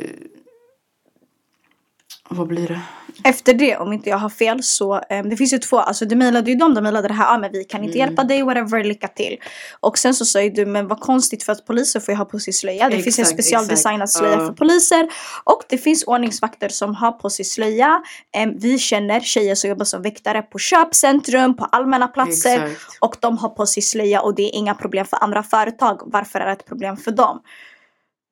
Vad 2.28 2.46
blir 2.46 2.68
det? 2.68 2.80
Efter 3.24 3.54
det, 3.54 3.76
om 3.76 3.92
inte 3.92 4.10
jag 4.10 4.18
har 4.18 4.28
fel, 4.28 4.62
så 4.62 4.94
eh, 5.10 5.22
det 5.24 5.36
finns 5.36 5.52
ju 5.52 5.58
två, 5.58 5.78
alltså 5.78 6.04
du 6.04 6.16
mejlade 6.16 6.50
ju 6.50 6.56
dem, 6.56 6.74
de 6.74 6.80
mejlade 6.80 7.08
det 7.08 7.14
här, 7.14 7.34
ah, 7.34 7.38
men 7.38 7.52
vi 7.52 7.64
kan 7.64 7.84
inte 7.84 7.98
Mm. 7.98 8.06
hjälpa 8.08 8.24
dig, 8.24 8.42
whatever, 8.42 8.84
lycka 8.84 9.08
till. 9.08 9.36
Och 9.80 9.98
sen 9.98 10.14
så 10.14 10.24
sa 10.24 10.42
ju 10.42 10.50
du, 10.50 10.66
men 10.66 10.88
vad 10.88 11.00
konstigt 11.00 11.42
för 11.42 11.52
att 11.52 11.66
poliser 11.66 12.00
får 12.00 12.12
ju 12.12 12.18
ha 12.18 12.24
på 12.24 12.38
sig 12.38 12.52
slöja. 12.52 12.88
Det 12.88 13.02
finns 13.02 13.18
en 13.18 13.22
Exakt, 13.22 13.28
specialdesignad 13.42 14.02
exakt. 14.02 14.18
slöja 14.18 14.36
Ja. 14.38 14.46
för 14.46 14.52
poliser. 14.52 15.08
Och 15.44 15.62
det 15.68 15.78
finns 15.78 16.04
ordningsvakter 16.04 16.68
som 16.68 16.94
har 16.94 17.12
på 17.12 17.30
sig 17.30 17.44
slöja. 17.44 18.02
Eh, 18.36 18.48
vi 18.56 18.78
känner 18.78 19.20
tjejer 19.20 19.54
som 19.54 19.70
jobbar 19.70 19.84
som 19.84 20.02
väktare 20.02 20.42
på 20.42 20.58
köpcentrum, 20.58 21.56
på 21.56 21.64
allmänna 21.64 22.08
platser. 22.08 22.64
Exakt. 22.66 22.96
Och 23.00 23.16
de 23.20 23.38
har 23.38 23.48
på 23.48 23.66
sig 23.66 23.82
slöja 23.82 24.20
och 24.20 24.34
det 24.34 24.42
är 24.42 24.54
inga 24.54 24.74
problem 24.74 25.06
för 25.06 25.18
andra 25.24 25.42
företag. 25.42 26.00
Varför 26.06 26.40
är 26.40 26.46
det 26.46 26.52
ett 26.52 26.66
problem 26.66 26.96
för 26.96 27.10
dem? 27.10 27.40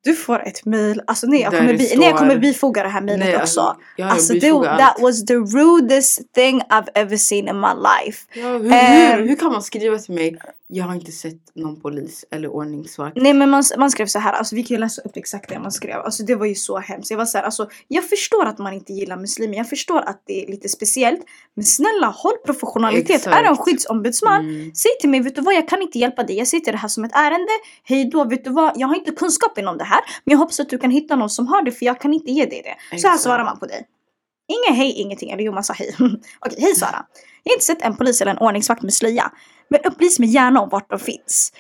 Du 0.05 0.15
får 0.15 0.47
ett 0.49 0.65
mail, 0.65 1.03
alltså 1.07 1.27
nej 1.27 1.41
jag 1.41 1.53
Där 1.53 1.59
kommer, 1.59 1.73
bi- 1.75 1.79
nej, 1.97 2.07
jag 2.09 2.09
står- 2.09 2.19
kommer 2.19 2.37
bifoga 2.39 2.83
det 2.83 2.89
här 2.89 3.01
mailet 3.01 3.19
Nej, 3.27 3.37
också. 3.37 3.61
alltså, 3.61 3.77
jag 3.97 4.09
Alltså 4.11 4.33
det, 4.33 4.51
that 4.79 4.97
was 5.01 5.27
the 5.27 5.35
rudest 5.35 6.35
thing 6.35 6.61
I've 6.71 6.89
ever 6.95 7.17
seen 7.17 7.49
in 7.49 7.61
my 7.61 7.67
life. 7.67 8.19
Ja, 8.35 8.49
hur, 8.49 8.73
Ehm. 8.73 9.19
hur, 9.19 9.29
hur 9.29 9.37
kan 9.37 9.53
man 9.53 9.63
skriva 9.63 9.99
till 9.99 10.15
mig? 10.15 10.37
Jag 10.67 10.85
har 10.85 10.95
inte 10.95 11.13
sett 11.13 11.41
någon 11.55 11.81
polis 11.81 12.25
eller 12.31 12.49
ordningsvakt. 12.49 13.17
Nej 13.17 13.33
men 13.33 13.51
man, 13.51 13.63
man 13.79 13.91
skrev 13.91 14.07
så 14.07 14.19
här, 14.19 14.33
alltså 14.33 14.55
vi 14.55 14.63
kan 14.63 14.75
ju 14.75 14.79
läsa 14.81 15.03
upp 15.03 15.17
exakt 15.17 15.49
det 15.49 15.59
man 15.59 15.73
skrev. 15.73 16.01
Alltså 16.01 16.23
det 16.25 16.35
var 16.35 16.47
ju 16.47 16.55
så 16.55 16.79
hemskt. 16.79 17.11
Jag 17.11 17.19
var 17.19 17.25
så 17.25 17.39
här, 17.39 17.45
alltså 17.45 17.69
jag 17.89 18.05
förstår 18.05 18.47
att 18.47 18.59
man 18.59 18.73
inte 18.73 18.93
gillar 18.93 19.17
muslimer, 19.17 19.57
jag 19.57 19.69
förstår 19.69 20.01
att 20.01 20.23
det 20.27 20.45
är 20.45 20.51
lite 20.51 20.69
speciellt. 20.69 21.21
Men 21.55 21.65
snälla 21.65 22.07
håll 22.07 22.33
professionalitet. 22.47 23.11
Exakt. 23.11 23.37
Är 23.37 23.43
du 23.43 23.49
en 23.49 23.57
skyddsombudsman, 23.57 24.41
Mm. 24.41 24.75
säg 24.75 24.91
till 25.01 25.11
mig, 25.11 25.21
vet 25.21 25.35
du 25.35 25.41
vad 25.41 25.55
jag 25.55 25.69
kan 25.69 25.83
inte 25.83 25.99
hjälpa 25.99 26.23
dig. 26.23 26.37
Jag 26.39 26.49
sitter 26.49 26.73
det 26.73 26.79
här 26.79 26.89
som 26.89 27.05
ett 27.05 27.15
ärende. 27.15 27.53
Hej 27.85 28.11
då, 28.11 28.25
vet 28.25 28.45
du 28.45 28.51
vad, 28.51 28.73
jag 28.77 28.89
har 28.89 28.95
inte 28.95 29.11
kunskap 29.13 29.59
inom 29.59 29.79
det 29.79 29.85
här. 29.85 30.01
Men 30.25 30.33
jag 30.33 30.39
hoppas 30.39 30.61
att 30.61 30.69
du 30.69 30.79
kan 30.79 30.91
hitta 30.91 31.17
någon 31.17 31.31
som 31.31 31.47
har 31.47 31.63
det 31.63 31.73
för 31.73 31.87
jag 31.87 32.01
kan 32.01 32.15
inte 32.15 32.31
ge 32.31 32.47
dig 32.47 32.63
det. 32.65 32.75
Så 32.79 32.91
här 32.91 32.97
Exakt. 33.15 33.21
svarar 33.21 33.45
man 33.45 33.59
på 33.59 33.67
dig. 33.67 33.87
Inga 34.49 34.77
hej, 34.77 34.93
ingenting. 34.93 35.31
Eller 35.31 35.45
jo, 35.45 35.53
man 35.53 35.65
sa 35.65 35.73
hej. 35.73 35.95
Okej, 36.41 36.59
hej 36.61 36.75
Sara. 36.75 37.07
Jag 37.43 37.51
har 37.51 37.55
inte 37.57 37.65
sett 37.65 37.83
en 37.83 37.97
polis 37.97 38.21
eller 38.21 38.33
en 38.33 38.39
ordningsvakt 38.39 38.83
med 38.83 38.95
slöja. 38.95 39.31
Men 39.71 39.81
upplys 39.85 40.19
mig 40.19 40.29
gärna 40.29 40.61
om 40.61 40.69
vart 40.69 40.91
de 40.91 40.99
finns. 40.99 41.53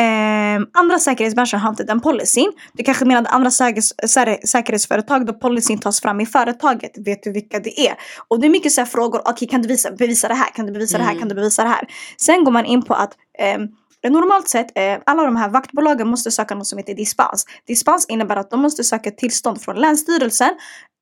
Ehm, 0.00 0.66
andra 0.74 0.98
säkerhetsbranscher 0.98 1.56
har 1.56 1.70
inte 1.70 1.84
den 1.84 2.00
policyn. 2.00 2.52
Du 2.72 2.84
kanske 2.84 3.04
menade 3.04 3.28
andra 3.28 3.50
säkerhets, 3.50 3.94
sä- 4.02 4.46
säkerhetsföretag 4.46 5.26
då 5.26 5.32
policyn 5.32 5.78
tas 5.78 6.00
fram 6.00 6.20
i 6.20 6.26
företaget. 6.26 6.92
Vet 7.06 7.22
du 7.22 7.32
vilka 7.32 7.58
det 7.60 7.80
är? 7.80 7.94
Och 8.28 8.40
det 8.40 8.46
är 8.46 8.50
mycket 8.50 8.72
så 8.72 8.80
här 8.80 8.86
frågor. 8.86 9.22
Okej, 9.24 9.48
kan 9.48 9.62
du 9.62 9.68
visa, 9.68 9.90
bevisa 9.90 10.28
det 10.28 10.34
här? 10.34 10.50
Kan 10.54 10.66
du 10.66 10.72
bevisa 10.72 10.98
det 10.98 11.04
här? 11.04 11.10
Mm. 11.10 11.20
Kan 11.20 11.28
du 11.28 11.34
bevisa 11.34 11.62
det 11.62 11.68
här? 11.68 11.88
Sen 12.16 12.44
går 12.44 12.52
man 12.52 12.64
in 12.64 12.82
på 12.82 12.94
att 12.94 13.12
ehm, 13.38 13.68
Normalt 14.10 14.48
sett, 14.48 14.78
eh, 14.78 14.98
alla 15.06 15.24
de 15.24 15.36
här 15.36 15.48
vaktbolagen 15.48 16.08
måste 16.08 16.30
söka 16.30 16.54
något 16.54 16.66
som 16.66 16.78
heter 16.78 16.94
dispens. 16.94 17.44
Dispens 17.66 18.06
innebär 18.08 18.36
att 18.36 18.50
de 18.50 18.60
måste 18.60 18.84
söka 18.84 19.10
tillstånd 19.10 19.62
från 19.62 19.76
Länsstyrelsen 19.76 20.50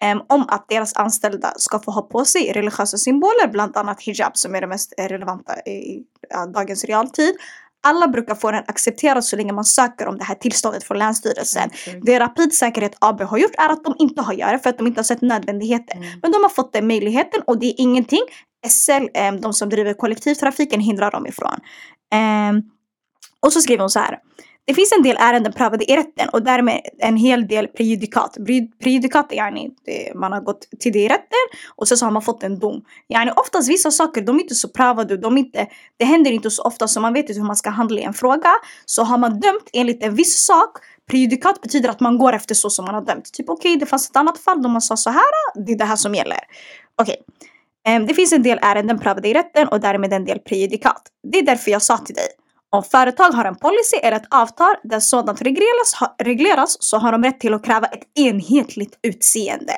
em, 0.03 0.21
om 0.29 0.45
att 0.49 0.69
deras 0.69 0.97
anställda 0.97 1.53
ska 1.57 1.79
få 1.79 1.91
ha 1.91 2.03
på 2.03 2.25
sig 2.25 2.53
religiösa 2.53 2.97
symboler, 2.97 3.49
bland 3.49 3.77
annat 3.77 4.01
hijab 4.01 4.37
som 4.37 4.55
är 4.55 4.61
det 4.61 4.67
mest 4.67 4.95
relevanta 4.99 5.61
i 5.61 6.05
dagens 6.55 6.85
realtid. 6.85 7.37
Alla 7.83 8.09
brukar 8.09 8.35
få 8.35 8.51
den 8.51 8.65
accepterad 8.67 9.25
så 9.25 9.37
länge 9.37 9.53
man 9.53 9.65
söker 9.65 10.09
om 10.09 10.19
det 10.19 10.25
här 10.25 10.35
tillståndet 10.35 10.85
från 10.85 10.99
Länsstyrelsen. 10.99 11.71
Exakt. 11.73 11.99
Det 12.03 12.21
Rapid 12.21 12.55
Säkerhet 12.55 12.97
AB 12.99 13.21
har 13.21 13.39
gjort 13.39 13.55
är 13.59 13.69
att 13.69 13.85
de 13.85 13.95
inte 13.99 14.23
har 14.23 14.33
gjort 14.33 14.51
det 14.51 14.59
för 14.59 14.71
att 14.71 14.79
de 14.79 14.87
inte 14.87 14.99
har 14.99 15.05
sett 15.05 15.23
nödvändigheten. 15.23 15.99
Mm. 15.99 16.21
Men 16.23 16.33
de 16.33 16.43
har 16.43 16.49
fått 16.49 16.73
den 16.73 16.87
möjligheten 16.87 17.43
och 17.47 17.59
det 17.59 17.67
är 17.67 17.75
ingenting 17.77 18.23
SL, 18.69 19.09
eh, 19.15 19.33
de 19.33 19.53
som 19.53 19.69
driver 19.69 19.95
kollektivtrafiken, 19.95 20.81
hindrar 20.81 21.11
dem 21.11 21.27
ifrån. 21.27 21.59
Och 23.41 23.53
så 23.53 23.61
skriver 23.61 23.81
hon 23.81 23.91
så 23.91 23.99
här. 23.99 24.19
Det 24.65 24.75
finns 24.75 24.93
en 24.93 25.03
del 25.03 25.17
ärenden 25.21 25.53
prövade 25.53 25.91
i 25.91 25.97
rätten 25.97 26.29
och 26.29 26.43
därmed 26.43 26.81
en 26.99 27.17
hel 27.17 27.49
del 27.49 27.67
prejudikat. 27.67 28.37
Prejudikat 28.83 29.33
är 29.33 29.37
yani, 29.37 29.71
man 30.15 30.33
har 30.33 30.41
gått 30.41 30.67
till 30.81 30.93
det 30.93 30.99
i 30.99 31.09
rätten 31.09 31.47
och 31.77 31.89
sen 31.89 31.97
så 31.97 32.07
har 32.07 32.11
man 32.13 32.23
fått 32.23 32.43
en 32.43 32.59
dom. 32.59 32.85
Yani, 33.09 33.31
oftast 33.37 33.71
vissa 33.71 33.91
saker, 33.91 34.23
de 34.23 34.37
är 34.37 34.41
inte 34.41 34.55
så 34.55 34.69
prövade, 34.69 35.17
de 35.17 35.39
inte, 35.39 35.67
det 35.97 36.05
händer 36.05 36.31
inte 36.31 36.51
så 36.51 36.63
ofta 36.63 36.89
så 36.89 37.01
man 37.01 37.13
vet 37.13 37.29
inte 37.29 37.41
hur 37.41 37.47
man 37.47 37.57
ska 37.57 37.71
handla 37.71 38.01
i 38.01 38.05
en 38.05 38.15
fråga. 38.15 38.51
Så 38.85 39.03
har 39.03 39.19
man 39.19 39.41
dömt 39.41 39.71
enligt 39.73 40.03
en 40.03 40.15
viss 40.15 40.45
sak, 40.45 40.71
prejudikat 41.11 41.61
betyder 41.61 41.89
att 41.89 42.01
man 42.01 42.19
går 42.19 42.33
efter 42.33 42.55
så 42.55 42.71
som 42.71 42.85
man 42.85 42.95
har 42.95 43.03
dömt. 43.03 43.33
Typ 43.33 43.49
okej, 43.49 43.77
det 43.77 43.87
fanns 43.87 44.11
ett 44.11 44.17
annat 44.17 44.39
fall 44.39 44.63
då 44.63 44.69
man 44.69 44.81
sa 44.83 44.97
så 44.97 45.11
här, 45.11 45.65
det 45.67 45.73
är 45.73 45.79
det 45.79 45.85
här 45.85 45.97
som 45.97 46.15
gäller. 46.15 46.39
Okej. 46.97 47.17
Ehm, 47.87 48.07
Det 48.07 48.15
finns 48.15 48.33
en 48.33 48.43
del 48.43 48.59
ärenden 48.63 48.99
prövade 48.99 49.29
i 49.29 49.35
rätten 49.35 49.69
och 49.69 49.81
därmed 49.81 50.13
en 50.13 50.25
del 50.25 50.39
prejudikat. 50.39 51.03
Det 51.33 51.39
är 51.39 51.43
därför 51.43 51.71
jag 51.71 51.83
sa 51.83 51.99
till 51.99 52.15
dig. 52.15 52.27
Om 52.73 52.83
företag 52.83 53.31
har 53.31 53.45
en 53.45 53.55
policy 53.57 53.97
eller 54.03 54.17
ett 54.17 54.27
avtal 54.31 54.75
där 54.83 55.01
sådant 55.01 55.43
regleras, 55.43 55.95
regleras 56.23 56.77
så 56.81 56.99
har 56.99 57.13
de 57.13 57.25
rätt 57.25 57.41
till 57.41 57.55
att 57.55 57.65
kräva 57.65 57.87
ett 57.87 58.03
enhetligt 58.19 58.99
utseende. 59.03 59.73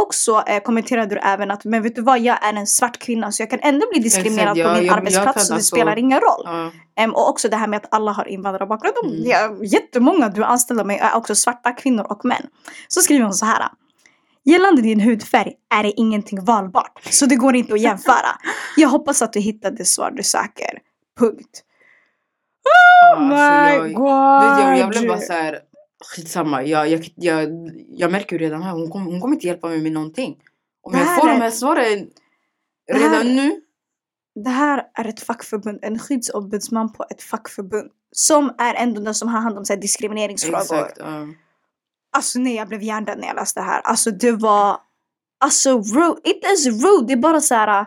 Och 0.00 0.14
så 0.14 0.42
eh, 0.42 0.62
kommenterade 0.62 1.14
du 1.14 1.20
även 1.20 1.50
att 1.50 1.64
men 1.64 1.82
vet 1.82 1.94
du 1.94 2.02
vad, 2.02 2.20
jag 2.20 2.44
är 2.44 2.52
en 2.52 2.66
svart 2.66 2.98
kvinna 2.98 3.32
så 3.32 3.42
jag 3.42 3.50
kan 3.50 3.60
ändå 3.62 3.86
bli 3.92 4.00
diskriminerad 4.02 4.56
ja, 4.56 4.64
på 4.68 4.74
min 4.74 4.84
jag- 4.84 4.92
jag 4.92 4.98
arbetsplats 4.98 5.46
så 5.46 5.52
det 5.52 5.56
alltså- 5.56 5.76
spelar 5.76 5.96
ingen 5.98 6.20
roll. 6.20 6.42
Ja. 6.44 6.70
Em, 6.96 7.14
och 7.14 7.28
också 7.28 7.48
det 7.48 7.56
här 7.56 7.66
med 7.66 7.76
att 7.76 7.94
alla 7.94 8.12
har 8.12 8.28
invandrarbakgrund. 8.28 8.94
Mm. 9.04 9.14
Mm. 9.16 9.30
Ja, 9.30 9.64
jättemånga 9.64 10.28
du 10.28 10.44
anställer 10.44 10.84
med 10.84 11.00
är 11.00 11.16
också 11.16 11.34
svarta 11.34 11.72
kvinnor 11.72 12.06
och 12.10 12.24
män. 12.24 12.46
Så 12.88 13.00
skriver 13.00 13.24
hon 13.24 13.34
så 13.34 13.46
här. 13.46 13.68
Gällande 14.44 14.82
din 14.82 15.00
hudfärg 15.00 15.52
är 15.74 15.82
det 15.82 15.90
ingenting 16.00 16.44
valbart, 16.44 17.00
så 17.10 17.26
det 17.26 17.36
går 17.36 17.56
inte 17.56 17.74
att 17.74 17.80
jämföra. 17.80 18.38
Jag 18.76 18.88
hoppas 18.88 19.22
att 19.22 19.32
du 19.32 19.40
hittade 19.40 19.76
det 19.76 19.84
svar 19.84 20.10
du 20.10 20.22
söker. 20.22 20.78
Punkt. 21.18 21.62
Ja, 22.64 23.20
my 23.20 23.34
alltså, 23.34 23.86
jag, 23.86 23.94
god! 23.94 24.60
jag, 24.60 24.78
jag 24.78 24.88
blev 24.90 25.08
bara 25.08 25.20
såhär, 25.20 25.58
skitsamma. 26.14 26.62
Jag, 26.64 26.88
jag, 26.88 27.08
jag, 27.14 27.48
jag 27.88 28.12
märker 28.12 28.38
ju 28.38 28.44
redan 28.44 28.62
här, 28.62 28.72
hon, 28.72 28.90
kom, 28.90 29.06
hon 29.06 29.20
kommer 29.20 29.34
inte 29.34 29.46
hjälpa 29.46 29.68
mig 29.68 29.80
med 29.82 29.92
någonting. 29.92 30.36
Om 30.82 30.98
jag 30.98 31.20
får 31.20 31.28
de 31.28 31.34
här 31.34 31.50
svaren 31.50 32.08
Det 32.86 32.92
här- 32.92 33.00
redan 33.10 33.36
nu. 33.36 33.60
Det 34.44 34.50
här 34.50 34.82
är 34.94 35.04
ett 35.08 35.20
fackförbund, 35.20 35.78
en 35.82 35.98
skyddsombudsman 35.98 36.92
på 36.92 37.04
ett 37.10 37.22
fackförbund. 37.22 37.90
Som 38.12 38.54
är 38.58 38.74
ändå 38.74 39.00
den 39.00 39.14
som 39.14 39.28
har 39.28 39.40
hand 39.40 39.58
om 39.58 39.64
så 39.64 39.72
här, 39.72 39.80
diskrimineringsfrågor. 39.80 40.60
Exakt. 40.60 40.98
ja. 40.98 41.26
Alltså 42.16 42.38
nej, 42.38 42.54
jag 42.54 42.68
blev 42.68 42.82
hjärndöd 42.82 43.18
när 43.18 43.26
jag 43.26 43.36
läste 43.36 43.60
det 43.60 43.64
här. 43.64 43.80
Alltså 43.80 44.10
det 44.10 44.32
var... 44.32 44.76
Alltså 45.40 45.78
rude. 45.78 46.20
Inte 46.24 46.46
ens 46.46 46.66
rude, 46.66 47.06
det 47.06 47.12
är 47.12 47.16
bara 47.16 47.40
så 47.40 47.54
här. 47.54 47.86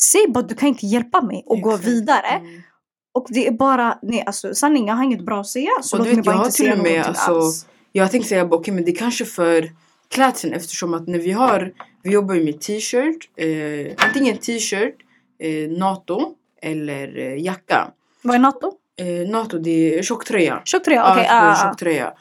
Säg 0.00 0.26
bara 0.28 0.44
du 0.44 0.54
kan 0.54 0.68
inte 0.68 0.86
hjälpa 0.86 1.22
mig 1.22 1.42
och 1.46 1.60
gå 1.60 1.70
Exakt. 1.70 1.88
vidare. 1.88 2.26
Mm. 2.28 2.62
Och 3.16 3.26
det 3.28 3.46
är 3.46 3.50
bara, 3.50 3.98
nej 4.02 4.22
alltså 4.26 4.54
sanningen, 4.54 4.88
jag 4.88 4.94
har 4.94 5.04
inget 5.04 5.24
bra 5.24 5.40
att 5.40 5.46
säga. 5.46 5.70
Så 5.82 5.96
Och 5.96 5.98
låt 5.98 6.08
du 6.08 6.14
mig 6.14 6.16
vet, 6.16 6.24
bara 6.24 6.36
inte 6.36 6.52
säga 6.52 6.70
någonting 6.70 6.98
alltså, 6.98 7.32
alls. 7.32 7.66
Jag 7.92 8.10
tänkte 8.10 8.28
säga 8.28 8.44
okej 8.44 8.74
men 8.74 8.84
det 8.84 8.90
är 8.90 8.96
kanske 8.96 9.24
för 9.24 9.70
klädseln 10.08 10.52
eftersom 10.52 10.94
att 10.94 11.06
när 11.06 11.18
vi 11.18 11.32
har, 11.32 11.72
vi 12.02 12.10
jobbar 12.10 12.34
ju 12.34 12.44
med 12.44 12.60
t-shirt, 12.60 13.28
eh, 13.36 14.06
antingen 14.06 14.36
t-shirt, 14.36 14.94
eh, 15.38 15.70
NATO 15.78 16.34
eller 16.62 17.18
eh, 17.18 17.44
jacka. 17.44 17.90
Vad 18.22 18.34
är 18.34 18.38
NATO? 18.38 18.72
Eh, 18.96 19.30
NATO 19.30 19.58
det 19.58 19.98
är 19.98 20.02
tjocktröja. 20.02 20.62
Tjocktröja, 20.64 21.12
okej. 21.12 21.26
ja, 21.28 21.42
ah, 21.42 21.52
ah. 21.52 21.68
tjocktröja. 21.68 22.12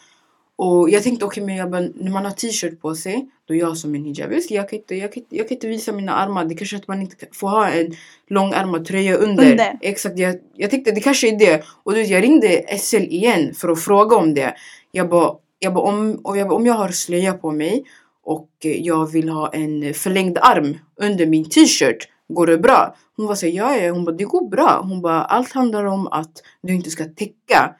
Och 0.58 0.90
jag 0.90 1.04
tänkte 1.04 1.26
okej 1.26 1.44
men 1.44 1.56
jag 1.56 1.72
bara, 1.72 1.82
när 1.82 2.12
man 2.12 2.26
har 2.26 2.32
t-shirt 2.32 2.82
på 2.82 2.96
sig 2.96 3.30
då 3.48 3.54
är 3.54 3.58
jag 3.58 3.78
som 3.78 3.96
en 3.96 4.06
hijab. 4.06 4.30
Visst, 4.30 4.52
jag, 4.52 4.70
kan 4.70 4.80
inte, 4.80 4.96
jag, 4.96 5.14
kan, 5.14 5.24
jag 5.30 5.48
kan 5.48 5.56
inte 5.56 5.68
visa 5.68 5.92
mina 5.92 6.14
armar. 6.14 6.46
Det 6.46 6.56
kanske 6.56 6.76
att 6.76 6.88
man 6.88 7.02
inte 7.02 7.16
får 7.32 7.48
ha 7.48 7.70
en 7.70 7.96
långärmad 8.28 8.86
tröja 8.86 9.16
under. 9.16 9.52
Under. 9.52 9.78
Exakt, 9.82 10.20
jag, 10.20 10.36
jag 10.56 10.70
tänkte 10.70 10.92
det 10.92 11.02
kanske 11.02 11.28
är 11.28 11.40
det. 11.40 11.64
Och 11.84 11.94
du 11.94 12.00
vet, 12.00 12.10
jag 12.10 12.24
ringde 12.24 12.78
SL 12.80 12.96
igen 12.96 13.54
för 13.54 13.70
att 13.70 13.84
fråga 13.84 14.16
om 14.16 14.34
det. 14.34 14.56
Jag 14.92 15.10
bara, 15.10 15.36
jag 15.60 15.74
bara, 15.74 15.84
om, 15.84 16.20
och 16.24 16.38
jag 16.38 16.48
bara, 16.48 16.56
om 16.56 16.66
jag 16.66 16.74
har 16.74 16.90
slöja 16.90 17.34
på 17.34 17.52
mig 17.52 17.84
och 18.24 18.50
jag 18.62 19.12
vill 19.12 19.30
ha 19.30 19.54
en 19.54 19.94
förlängd 19.94 20.38
arm 20.38 20.78
under 20.96 21.26
min 21.26 21.50
t-shirt. 21.50 22.08
Går 22.28 22.48
det 22.48 22.58
bra? 22.58 22.96
Hon 23.18 23.28
var 23.28 23.36
så 23.36 23.48
ja, 23.48 23.78
ja. 23.78 23.92
Hon 23.92 24.06
bara, 24.06 24.16
det 24.16 24.24
går 24.24 24.50
bra. 24.50 24.82
Hon 24.84 25.02
bara, 25.02 25.24
allt 25.24 25.52
handlar 25.52 25.86
om 25.86 26.08
att 26.08 26.32
du 26.62 26.74
inte 26.74 26.90
ska 26.90 27.06
täcka 27.06 27.76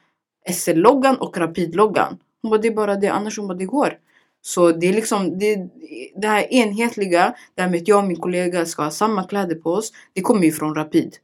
SL-loggan 0.52 1.16
och 1.16 1.38
Rapid-loggan. 1.38 2.18
Hon 2.46 2.50
bara, 2.50 2.60
det 2.60 2.68
är 2.68 2.74
bara 2.74 2.96
det. 2.96 3.08
Annars 3.08 3.38
hon 3.38 3.48
bara, 3.48 3.58
det 3.58 3.64
går. 3.64 3.98
Så 4.42 4.72
det 4.72 4.86
är 4.86 4.92
liksom 4.92 5.38
det, 5.38 5.68
det 6.16 6.28
här 6.28 6.52
enhetliga, 6.52 7.34
det 7.54 7.62
här 7.62 7.70
med 7.70 7.80
att 7.80 7.88
jag 7.88 7.98
och 7.98 8.08
min 8.08 8.16
kollega 8.16 8.66
ska 8.66 8.82
ha 8.82 8.90
samma 8.90 9.24
kläder 9.24 9.54
på 9.54 9.70
oss. 9.70 9.92
Det 10.12 10.20
kommer 10.20 10.44
ju 10.44 10.52
från 10.52 10.74
Rapid. 10.74 11.16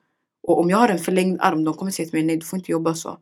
Och 0.43 0.61
om 0.61 0.71
jag 0.71 0.79
har 0.79 0.89
en 0.89 0.99
förlängd 0.99 1.41
arm, 1.41 1.65
de 1.65 1.75
kommer 1.75 1.91
säga 1.91 2.09
till 2.09 2.19
mig, 2.19 2.27
nej 2.27 2.37
du 2.37 2.47
får 2.47 2.59
inte 2.59 2.73
jobba 2.73 2.95
så. 2.95 3.19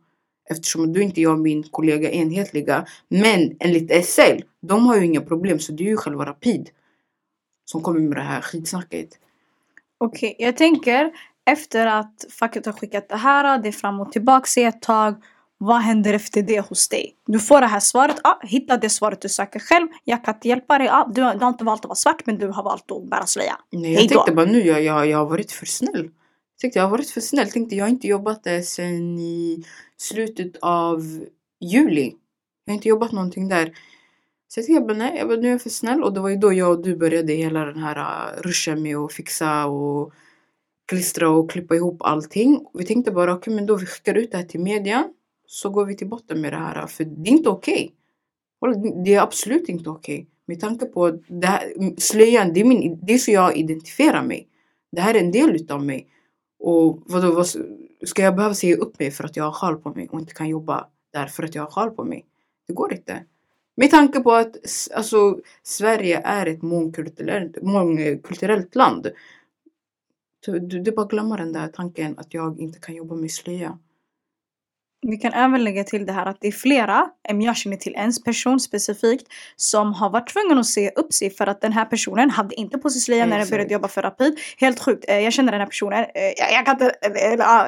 Eftersom 0.49 0.93
du 0.93 1.01
inte 1.01 1.21
jag 1.21 1.33
och 1.33 1.39
min 1.39 1.63
kollega 1.63 2.11
är 2.11 2.13
enhetliga. 2.13 2.85
Men 3.07 3.55
enligt 3.59 4.05
SL, 4.05 4.41
de 4.61 4.85
har 4.85 4.97
ju 4.97 5.05
inga 5.05 5.21
problem. 5.21 5.59
Så 5.59 5.71
det 5.71 5.83
är 5.83 5.89
ju 5.89 5.97
själva 5.97 6.25
Rapid. 6.25 6.69
Som 7.65 7.81
kommer 7.81 7.99
med 7.99 8.17
det 8.17 8.21
här 8.21 8.41
skitsnacket. 8.41 9.09
Okej, 9.97 10.35
jag 10.39 10.57
tänker 10.57 11.11
efter 11.45 11.87
att 11.87 12.25
facket 12.39 12.65
har 12.65 12.73
skickat 12.73 13.09
det 13.09 13.17
här, 13.17 13.57
det 13.57 13.67
är 13.67 13.71
fram 13.71 13.99
och 13.99 14.11
tillbaka 14.11 14.61
i 14.61 14.63
ett 14.63 14.81
tag. 14.81 15.15
Vad 15.63 15.77
händer 15.81 16.13
efter 16.13 16.41
det 16.41 16.59
hos 16.69 16.89
dig? 16.89 17.15
Du 17.27 17.39
får 17.39 17.61
det 17.61 17.67
här 17.67 17.79
svaret, 17.79 18.15
ah, 18.23 18.39
hitta 18.43 18.77
det 18.77 18.89
svaret 18.89 19.21
du 19.21 19.29
söker 19.29 19.59
själv. 19.59 19.87
Jag 20.03 20.25
kan 20.25 20.33
inte 20.35 20.47
hjälpa 20.47 20.77
dig. 20.77 20.87
Ah, 20.91 21.07
du, 21.15 21.21
har- 21.21 21.33
du 21.35 21.39
har 21.39 21.49
inte 21.49 21.63
valt 21.63 21.81
att 21.81 21.85
vara 21.89 21.95
svart 21.95 22.25
men 22.25 22.37
du 22.37 22.47
har 22.47 22.63
valt 22.63 22.91
att 22.91 23.09
bära 23.09 23.25
slöja. 23.25 23.59
Nej, 23.71 23.93
jag 23.93 24.09
tänkte 24.09 24.31
bara 24.35 24.45
nu, 24.45 24.59
jag, 24.65 24.83
jag, 24.83 25.07
jag 25.07 25.17
har 25.17 25.25
varit 25.25 25.51
för 25.51 25.65
snäll. 25.65 26.03
Jag 26.03 26.59
tänkte 26.61 26.79
jag 26.79 26.83
har 26.85 26.91
varit 26.91 27.09
för 27.09 27.21
snäll. 27.21 27.49
Tänkte 27.51 27.75
jag 27.75 27.85
har 27.85 27.89
inte 27.89 28.07
jobbat 28.07 28.43
där 28.43 28.61
sen 28.61 29.19
i 29.19 29.63
slutet 29.97 30.51
av 30.61 31.25
juli. 31.59 32.13
Jag 32.65 32.71
har 32.73 32.75
inte 32.75 32.87
jobbat 32.89 33.11
någonting 33.11 33.47
där. 33.47 33.65
Så 34.47 34.59
jag 34.59 34.65
tänkte, 34.65 34.73
jag 34.73 34.87
bara, 34.87 34.97
nej, 34.97 35.17
jag 35.17 35.27
bara, 35.27 35.37
nu 35.37 35.47
är 35.47 35.51
jag 35.51 35.61
för 35.61 35.69
snäll. 35.69 36.03
Och 36.03 36.13
det 36.13 36.19
var 36.19 36.29
ju 36.29 36.35
då 36.35 36.53
jag 36.53 36.71
och 36.71 36.83
du 36.83 36.95
började 36.95 37.33
hela 37.33 37.65
den 37.65 37.77
här 37.83 37.97
uh, 37.97 38.41
ruschen 38.41 38.81
med 38.81 38.97
att 38.97 39.13
fixa 39.13 39.65
och 39.65 40.13
klistra 40.87 41.29
och 41.29 41.51
klippa 41.51 41.75
ihop 41.75 42.01
allting. 42.01 42.65
Vi 42.73 42.85
tänkte 42.85 43.11
bara, 43.11 43.33
okej 43.33 43.53
men 43.55 43.65
då 43.65 43.75
vi 43.75 43.85
skickar 43.85 44.15
ut 44.15 44.31
det 44.31 44.37
här 44.37 44.43
till 44.45 44.59
media. 44.59 45.03
Så 45.51 45.69
går 45.69 45.85
vi 45.85 45.95
till 45.95 46.07
botten 46.07 46.41
med 46.41 46.53
det 46.53 46.57
här. 46.57 46.87
För 46.87 47.03
det 47.03 47.29
är 47.29 47.33
inte 47.33 47.49
okej. 47.49 47.95
Okay. 48.61 49.03
Det 49.05 49.15
är 49.15 49.21
absolut 49.21 49.69
inte 49.69 49.89
okej. 49.89 50.15
Okay. 50.15 50.25
Med 50.45 50.59
tanke 50.59 50.85
på 50.85 51.11
det 51.11 51.47
här, 51.47 51.73
slöjan, 51.97 52.53
det 52.53 52.61
är, 52.61 52.65
min, 52.65 52.99
det 53.03 53.13
är 53.13 53.17
så 53.17 53.31
jag 53.31 53.57
identifierar 53.57 54.23
mig. 54.23 54.47
Det 54.91 55.01
här 55.01 55.15
är 55.15 55.19
en 55.19 55.31
del 55.31 55.55
utav 55.55 55.85
mig. 55.85 56.07
Och 56.59 57.03
vadå, 57.05 57.31
vad, 57.31 57.47
ska 58.03 58.21
jag 58.21 58.35
behöva 58.35 58.55
säga 58.55 58.75
upp 58.75 58.99
mig 58.99 59.11
för 59.11 59.23
att 59.23 59.35
jag 59.35 59.43
har 59.43 59.51
sjal 59.51 59.77
på 59.77 59.89
mig 59.89 60.09
och 60.11 60.19
inte 60.19 60.33
kan 60.33 60.49
jobba 60.49 60.87
där 61.13 61.27
för 61.27 61.43
att 61.43 61.55
jag 61.55 61.63
har 61.63 61.71
sjal 61.71 61.91
på 61.91 62.03
mig? 62.03 62.25
Det 62.67 62.73
går 62.73 62.93
inte. 62.93 63.23
Med 63.75 63.91
tanke 63.91 64.19
på 64.19 64.31
att 64.31 64.55
alltså, 64.95 65.39
Sverige 65.63 66.21
är 66.23 66.45
ett 66.45 66.61
mångkulturellt, 66.61 67.61
mångkulturellt 67.61 68.75
land. 68.75 69.11
Du, 70.45 70.59
du 70.59 70.91
bara 70.91 71.05
glömmer 71.05 71.37
den 71.37 71.53
där 71.53 71.67
tanken 71.67 72.19
att 72.19 72.33
jag 72.33 72.59
inte 72.59 72.79
kan 72.79 72.95
jobba 72.95 73.15
med 73.15 73.31
slöja. 73.31 73.77
Vi 75.07 75.17
kan 75.17 75.33
även 75.33 75.63
lägga 75.63 75.83
till 75.83 76.05
det 76.05 76.11
här 76.11 76.25
att 76.25 76.37
det 76.41 76.47
är 76.47 76.51
flera, 76.51 77.05
jag 77.23 77.57
känner 77.57 77.77
till 77.77 77.95
en 77.95 78.11
person 78.25 78.59
specifikt, 78.59 79.27
som 79.55 79.93
har 79.93 80.09
varit 80.09 80.29
tvungen 80.29 80.59
att 80.59 80.65
se 80.65 80.89
upp 80.89 81.13
sig 81.13 81.29
för 81.29 81.47
att 81.47 81.61
den 81.61 81.73
här 81.73 81.85
personen 81.85 82.29
hade 82.29 82.55
inte 82.55 82.77
på 82.77 82.89
sig 82.89 83.01
slöja 83.01 83.25
när 83.25 83.39
den 83.39 83.49
började 83.49 83.73
jobba 83.73 83.87
för 83.87 84.01
Rapid. 84.01 84.39
Helt 84.57 84.79
sjukt. 84.79 85.05
Eh, 85.07 85.19
jag 85.19 85.33
känner 85.33 85.51
den 85.51 85.61
här 85.61 85.67
personen, 85.67 85.99
eh, 85.99 86.53
jag 86.53 86.65
kan 86.65 86.75
inte, 86.75 86.95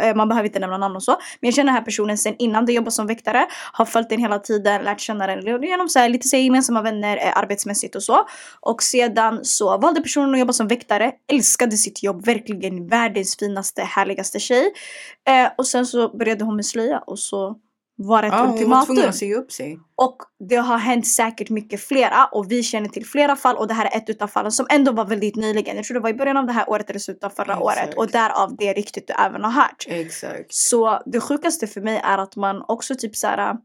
eh, 0.08 0.16
man 0.16 0.28
behöver 0.30 0.48
inte 0.48 0.60
nämna 0.60 0.78
namn 0.78 0.96
och 0.96 1.04
så, 1.04 1.12
men 1.12 1.48
jag 1.48 1.54
känner 1.54 1.66
den 1.66 1.76
här 1.76 1.86
personen 1.86 2.18
sen 2.18 2.36
innan 2.40 2.66
det 2.66 2.74
jobbar 2.74 2.92
som 2.92 3.08
väktare, 3.08 3.46
har 3.74 3.86
följt 3.86 4.10
den 4.10 4.20
hela 4.20 4.40
tiden, 4.40 4.84
lärt 4.84 5.00
känna 5.00 5.28
den 5.28 5.64
genom 5.64 5.90
så 5.90 6.00
här, 6.00 6.10
lite 6.10 6.28
så 6.28 6.36
här, 6.36 6.44
gemensamma 6.44 6.82
vänner, 6.82 7.32
arbetsmässigt 7.36 7.96
och 7.96 8.04
så. 8.04 8.28
Och 8.60 8.84
sedan 8.84 9.40
så 9.44 9.78
valde 9.78 10.02
personen 10.02 10.34
att 10.34 10.40
jobba 10.40 10.54
som 10.54 10.68
väktare, 10.68 11.12
älskade 11.32 11.78
sitt 11.78 12.04
jobb, 12.04 12.26
verkligen 12.26 12.88
världens 12.88 13.38
finaste, 13.38 13.82
härligaste 13.82 14.40
tjej. 14.40 14.74
Och 15.58 15.68
sen 15.68 15.86
så 15.86 16.18
började 16.18 16.46
hon 16.46 16.56
med 16.56 16.66
slöja 16.66 17.00
och 17.00 17.20
så 17.24 17.60
var 17.96 18.24
ett 18.24 18.34
ja, 18.34 18.44
ultimatum. 18.44 18.70
Hon 18.70 18.80
var 18.80 18.86
tvungen 18.86 19.10
att 19.10 19.16
säga 19.16 19.36
upp 19.36 19.52
sig. 19.52 19.80
Och 19.96 20.18
det 20.50 20.56
har 20.56 20.78
hänt 20.78 21.08
säkert 21.08 21.50
mycket 21.50 21.82
flera 21.82 22.26
och 22.26 22.52
vi 22.52 22.64
känner 22.64 22.90
till 22.90 23.06
flera 23.06 23.36
fall 23.36 23.56
och 23.56 23.68
det 23.68 23.74
här 23.74 23.86
är 23.86 23.98
ett 23.98 24.10
utav 24.10 24.28
fallen 24.28 24.52
som 24.52 24.66
ändå 24.70 24.92
var 24.92 25.06
väldigt 25.06 25.36
nyligen. 25.36 25.76
Jag 25.76 25.86
tror 25.86 25.96
det 25.96 26.00
var 26.00 26.10
i 26.10 26.14
början 26.14 26.38
av 26.38 26.46
det 26.46 26.54
här 26.54 26.70
året 26.70 26.90
eller 26.90 27.00
slutet 27.00 27.24
av 27.24 27.30
förra 27.30 27.54
Exakt. 27.54 27.62
året 27.62 27.98
och 27.98 28.08
därav 28.08 28.56
det 28.56 28.74
riktigt 28.74 29.08
du 29.08 29.14
även 29.14 29.44
har 29.44 29.52
hört. 29.52 29.86
Exakt. 29.88 30.54
Så 30.54 31.02
det 31.06 31.20
sjukaste 31.20 31.68
för 31.68 31.82
mig 31.82 32.02
är 32.04 32.18
att 32.18 32.36
man 32.36 32.64
också 32.68 32.96
typ 32.96 33.16
såhär 33.16 33.58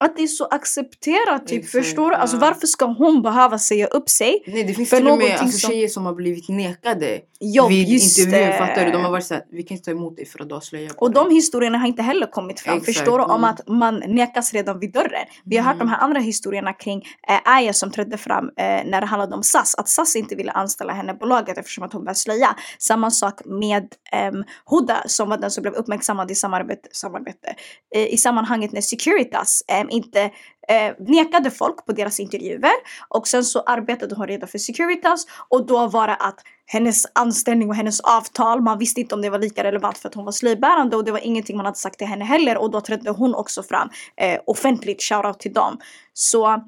att 0.00 0.16
det 0.16 0.22
är 0.22 0.26
så 0.26 0.44
accepterat 0.44 1.46
typ, 1.46 1.64
Exakt, 1.64 1.84
förstår 1.84 2.10
du? 2.10 2.16
Alltså 2.16 2.36
varför 2.36 2.66
ska 2.66 2.84
hon 2.84 3.22
behöva 3.22 3.58
säga 3.58 3.86
upp 3.86 4.10
sig? 4.10 4.42
Nej 4.46 4.64
det 4.64 4.74
finns 4.74 4.90
till 4.90 5.08
och 5.08 5.18
med 5.18 5.38
alltså, 5.40 5.58
som... 5.58 5.70
tjejer 5.70 5.88
som 5.88 6.06
har 6.06 6.14
blivit 6.14 6.48
nekade 6.48 7.20
Jobb, 7.40 7.68
vid 7.68 7.88
intervjuer, 7.88 8.58
fattar 8.58 8.84
du? 8.84 8.90
De 8.90 9.04
har 9.04 9.10
varit 9.10 9.24
såhär, 9.24 9.44
vi 9.50 9.62
kan 9.62 9.76
inte 9.76 9.84
ta 9.84 9.90
emot 9.90 10.16
dig 10.16 10.26
för 10.26 10.42
att 10.42 10.48
du 10.48 10.54
har 10.54 10.60
slöja 10.60 10.88
på 10.88 11.04
Och 11.04 11.12
dig. 11.12 11.24
de 11.24 11.34
historierna 11.34 11.78
har 11.78 11.88
inte 11.88 12.02
heller 12.02 12.26
kommit 12.26 12.60
fram, 12.60 12.76
Exakt, 12.76 12.96
förstår 12.96 13.18
du? 13.18 13.24
Om 13.24 13.30
mm. 13.30 13.44
att 13.44 13.68
man 13.68 13.94
nekas 13.96 14.52
redan 14.52 14.80
vid 14.80 14.92
dörren. 14.92 15.26
Vi 15.44 15.56
har 15.56 15.62
mm. 15.62 15.66
hört 15.66 15.78
de 15.78 15.88
här 15.88 15.98
andra 15.98 16.20
historierna 16.20 16.72
kring 16.72 17.04
eh, 17.28 17.52
Aya 17.56 17.72
som 17.72 17.90
trädde 17.90 18.16
fram 18.16 18.44
eh, 18.44 18.64
när 18.64 19.00
det 19.00 19.06
handlade 19.06 19.34
om 19.34 19.42
SAS, 19.42 19.74
att 19.74 19.88
SAS 19.88 20.16
inte 20.16 20.34
ville 20.34 20.52
anställa 20.52 20.92
henne 20.92 21.14
på 21.14 21.26
laget 21.26 21.58
eftersom 21.58 21.84
att 21.84 21.92
hon 21.92 22.04
bär 22.04 22.14
slöja. 22.14 22.56
Samma 22.78 23.10
sak 23.10 23.40
med 23.44 23.82
eh, 24.12 24.32
Huda 24.66 25.02
som 25.06 25.28
var 25.28 25.38
den 25.38 25.50
som 25.50 25.62
blev 25.62 25.74
uppmärksammad 25.74 26.30
i 26.30 26.34
samarbete, 26.34 26.88
samarbete 26.92 27.54
eh, 27.94 28.14
i 28.14 28.16
sammanhanget 28.16 28.72
när 28.72 28.80
Securitas 28.80 29.62
eh, 29.68 29.84
Liksom 29.88 29.96
inte 29.96 30.22
eh, 30.68 30.94
nekade 30.98 31.50
folk 31.50 31.86
på 31.86 31.92
deras 31.92 32.20
intervjuer 32.20 32.72
och 33.08 33.28
sen 33.28 33.44
så 33.44 33.60
arbetade 33.60 34.14
hon 34.14 34.26
redan 34.26 34.48
för 34.48 34.58
Securitas 34.58 35.26
och 35.48 35.66
då 35.66 35.86
var 35.86 36.06
det 36.06 36.14
att 36.14 36.40
hennes 36.66 37.06
anställning 37.14 37.68
och 37.68 37.74
hennes 37.74 38.00
avtal, 38.00 38.62
man 38.62 38.78
visste 38.78 39.00
inte 39.00 39.14
om 39.14 39.22
det 39.22 39.30
var 39.30 39.38
lika 39.38 39.64
relevant 39.64 39.98
för 39.98 40.08
att 40.08 40.14
hon 40.14 40.24
var 40.24 40.32
slöjbärande 40.32 40.96
och 40.96 41.04
det 41.04 41.12
var 41.12 41.26
ingenting 41.26 41.56
man 41.56 41.66
hade 41.66 41.78
sagt 41.78 41.98
till 41.98 42.06
henne 42.06 42.24
heller 42.24 42.58
och 42.58 42.70
då 42.70 42.80
trädde 42.80 43.10
hon 43.10 43.34
också 43.34 43.62
fram 43.62 43.88
eh, 44.16 44.40
offentligt, 44.46 45.02
shoutout 45.02 45.40
till 45.40 45.52
dem. 45.52 45.78
Så 46.12 46.64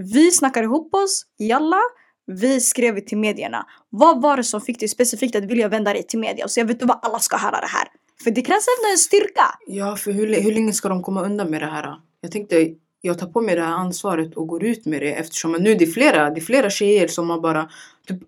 vi 0.00 0.30
snackade 0.30 0.64
ihop 0.64 0.94
oss, 0.94 1.26
jalla. 1.38 1.80
Vi 2.26 2.60
skrev 2.60 3.00
till 3.00 3.18
medierna. 3.18 3.66
Vad 3.90 4.22
var 4.22 4.36
det 4.36 4.44
som 4.44 4.60
fick 4.60 4.80
dig 4.80 4.88
specifikt 4.88 5.36
att 5.36 5.44
vilja 5.44 5.68
vända 5.68 5.92
dig 5.92 6.02
till 6.02 6.18
media 6.18 6.44
och 6.44 6.50
säga 6.50 6.64
vet 6.64 6.80
du 6.80 6.86
vad 6.86 6.98
alla 7.02 7.18
ska 7.18 7.36
höra 7.36 7.60
det 7.60 7.66
här? 7.66 7.88
För 8.24 8.30
det 8.30 8.42
krävs 8.42 8.66
ändå 8.78 8.92
en 8.92 8.98
styrka. 8.98 9.44
Ja, 9.66 9.96
för 9.96 10.12
hur, 10.12 10.42
hur 10.42 10.52
länge 10.52 10.72
ska 10.72 10.88
de 10.88 11.02
komma 11.02 11.22
undan 11.22 11.50
med 11.50 11.62
det 11.62 11.66
här? 11.66 11.96
Jag 12.20 12.32
tänkte, 12.32 12.74
jag 13.00 13.18
tar 13.18 13.26
på 13.26 13.40
mig 13.40 13.54
det 13.54 13.62
här 13.62 13.72
ansvaret 13.72 14.36
och 14.36 14.48
går 14.48 14.64
ut 14.64 14.86
med 14.86 15.02
det 15.02 15.12
eftersom 15.12 15.52
nu 15.52 15.74
det 15.74 15.84
är 15.84 15.90
flera, 15.90 16.30
det 16.30 16.40
är 16.40 16.44
flera 16.44 16.70
tjejer 16.70 17.08
som 17.08 17.30
har 17.30 17.40
bara 17.40 17.70
typ, 18.06 18.18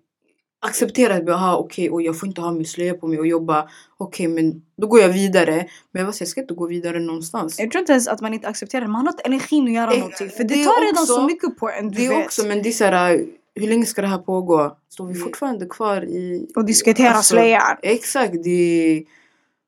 accepterat 0.65 1.29
att 1.29 1.57
okej 1.57 1.59
okay, 1.59 1.89
och 1.89 2.01
jag 2.01 2.19
får 2.19 2.27
inte 2.27 2.41
ha 2.41 2.51
min 2.51 2.65
slöja 2.65 2.93
på 2.93 3.07
mig 3.07 3.19
och 3.19 3.27
jobba. 3.27 3.69
Okej 3.97 4.27
okay, 4.27 4.43
men 4.43 4.61
då 4.77 4.87
går 4.87 4.99
jag 4.99 5.09
vidare. 5.09 5.67
Men 5.91 6.05
jag, 6.05 6.13
jag 6.19 6.27
ska 6.27 6.41
inte 6.41 6.53
gå 6.53 6.67
vidare 6.67 6.99
någonstans. 6.99 7.59
Jag 7.59 7.71
tror 7.71 7.79
inte 7.79 7.91
ens 7.91 8.07
att 8.07 8.21
man 8.21 8.33
inte 8.33 8.47
accepterar 8.47 8.81
det. 8.81 8.87
Man 8.87 9.05
har 9.05 9.13
inte 9.13 9.23
energin 9.23 9.67
att 9.67 9.73
göra 9.73 9.93
eh, 9.93 9.99
någonting. 9.99 10.29
För 10.29 10.43
det, 10.43 10.55
det 10.55 10.63
tar 10.63 10.85
redan 10.85 11.05
så 11.05 11.23
mycket 11.27 11.57
på 11.57 11.69
en. 11.69 11.91
Det 11.91 12.09
vet. 12.09 12.25
också 12.25 12.45
men 12.45 12.61
det 12.61 12.69
är 12.69 12.73
såhär, 12.73 13.25
hur 13.55 13.67
länge 13.67 13.85
ska 13.85 14.01
det 14.01 14.07
här 14.07 14.17
pågå? 14.17 14.77
Står 14.89 15.07
vi 15.07 15.15
fortfarande 15.15 15.65
kvar 15.65 16.03
i... 16.03 16.51
Och 16.55 16.65
diskutera 16.65 17.09
alltså, 17.09 17.35
slöjan. 17.35 17.77
Exakt. 17.81 18.43
Det, 18.43 19.03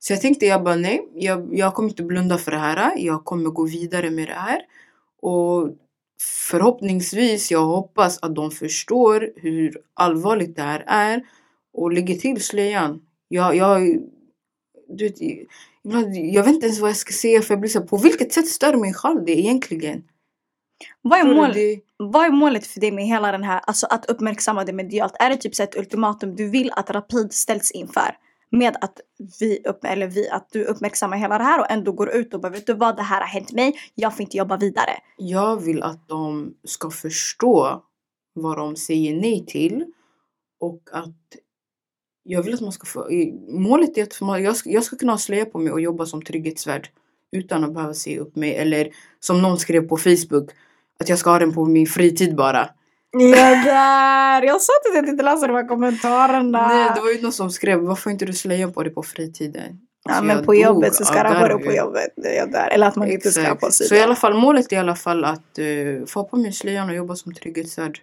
så 0.07 0.13
jag 0.13 0.21
tänkte 0.21 0.45
jag 0.45 0.63
bara 0.63 0.75
nej, 0.75 1.09
jag, 1.15 1.49
jag 1.51 1.73
kommer 1.73 1.89
inte 1.89 2.03
blunda 2.03 2.37
för 2.37 2.51
det 2.51 2.57
här. 2.57 2.93
Jag 2.97 3.25
kommer 3.25 3.49
gå 3.49 3.65
vidare 3.65 4.09
med 4.09 4.27
det 4.27 4.33
här. 4.33 4.61
Och 5.21 5.69
förhoppningsvis, 6.49 7.51
jag 7.51 7.65
hoppas 7.65 8.19
att 8.21 8.35
de 8.35 8.51
förstår 8.51 9.31
hur 9.35 9.77
allvarligt 9.93 10.55
det 10.55 10.61
här 10.61 10.83
är 10.87 11.23
och 11.73 11.91
lägger 11.91 12.15
till 12.15 12.43
slöjan. 12.43 13.01
Jag, 13.27 13.55
jag, 13.55 13.99
du 14.89 15.03
vet, 15.03 15.21
jag 16.33 16.43
vet 16.43 16.53
inte 16.53 16.65
ens 16.65 16.79
vad 16.79 16.89
jag 16.89 16.97
ska 16.97 17.13
säga 17.13 17.41
för 17.41 17.53
jag 17.53 17.61
blir 17.61 17.69
så 17.69 17.81
på 17.81 17.97
vilket 17.97 18.33
sätt 18.33 18.47
stör 18.47 18.75
mig 18.75 18.93
själv 18.93 19.25
det 19.25 19.39
egentligen? 19.39 20.03
Vad 21.01 21.19
är, 21.19 21.35
mål, 21.35 21.53
det... 21.53 21.79
vad 21.97 22.25
är 22.25 22.31
målet 22.31 22.67
för 22.67 22.79
dig 22.79 22.91
med 22.91 23.05
hela 23.05 23.31
den 23.31 23.43
här, 23.43 23.59
alltså 23.59 23.87
att 23.89 24.05
uppmärksamma 24.05 24.65
det 24.65 24.73
medialt? 24.73 25.15
Är 25.19 25.29
det 25.29 25.37
typ 25.37 25.55
så 25.55 25.63
ett 25.63 25.77
ultimatum 25.77 26.35
du 26.35 26.49
vill 26.49 26.71
att 26.75 26.89
Rapid 26.89 27.33
ställs 27.33 27.71
inför? 27.71 28.24
Med 28.51 28.77
att 28.81 28.99
vi, 29.39 29.59
upp, 29.65 29.85
eller 29.85 30.07
vi, 30.07 30.29
att 30.29 30.49
du 30.51 30.63
uppmärksammar 30.63 31.17
hela 31.17 31.37
det 31.37 31.43
här 31.43 31.59
och 31.59 31.71
ändå 31.71 31.91
går 31.91 32.09
ut 32.15 32.33
och 32.33 32.41
bara 32.41 32.51
vet 32.51 32.67
du 32.67 32.73
vad 32.73 32.97
det 32.97 33.03
här 33.03 33.21
har 33.21 33.27
hänt 33.27 33.51
mig, 33.51 33.75
jag 33.95 34.13
får 34.15 34.21
inte 34.21 34.37
jobba 34.37 34.57
vidare. 34.57 34.91
Jag 35.17 35.61
vill 35.61 35.83
att 35.83 36.07
de 36.07 36.53
ska 36.63 36.89
förstå 36.89 37.83
vad 38.33 38.57
de 38.57 38.75
säger 38.75 39.15
nej 39.21 39.45
till 39.45 39.85
och 40.59 40.81
att 40.91 41.35
jag 42.23 42.43
vill 42.43 42.53
att 42.53 42.61
man 42.61 42.71
ska 42.71 42.85
få, 42.85 43.07
målet 43.47 43.97
är 43.97 44.03
att 44.03 44.21
man, 44.21 44.43
jag, 44.43 44.55
ska, 44.55 44.69
jag 44.69 44.83
ska 44.83 44.95
kunna 44.95 45.11
ha 45.11 45.17
slöja 45.17 45.45
på 45.45 45.59
mig 45.59 45.71
och 45.71 45.81
jobba 45.81 46.05
som 46.05 46.21
trygghetsvärd 46.21 46.89
utan 47.31 47.63
att 47.63 47.73
behöva 47.73 47.93
se 47.93 48.19
upp 48.19 48.35
mig 48.35 48.55
eller 48.55 48.89
som 49.19 49.41
någon 49.41 49.59
skrev 49.59 49.87
på 49.87 49.97
Facebook 49.97 50.51
att 50.99 51.09
jag 51.09 51.19
ska 51.19 51.29
ha 51.29 51.39
den 51.39 51.53
på 51.53 51.65
min 51.65 51.87
fritid 51.87 52.35
bara. 52.35 52.69
Ja 53.11 53.63
där! 53.65 54.41
Jag 54.41 54.61
sa 54.61 54.73
att 54.73 54.95
jag 54.95 55.09
inte 55.09 55.23
läsa 55.23 55.47
de 55.47 55.55
här 55.55 55.67
kommentarerna. 55.67 56.67
Nej, 56.67 56.91
det 56.95 57.01
var 57.01 57.11
ju 57.11 57.21
någon 57.21 57.31
som 57.31 57.49
skrev 57.49 57.79
varför 57.79 58.09
inte 58.09 58.25
du 58.25 58.33
slöja 58.33 58.71
på 58.71 58.83
dig 58.83 58.93
på 58.93 59.03
fritiden? 59.03 59.79
Alltså, 60.09 60.23
ja 60.23 60.35
men 60.35 60.45
på 60.45 60.55
jobbet 60.55 60.95
så 60.95 61.05
ska 61.05 61.23
det 61.23 61.29
vara 61.29 61.57
på 61.57 61.73
jobbet. 61.73 62.09
Jag 62.15 62.51
där. 62.51 62.69
Eller 62.69 62.87
att 62.87 62.95
man 62.95 63.07
Exakt. 63.07 63.25
inte 63.25 63.41
ska 63.41 63.55
på 63.55 63.71
sig 63.71 63.87
Så 63.87 63.95
i 63.95 64.01
alla 64.01 64.15
fall 64.15 64.33
målet 64.33 64.71
är 64.71 64.75
i 64.75 64.79
alla 64.79 64.95
fall 64.95 65.25
att 65.25 65.59
uh, 65.59 66.05
få 66.05 66.23
på 66.23 66.37
mig 66.37 66.53
slöjan 66.53 66.89
och 66.89 66.95
jobba 66.95 67.15
som 67.15 67.33
trygghetsvärd. 67.33 67.99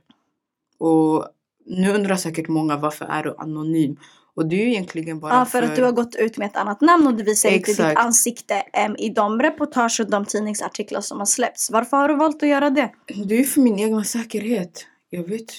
Och 0.78 1.26
nu 1.66 1.94
undrar 1.94 2.16
säkert 2.16 2.48
många 2.48 2.76
varför 2.76 3.04
är 3.04 3.22
du 3.22 3.34
anonym? 3.38 3.96
Och 4.36 4.46
det 4.46 4.56
är 4.56 4.64
ju 4.64 4.70
egentligen 4.70 5.20
bara 5.20 5.34
Ja, 5.34 5.44
för, 5.44 5.60
för, 5.60 5.68
att 5.68 5.76
du 5.76 5.84
har 5.84 5.92
gått 5.92 6.14
ut 6.14 6.36
med 6.36 6.46
ett 6.46 6.56
annat 6.56 6.80
namn 6.80 7.06
och 7.06 7.14
du 7.14 7.24
visar 7.24 7.48
Exakt. 7.48 7.68
inte 7.68 7.88
ditt 7.88 7.98
ansikte 7.98 8.62
um, 8.86 8.96
i 8.98 9.08
de 9.08 9.42
reportage 9.42 10.00
och 10.00 10.10
de 10.10 10.24
tidningsartiklar 10.24 11.00
som 11.00 11.18
har 11.18 11.26
släppts. 11.26 11.70
Varför 11.70 11.96
har 11.96 12.08
du 12.08 12.16
valt 12.16 12.42
att 12.42 12.48
göra 12.48 12.70
det? 12.70 12.90
Det 13.24 13.34
är 13.34 13.38
ju 13.38 13.44
för 13.44 13.60
min 13.60 13.78
egna 13.78 14.04
säkerhet 14.04 14.86
jag 15.14 15.28
vet 15.28 15.52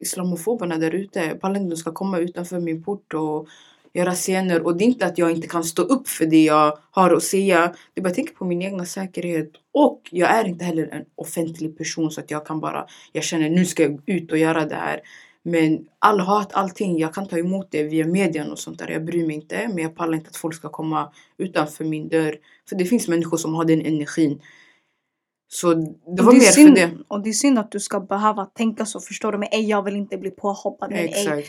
islamofoberna 0.00 0.78
där 0.78 0.94
ute, 0.94 1.38
pallar 1.40 1.74
ska 1.74 1.92
komma 1.92 2.18
utanför 2.18 2.60
min 2.60 2.82
port 2.82 3.14
och 3.14 3.48
göra 3.92 4.14
scener. 4.14 4.66
Och 4.66 4.76
det 4.76 4.84
är 4.84 4.86
inte 4.86 5.06
att 5.06 5.18
jag 5.18 5.30
inte 5.30 5.48
kan 5.48 5.64
stå 5.64 5.82
upp 5.82 6.08
för 6.08 6.26
det 6.26 6.44
jag 6.44 6.78
har 6.90 7.10
att 7.10 7.22
säga. 7.22 7.74
Det 7.94 8.00
är 8.00 8.02
bara 8.02 8.08
jag 8.08 8.14
tänker 8.14 8.34
på 8.34 8.44
min 8.44 8.62
egna 8.62 8.84
säkerhet. 8.84 9.50
Och 9.72 10.00
jag 10.10 10.30
är 10.30 10.44
inte 10.44 10.64
heller 10.64 10.88
en 10.92 11.04
offentlig 11.14 11.78
person 11.78 12.10
så 12.10 12.20
att 12.20 12.30
jag 12.30 12.46
kan 12.46 12.60
bara, 12.60 12.86
jag 13.12 13.24
känner 13.24 13.50
nu 13.50 13.64
ska 13.66 13.82
jag 13.82 14.00
ut 14.06 14.32
och 14.32 14.38
göra 14.38 14.66
det 14.66 14.74
här. 14.74 15.00
Men 15.42 15.86
all 15.98 16.20
hat, 16.20 16.52
allting, 16.52 16.98
jag 16.98 17.14
kan 17.14 17.28
ta 17.28 17.38
emot 17.38 17.66
det 17.70 17.82
via 17.82 18.06
medien 18.06 18.50
och 18.50 18.58
sånt 18.58 18.78
där. 18.78 18.88
Jag 18.88 19.04
bryr 19.04 19.26
mig 19.26 19.36
inte. 19.36 19.68
Men 19.68 19.78
jag 19.78 19.96
pallar 19.96 20.14
inte 20.14 20.28
att 20.28 20.36
folk 20.36 20.54
ska 20.54 20.68
komma 20.68 21.12
utanför 21.38 21.84
min 21.84 22.08
dörr. 22.08 22.36
För 22.68 22.76
det 22.76 22.84
finns 22.84 23.08
människor 23.08 23.36
som 23.36 23.54
har 23.54 23.64
den 23.64 23.80
energin. 23.80 24.40
Så 25.54 25.74
det 26.16 26.22
var 26.22 26.32
det 26.32 26.38
mer 26.38 26.46
synd, 26.46 26.78
för 26.78 26.86
det. 26.86 26.92
Och 27.08 27.22
det 27.22 27.28
är 27.28 27.32
synd 27.32 27.58
att 27.58 27.72
du 27.72 27.80
ska 27.80 28.00
behöva 28.00 28.44
tänka 28.44 28.86
så 28.86 29.00
förstår 29.00 29.32
du. 29.32 29.38
Men 29.38 29.48
jag 29.52 29.82
vill 29.82 29.96
inte 29.96 30.18
bli 30.18 30.30
påhoppad. 30.30 30.90
Men 30.90 31.04
Exakt. 31.04 31.48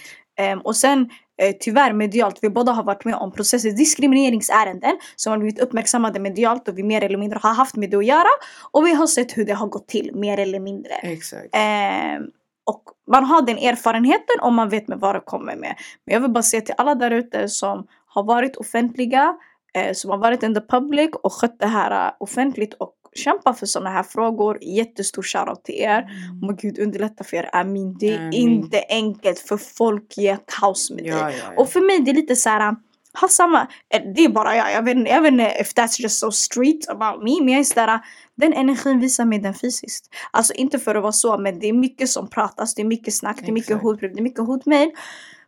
Um, 0.54 0.60
och 0.60 0.76
sen 0.76 1.10
eh, 1.41 1.56
tyvärr 1.60 1.93
medialt, 1.93 2.39
vi 2.41 2.49
båda 2.49 2.72
har 2.72 2.84
varit 2.84 3.06
med 3.06 3.16
om 3.16 3.32
processer, 3.32 3.72
diskrimineringsärenden 3.72 4.99
som 5.16 5.32
har 5.32 5.38
blivit 5.38 5.60
uppmärksammade 5.60 6.20
medialt 6.20 6.68
och 6.68 6.78
vi 6.78 6.84
mer 6.84 7.04
eller 7.04 7.18
mindre 7.18 7.39
har 7.43 7.54
haft 7.54 7.76
med 7.76 7.89
det 7.89 7.97
att 7.97 8.06
göra. 8.06 8.28
Och 8.72 8.86
vi 8.86 8.93
har 8.93 9.08
sett 9.08 9.38
hur 9.38 9.45
det 9.45 9.54
har 9.54 9.68
gått 9.68 9.88
till 9.88 10.12
mer 10.16 10.39
eller 10.39 10.60
mindre. 10.60 10.93
Exakt. 10.93 11.56
Eh, 11.56 12.26
och 12.66 12.84
man 13.12 13.24
har 13.24 13.41
den 13.41 13.58
erfarenheten 13.58 14.39
och 14.41 14.54
man 14.54 14.70
vet 14.70 14.88
med 14.88 14.99
vad 14.99 15.16
det 15.16 15.22
kommer 15.26 15.56
med. 15.56 15.76
Men 16.06 16.14
jag 16.14 16.22
vill 16.22 16.32
bara 16.32 16.43
säga 16.43 16.62
till 16.62 16.76
alla 16.78 16.95
där 16.95 17.12
ute 17.12 17.49
som 17.49 17.88
har 18.08 18.24
varit 18.24 18.56
offentliga, 18.56 19.36
eh, 19.74 19.93
som 19.93 20.12
har 20.12 20.18
varit 20.18 20.43
in 20.43 20.54
the 20.54 20.62
public 20.62 21.10
och 21.24 21.34
skött 21.34 21.60
det 21.60 21.68
här 21.68 22.08
uh, 22.08 22.14
offentligt 22.20 22.74
och 22.74 22.95
kämpar 23.16 23.53
för 23.53 23.66
sådana 23.66 23.89
här 23.89 24.03
frågor. 24.03 24.57
Jättestor 24.64 25.22
shoutout 25.24 25.64
till 25.64 25.76
er. 25.76 25.99
Mm. 25.99 26.39
Må 26.41 26.53
gud 26.53 26.80
underlätta 26.80 27.24
för 27.24 27.38
er. 27.38 27.49
Amin. 27.53 27.97
Det 27.99 28.14
är 28.14 28.20
Amin. 28.20 28.34
inte 28.34 28.84
enkelt 28.89 29.39
för 29.39 29.57
folk 29.57 30.18
ger 30.18 30.39
kaos 30.59 30.91
med. 30.91 31.05
Ja, 31.05 31.32
ja, 31.32 31.38
ja. 31.43 31.61
Och 31.61 31.70
för 31.70 31.82
mig 31.82 31.99
det 31.99 32.11
är 32.11 32.16
lite 32.16 32.36
så 32.36 32.49
här. 32.49 32.76
Ha 33.22 33.28
samma, 33.28 33.68
eh, 33.93 34.01
det 34.16 34.26
är 34.26 34.30
bara 34.30 34.55
jag, 34.55 34.72
jag 34.72 34.84
vet, 34.84 35.09
jag 35.09 35.22
vet 35.22 35.32
inte 35.32 35.57
if 35.61 35.74
that's 35.74 36.01
just 36.01 36.20
so 36.20 36.32
street 36.32 36.89
about 36.89 37.24
me. 37.24 37.39
Men 37.39 37.49
jag 37.49 37.59
är 37.59 37.64
sådär, 37.64 37.99
den 38.36 38.53
energin 38.53 38.99
visar 38.99 39.26
mig 39.26 39.39
den 39.39 39.53
fysiskt. 39.53 40.09
Alltså 40.32 40.53
inte 40.53 40.80
för 40.80 40.95
att 40.95 41.01
vara 41.01 41.11
så 41.11 41.38
men 41.38 41.59
det 41.59 41.68
är 41.70 41.74
mycket 41.74 42.09
som 42.09 42.30
pratas, 42.30 42.76
det 42.76 42.82
är 42.82 42.86
mycket 42.86 43.14
snack, 43.14 43.38
det 43.39 43.47
är 43.47 43.51
mycket 43.51 43.70
Exakt. 43.70 43.84
hotbrev, 43.84 44.14
det 44.14 44.20
är 44.20 44.24
mycket 44.24 44.45
hotmail. 44.45 44.91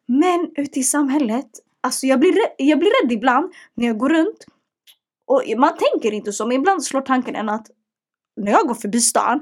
Men 0.08 0.52
ute 0.56 0.80
i 0.80 0.84
samhället, 0.84 1.46
alltså 1.82 2.08
jag 2.08 2.20
blir, 2.20 2.34
jag 2.58 2.80
blir 2.80 3.04
rädd 3.04 3.12
ibland 3.12 3.54
när 3.76 3.88
jag 3.88 3.98
går 3.98 4.10
runt. 4.10 4.46
Och 5.28 5.44
man 5.58 5.72
tänker 5.78 6.12
inte 6.12 6.32
så 6.34 6.46
men 6.46 6.58
ibland 6.58 6.84
slår 6.84 7.02
tanken 7.02 7.36
en 7.36 7.50
att 7.50 7.68
när 8.42 8.52
jag 8.52 8.68
går 8.68 8.76
förbi 8.76 9.02
stan 9.02 9.40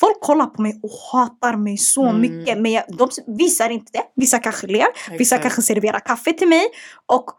Folk 0.00 0.20
kollar 0.20 0.46
på 0.46 0.62
mig 0.62 0.80
och 0.82 0.90
hatar 1.12 1.56
mig 1.56 1.78
så 1.78 2.06
Mm. 2.08 2.20
mycket 2.20 2.58
men 2.60 2.72
jag, 2.72 2.84
de 2.98 3.08
visar 3.26 3.70
inte 3.70 3.90
det. 3.92 4.02
Vissa 4.16 4.38
kanske 4.38 4.66
ler, 4.66 4.86
vissa 5.10 5.14
Exakt. 5.14 5.42
kanske 5.42 5.62
serverar 5.62 6.00
kaffe 6.00 6.32
till 6.32 6.48
mig. 6.48 6.64
Och 7.06 7.30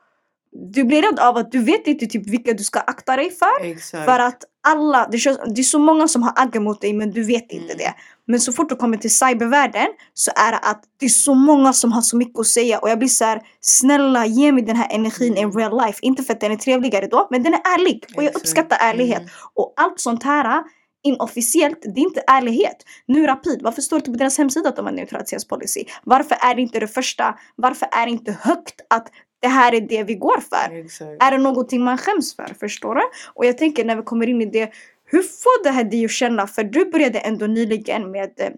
du 0.51 0.83
blir 0.83 1.01
rädd 1.01 1.19
av 1.19 1.37
att 1.37 1.51
du 1.51 1.63
vet 1.63 1.87
inte 1.87 2.05
typ 2.05 2.27
vilka 2.27 2.53
du 2.53 2.63
ska 2.63 2.79
akta 2.79 3.15
dig 3.15 3.31
för. 3.31 3.65
Exakt. 3.65 4.05
För 4.05 4.19
att 4.19 4.43
alla, 4.67 5.07
det, 5.11 5.17
känns, 5.17 5.39
det 5.55 5.61
är 5.61 5.63
så 5.63 5.79
många 5.79 6.07
som 6.07 6.23
har 6.23 6.33
agg 6.35 6.61
mot 6.61 6.81
dig 6.81 6.93
men 6.93 7.11
du 7.11 7.23
vet 7.23 7.51
inte 7.51 7.73
Mm. 7.73 7.77
det. 7.77 7.93
Men 8.27 8.39
så 8.39 8.53
fort 8.53 8.69
du 8.69 8.75
kommer 8.75 8.97
till 8.97 9.15
cybervärlden 9.15 9.87
så 10.13 10.31
är 10.35 10.51
det 10.51 10.57
att 10.57 10.83
det 10.99 11.05
är 11.05 11.09
så 11.09 11.33
många 11.33 11.73
som 11.73 11.91
har 11.91 12.01
så 12.01 12.17
mycket 12.17 12.39
att 12.39 12.47
säga 12.47 12.79
och 12.79 12.89
jag 12.89 12.99
blir 12.99 13.09
så 13.09 13.25
här, 13.25 13.41
snälla 13.61 14.25
ge 14.25 14.51
mig 14.51 14.63
den 14.63 14.75
här 14.75 14.95
energin 14.95 15.37
in 15.37 15.51
real 15.51 15.85
life. 15.85 15.99
Inte 16.01 16.23
för 16.23 16.33
att 16.33 16.39
den 16.39 16.51
är 16.51 16.55
trevligare 16.55 17.07
då 17.07 17.27
men 17.31 17.43
den 17.43 17.53
är 17.53 17.59
ärlig 17.59 18.05
och 18.15 18.23
jag 18.23 18.35
uppskattar 18.35 18.77
ärlighet. 18.81 19.19
Mm. 19.19 19.29
Och 19.53 19.73
allt 19.77 19.99
sånt 19.99 20.23
här 20.23 20.63
inofficiellt, 21.03 21.81
det 21.81 22.01
är 22.01 22.05
inte 22.05 22.23
ärlighet. 22.27 22.77
Nu 23.05 23.27
Rapid, 23.27 23.61
varför 23.63 23.81
står 23.81 23.97
det 23.97 23.99
inte 23.99 24.11
på 24.11 24.17
deras 24.17 24.37
hemsida 24.37 24.69
att 24.69 24.75
de 24.75 24.85
har 24.85 24.93
neutralitetspolicy? 24.93 25.85
Varför 26.03 26.37
är 26.41 26.55
det 26.55 26.61
inte 26.61 26.79
det 26.79 26.87
första? 26.87 27.39
Varför 27.55 27.87
är 27.91 28.05
det 28.05 28.11
inte 28.11 28.37
högt 28.41 28.81
att 28.89 29.07
det 29.41 29.47
här 29.47 29.73
är 29.73 29.81
det 29.81 30.03
vi 30.03 30.15
går 30.15 30.39
för? 30.39 30.85
Exakt. 30.85 31.23
Är 31.23 31.31
det 31.31 31.37
någonting 31.37 31.83
man 31.83 31.97
skäms 31.97 32.35
för? 32.35 32.55
Förstår 32.59 32.95
du? 32.95 33.01
Och 33.33 33.45
jag 33.45 33.57
tänker 33.57 33.85
när 33.85 33.95
vi 33.95 34.01
kommer 34.01 34.29
in 34.29 34.41
i 34.41 34.45
det, 34.45 34.71
hur 35.13 35.23
får 35.23 35.63
det 35.63 35.69
här 35.69 35.83
dig 35.83 36.05
att 36.05 36.11
känna? 36.11 36.47
För 36.47 36.63
du 36.63 36.91
började 36.91 37.19
ändå 37.19 37.45
nyligen 37.45 38.11
med 38.11 38.31
eh, 38.37 38.49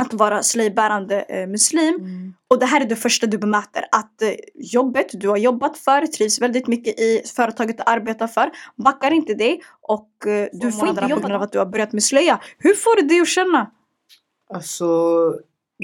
att 0.00 0.14
vara 0.14 0.42
slöjbärande 0.42 1.20
eh, 1.20 1.46
muslim. 1.46 1.94
Mm. 1.94 2.34
Och 2.48 2.58
det 2.58 2.66
här 2.66 2.80
är 2.80 2.88
det 2.88 2.96
första 2.96 3.26
du 3.26 3.38
bemöter. 3.38 3.84
Att 3.92 4.22
eh, 4.22 4.28
jobbet 4.54 5.06
du 5.12 5.28
har 5.28 5.36
jobbat 5.36 5.78
för, 5.78 6.06
trivs 6.06 6.40
väldigt 6.40 6.66
mycket 6.66 7.00
i 7.00 7.22
företaget 7.36 7.76
du 7.76 7.82
arbetar 7.86 8.26
för, 8.26 8.50
backar 8.76 9.10
inte 9.10 9.34
dig 9.34 9.62
och 9.80 10.26
eh, 10.26 10.48
du 10.52 10.72
får 10.72 10.88
inte 10.88 11.00
jobba 11.00 11.14
på 11.14 11.20
grund 11.20 11.34
av 11.34 11.42
att 11.42 11.52
du 11.52 11.58
har 11.58 11.66
börjat 11.66 11.92
med 11.92 12.02
slöja. 12.02 12.40
Hur 12.58 12.74
får 12.74 13.02
det 13.02 13.08
dig 13.08 13.20
att 13.20 13.28
känna? 13.28 13.70
Alltså, 14.54 14.88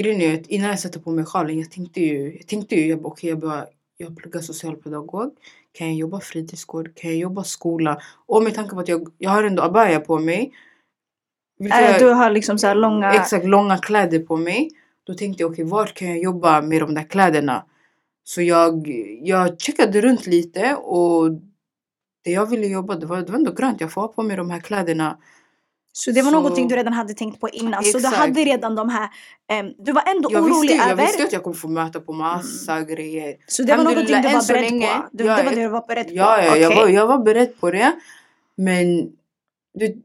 grejen 0.01 0.21
är 0.21 0.41
att 0.41 0.47
innan 0.47 0.69
jag 0.69 0.81
satte 0.81 1.01
på 1.01 1.11
mig 1.11 1.25
sjalen, 1.25 1.59
jag 1.59 1.71
tänkte 1.71 2.01
ju, 2.01 2.37
jag 2.37 2.47
tänkte 2.47 2.75
ju, 2.75 2.87
jag 2.87 3.03
bara, 3.03 3.09
okej, 3.09 3.31
jag 3.31 3.39
bara, 3.39 3.67
jag 3.97 4.17
pluggar 4.17 4.41
socialpedagog. 4.41 5.31
Kan 5.73 5.87
jag 5.87 5.97
jobba 5.97 6.21
fritidsgård? 6.21 6.95
Kan 6.95 7.11
jag 7.11 7.19
jobba 7.19 7.45
skola? 7.45 8.01
Och 8.27 8.43
med 8.43 8.55
tanke 8.55 8.75
på 8.75 8.81
att 8.81 8.89
jag, 8.89 9.09
jag 9.19 9.31
har 9.31 9.45
ändå 9.45 9.63
abaya 9.63 10.01
på 10.01 10.19
mig. 10.19 10.53
Eh, 11.61 11.99
du 11.99 12.09
har 12.11 12.31
liksom 12.31 12.59
så 12.59 12.67
här 12.67 12.75
långa... 12.75 13.13
Exakt, 13.13 13.47
långa 13.47 13.79
kläder 13.79 14.19
på 14.19 14.37
mig. 14.37 14.71
Då 15.05 15.15
tänkte 15.15 15.43
jag, 15.43 15.51
okej, 15.51 15.65
var 15.65 15.87
kan 15.87 16.09
jag 16.09 16.19
jobba 16.19 16.63
med 16.63 16.81
de 16.81 16.95
där 16.95 17.03
kläderna? 17.03 17.65
Så 18.25 18.43
jag, 18.43 18.89
jag 19.23 19.61
checkade 19.61 20.01
runt 20.01 20.27
lite 20.27 20.75
och 20.77 21.31
det 22.25 22.31
jag 22.31 22.51
ville 22.51 22.67
jobba, 22.67 22.95
det 22.95 23.07
var, 23.07 23.17
det 23.17 23.33
var 23.33 23.39
ändå 23.39 23.53
grönt. 23.53 23.81
Jag 23.81 23.93
får 23.93 24.01
ha 24.01 24.09
på 24.09 24.23
mig 24.23 24.37
de 24.37 24.51
här 24.51 24.61
kläderna. 24.61 25.19
Så 25.95 26.11
det 26.11 26.23
var 26.23 26.31
Så- 26.31 26.37
någonting 26.37 26.69
du 26.69 26.77
redan 26.77 26.93
hade 26.93 27.15
tänkt 27.15 27.41
på 27.41 27.49
innan. 27.49 27.85
Så 27.85 27.93
du 27.93 27.99
Exakt. 27.99 28.17
hade 28.17 28.45
redan 28.45 28.75
de 28.75 28.89
här... 28.89 29.09
ehm, 29.53 29.73
du 29.79 29.93
var 29.93 30.03
ändå 30.07 30.29
Jag 30.33 30.43
orolig 30.45 30.61
visste, 30.61 30.77
jag 30.77 30.91
över... 30.91 31.07
visste 31.07 31.25
att 31.25 31.33
jag 31.33 31.43
kommer 31.43 31.57
få 31.57 31.69
möta 31.69 32.01
på 32.01 32.13
massa 32.13 32.81
grejer. 32.83 33.37
Så 33.47 33.63
det 33.63 33.77
var 33.77 33.85
någonting 33.85 34.07
du 34.23 34.29
var 34.29 34.47
beredd 34.49 34.71
länge, 34.71 34.87
på? 34.89 35.09
Du, 35.13 35.25
jag 35.25 35.39
det 35.39 35.43
var 35.45 35.51
det 35.51 35.63
du 35.63 35.69
var 35.69 35.85
beredd 35.89 36.07
på? 36.07 36.15
Ja, 36.15 36.43
ja 36.45 36.57
jag, 36.57 36.77
var, 36.77 36.89
jag 36.89 37.07
var 37.07 37.19
beredd 37.19 37.61
på 37.61 37.71
det. 37.71 37.93
Men 38.57 39.13
du, 39.75 40.03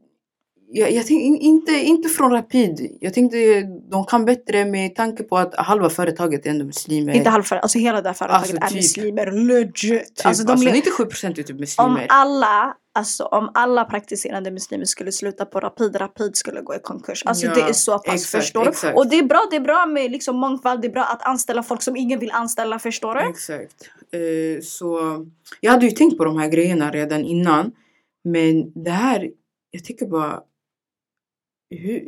jag, 0.70 0.92
jag 0.92 1.06
tänkte 1.06 1.24
in- 1.26 1.36
inte, 1.36 1.72
inte 1.72 2.08
från 2.08 2.30
Rapid. 2.32 2.96
Jag 3.00 3.14
tänkte 3.14 3.62
de 3.90 4.04
kan 4.04 4.24
bättre 4.24 4.64
med 4.64 4.94
tanke 4.94 5.22
på 5.22 5.38
att 5.38 5.54
halva 5.56 5.90
företaget 5.90 6.46
är 6.46 6.50
ändå 6.50 6.64
muslimer. 6.64 7.12
Inte 7.14 7.30
halvför, 7.30 7.56
alltså 7.56 7.78
hela 7.78 8.02
det 8.02 8.08
här 8.08 8.14
företaget 8.14 8.42
Alltså, 8.42 8.56
är 8.56 8.68
typ. 8.68 8.76
muslimer. 8.76 9.32
Legit! 9.32 10.14
Typ, 10.16 10.26
alltså, 10.26 10.44
de 10.44 10.52
alltså, 10.52 10.66
le- 10.66 10.72
97 10.72 11.04
procent 11.04 11.38
är 11.38 11.42
typ 11.42 11.54
om 11.54 11.60
muslimer. 11.60 12.06
alla, 12.08 12.74
alltså 12.94 13.24
om 13.24 13.50
alla 13.54 13.84
praktiserande 13.84 14.50
muslimer 14.50 14.84
skulle 14.84 15.12
sluta 15.12 15.44
på 15.44 15.60
Rapid, 15.60 15.96
Rapid 16.00 16.36
skulle 16.36 16.60
gå 16.60 16.74
i 16.74 16.78
konkurs. 16.82 17.22
Alltså 17.26 17.46
Ja, 17.46 17.54
det 17.54 17.60
är 17.60 17.72
så 17.72 17.98
pass, 17.98 18.14
exakt, 18.14 18.44
förstår 18.44 18.62
du? 18.64 18.68
exakt. 18.70 18.96
Och 18.96 19.08
det 19.08 19.18
är 19.18 19.22
bra, 19.24 19.40
det 19.50 19.56
är 19.56 19.60
bra 19.60 19.86
med 19.86 20.10
liksom 20.10 20.36
mångfald, 20.36 20.80
det 20.82 20.88
är 20.88 20.92
bra 20.92 21.04
att 21.04 21.22
anställa 21.22 21.62
folk 21.62 21.82
som 21.82 21.96
ingen 21.96 22.18
vill 22.18 22.30
anställa, 22.30 22.78
förstår 22.78 23.14
du? 23.14 23.20
Exakt. 23.20 23.88
Eh, 24.12 24.60
så 24.62 24.98
jag 25.60 25.72
hade 25.72 25.86
ju 25.86 25.92
tänkt 25.92 26.18
på 26.18 26.24
de 26.24 26.38
här 26.38 26.48
grejerna 26.48 26.90
redan 26.90 27.24
innan. 27.24 27.72
Men 28.24 28.72
det 28.84 28.90
här, 28.90 29.30
jag 29.70 29.84
tycker 29.84 30.06
bara... 30.06 30.40
Hur, 31.70 32.02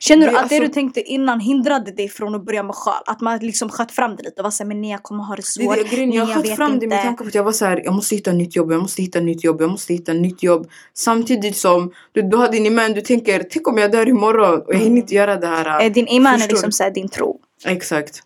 Känner 0.00 0.26
du 0.26 0.32
Det- 0.32 0.38
att 0.38 0.48
det 0.48 0.56
du 0.58 0.60
alltså- 0.64 0.74
tänkte 0.74 1.00
innan 1.02 1.40
hindrade 1.40 1.90
dig 1.90 2.08
från 2.08 2.34
att 2.34 2.44
börja 2.46 2.62
med 2.62 2.74
sjal? 2.74 3.02
Att 3.06 3.20
man 3.20 3.38
liksom 3.38 3.68
sköt 3.68 3.92
fram 3.92 4.16
det 4.16 4.22
lite 4.22 4.40
och 4.40 4.44
var 4.44 4.50
såhär, 4.50 4.68
men 4.68 4.80
nej 4.80 4.90
jag 4.90 5.02
kommer 5.02 5.24
ha 5.24 5.34
det 5.36 5.40
Det 5.42 5.46
svårt. 5.46 5.76
är 5.78 5.84
det, 5.84 5.90
grejen, 5.90 6.12
jag 6.12 6.28
sköt 6.34 6.56
fram 6.56 6.78
det 6.78 6.86
med 6.86 6.96
inte." 6.96 7.04
tanke 7.06 7.22
på 7.24 7.28
att 7.28 7.34
jag 7.34 7.44
var 7.44 7.52
så 7.52 7.64
här, 7.64 7.82
jag 7.84 7.94
måste 7.94 8.14
hitta 8.14 8.32
nytt 8.32 8.56
jobb, 8.56 8.72
jag 8.72 8.80
måste 8.82 9.02
hitta 9.02 9.20
nytt 9.20 9.44
jobb, 9.44 9.60
jag 9.62 9.70
måste 9.70 9.92
hitta 9.92 10.12
nytt 10.12 10.42
jobb. 10.42 10.68
Samtidigt 10.94 11.56
som 11.56 11.92
du, 12.12 12.22
du 12.22 12.36
har 12.36 12.48
din 12.52 12.66
iman, 12.66 12.92
du 12.92 13.00
tänker, 13.00 13.42
tänk 13.50 13.68
om 13.68 13.78
jag 13.78 13.92
dör 13.92 14.08
imorgon 14.08 14.60
och 14.60 14.74
jag 14.74 14.78
hinner 14.78 14.96
inte 14.96 15.14
göra 15.14 15.36
det 15.36 15.46
här. 15.46 15.84
Eh, 15.86 15.92
Din 15.92 16.06
iman 16.08 16.34
är 16.42 16.48
liksom 16.48 16.72
såhär 16.72 16.90
din 16.90 17.08
tro. 17.08 17.40
Exakt. 17.66 18.22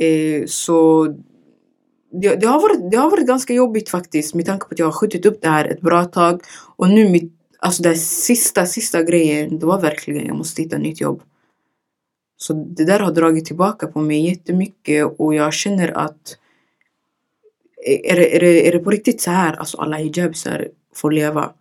Eh, 0.00 0.46
så 0.46 1.06
det, 2.22 2.34
det, 2.36 2.46
har 2.46 2.60
varit, 2.60 2.90
det 2.90 2.96
har 2.96 3.10
varit 3.10 3.26
ganska 3.26 3.52
jobbigt 3.54 3.88
faktiskt 3.88 4.34
med 4.34 4.46
tanke 4.46 4.66
på 4.66 4.72
att 4.74 4.78
jag 4.78 4.86
har 4.86 4.92
skjutit 4.92 5.26
upp 5.26 5.42
det 5.42 5.48
här 5.48 5.64
ett 5.64 5.80
bra 5.80 6.04
tag. 6.04 6.40
Och 6.76 6.88
nu 6.90 7.08
mitt, 7.08 7.32
alltså 7.60 7.82
den 7.82 7.96
sista, 7.96 8.66
sista 8.66 9.02
grejen, 9.02 9.58
det 9.58 9.66
var 9.66 9.80
verkligen 9.80 10.26
jag 10.26 10.36
måste 10.36 10.62
hitta 10.62 10.78
nytt 10.78 11.00
jobb. 11.00 11.22
Så 12.36 12.52
det 12.52 12.84
där 12.84 13.00
har 13.00 13.12
dragit 13.12 13.44
tillbaka 13.44 13.86
på 13.86 14.00
mig 14.00 14.28
jättemycket 14.28 15.06
och 15.18 15.34
jag 15.34 15.54
känner 15.54 15.88
att 15.98 16.36
är 17.86 18.16
det, 18.16 18.36
är 18.36 18.40
det, 18.40 18.68
är 18.68 18.72
det 18.72 18.78
på 18.78 18.90
riktigt 18.90 19.20
så 19.20 19.30
här 19.30 19.52
alltså 19.52 19.78
alla 19.78 19.96
hijabisar 19.96 20.68
får 20.94 21.10
leva? 21.10 21.52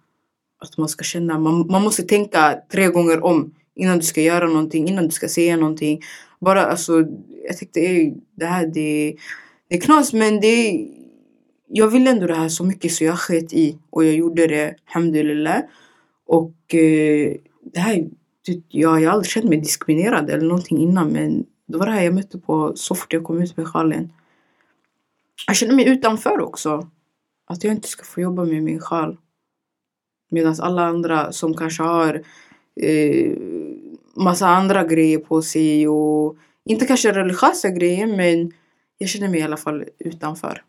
Att 0.61 0.77
man 0.77 0.89
ska 0.89 1.03
känna, 1.03 1.39
man, 1.39 1.67
man 1.67 1.81
måste 1.81 2.03
tänka 2.03 2.59
tre 2.71 2.87
gånger 2.87 3.23
om 3.23 3.55
innan 3.75 3.97
du 3.97 4.03
ska 4.03 4.21
göra 4.21 4.47
någonting, 4.47 4.87
innan 4.87 5.05
du 5.05 5.11
ska 5.11 5.27
säga 5.27 5.57
någonting. 5.57 6.01
Bara 6.39 6.65
alltså, 6.65 7.05
jag 7.47 7.57
tyckte 7.57 7.79
det 8.35 8.45
här 8.45 8.67
det, 8.67 9.15
det 9.69 9.75
är 9.75 9.81
knas 9.81 10.13
men 10.13 10.39
det 10.39 10.87
jag 11.67 11.87
ville 11.87 12.09
ändå 12.09 12.27
det 12.27 12.35
här 12.35 12.49
så 12.49 12.63
mycket 12.63 12.91
så 12.91 13.03
jag 13.03 13.19
sket 13.19 13.53
i 13.53 13.77
och 13.89 14.05
jag 14.05 14.13
gjorde 14.13 14.47
det, 14.47 14.75
alhamdulillah. 14.85 15.61
Och 16.29 16.75
eh, 16.75 17.35
det 17.73 17.79
här, 17.79 18.09
jag, 18.45 19.01
jag 19.01 19.07
har 19.09 19.13
aldrig 19.13 19.31
känt 19.31 19.49
mig 19.49 19.57
diskriminerad 19.57 20.29
eller 20.29 20.47
någonting 20.47 20.77
innan 20.77 21.07
men 21.07 21.45
det 21.67 21.77
var 21.77 21.85
det 21.85 21.91
här 21.91 22.03
jag 22.03 22.13
mötte 22.13 22.37
på 22.37 22.71
så 22.75 22.95
fort 22.95 23.13
jag 23.13 23.23
kom 23.23 23.41
ut 23.41 23.57
med 23.57 23.67
sjalen. 23.67 24.13
Jag 25.47 25.55
känner 25.55 25.75
mig 25.75 25.89
utanför 25.89 26.41
också. 26.41 26.89
Att 27.47 27.63
jag 27.63 27.73
inte 27.73 27.87
ska 27.87 28.03
få 28.03 28.21
jobba 28.21 28.45
med 28.45 28.63
min 28.63 28.79
sjal. 28.79 29.17
Medan 30.31 30.55
alla 30.59 30.85
andra 30.85 31.31
som 31.31 31.53
kanske 31.53 31.83
har 31.83 32.23
eh, 32.81 33.37
massa 34.15 34.47
andra 34.47 34.83
grejer 34.83 35.17
på 35.19 35.41
sig 35.41 35.87
och 35.87 36.37
inte 36.65 36.85
kanske 36.85 37.11
religiösa 37.11 37.69
grejer 37.69 38.07
men 38.07 38.51
jag 38.97 39.09
känner 39.09 39.29
mig 39.29 39.39
i 39.39 39.43
alla 39.43 39.57
fall 39.57 39.85
utanför. 39.99 40.63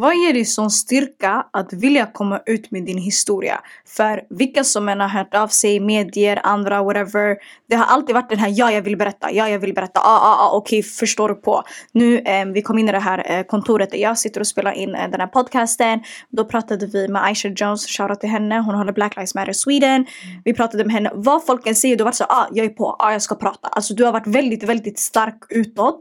Vad 0.00 0.16
ger 0.16 0.32
dig 0.32 0.44
sån 0.44 0.70
styrka 0.70 1.46
att 1.50 1.72
vilja 1.72 2.06
komma 2.06 2.40
ut 2.46 2.70
med 2.70 2.84
din 2.84 2.98
historia? 2.98 3.60
För 3.86 4.22
vilka 4.30 4.64
som 4.64 4.88
än 4.88 5.00
har 5.00 5.08
hört 5.08 5.34
av 5.34 5.48
sig, 5.48 5.80
medier, 5.80 6.40
andra, 6.42 6.82
whatever. 6.82 7.36
Det 7.68 7.76
har 7.76 7.84
alltid 7.84 8.14
varit 8.14 8.28
den 8.28 8.38
här 8.38 8.52
ja 8.56 8.72
jag 8.72 8.82
vill 8.82 8.96
berätta, 8.96 9.32
ja 9.32 9.48
jag 9.48 9.58
vill 9.58 9.74
berätta, 9.74 10.00
ah, 10.00 10.18
ah, 10.18 10.46
ah, 10.46 10.56
okej 10.56 10.82
förstår 10.82 11.28
du 11.28 11.34
på. 11.34 11.62
Nu 11.92 12.18
eh, 12.18 12.46
vi 12.46 12.62
kom 12.62 12.78
in 12.78 12.88
i 12.88 12.92
det 12.92 12.98
här 12.98 13.30
eh, 13.30 13.42
kontoret 13.42 13.90
där 13.90 13.98
jag 13.98 14.18
sitter 14.18 14.40
och 14.40 14.46
spelar 14.46 14.72
in 14.72 14.94
eh, 14.94 15.10
den 15.10 15.20
här 15.20 15.26
podcasten. 15.26 16.00
Då 16.28 16.44
pratade 16.44 16.86
vi 16.86 17.08
med 17.08 17.24
Aisha 17.24 17.48
Jones, 17.48 17.86
shoutout 17.86 18.20
till 18.20 18.30
henne, 18.30 18.58
hon 18.58 18.74
håller 18.74 18.92
Black 18.92 19.16
Lives 19.16 19.34
Matter 19.34 19.52
Sweden. 19.52 20.06
Vi 20.44 20.54
pratade 20.54 20.84
med 20.84 20.92
henne, 20.92 21.10
vad 21.14 21.46
folk 21.46 21.66
än 21.66 21.74
säger, 21.74 21.96
du 21.96 22.04
har 22.04 22.06
varit 22.06 22.14
så 22.14 22.24
ah 22.24 22.46
jag 22.52 22.66
är 22.66 22.70
på, 22.70 22.96
ah 22.98 23.12
jag 23.12 23.22
ska 23.22 23.34
prata. 23.34 23.68
Alltså 23.68 23.94
du 23.94 24.04
har 24.04 24.12
varit 24.12 24.26
väldigt, 24.26 24.62
väldigt 24.62 24.98
stark 24.98 25.38
utåt. 25.48 26.00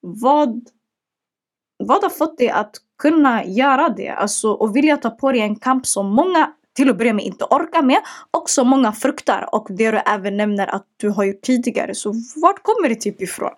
vad, 0.00 0.64
vad 1.78 2.02
har 2.02 2.10
fått 2.10 2.38
dig 2.38 2.48
att 2.48 2.76
kunna 2.98 3.44
göra 3.44 3.88
det? 3.88 4.08
Alltså, 4.08 4.50
och 4.50 4.76
vilja 4.76 4.96
ta 4.96 5.10
på 5.10 5.32
dig 5.32 5.40
en 5.40 5.56
kamp 5.56 5.86
som 5.86 6.06
många 6.06 6.52
till 6.76 6.90
att 6.90 6.98
börja 6.98 7.12
med 7.12 7.24
inte 7.24 7.44
orkar 7.44 7.82
med 7.82 7.98
och 8.30 8.50
som 8.50 8.68
många 8.68 8.92
fruktar. 8.92 9.48
Och 9.52 9.66
det 9.70 9.90
du 9.90 9.98
även 9.98 10.36
nämner 10.36 10.74
att 10.74 10.84
du 10.96 11.08
har 11.08 11.24
gjort 11.24 11.42
tidigare. 11.42 11.94
Så 11.94 12.14
vart 12.42 12.62
kommer 12.62 12.88
det 12.88 12.94
typ 12.94 13.22
ifrån? 13.22 13.50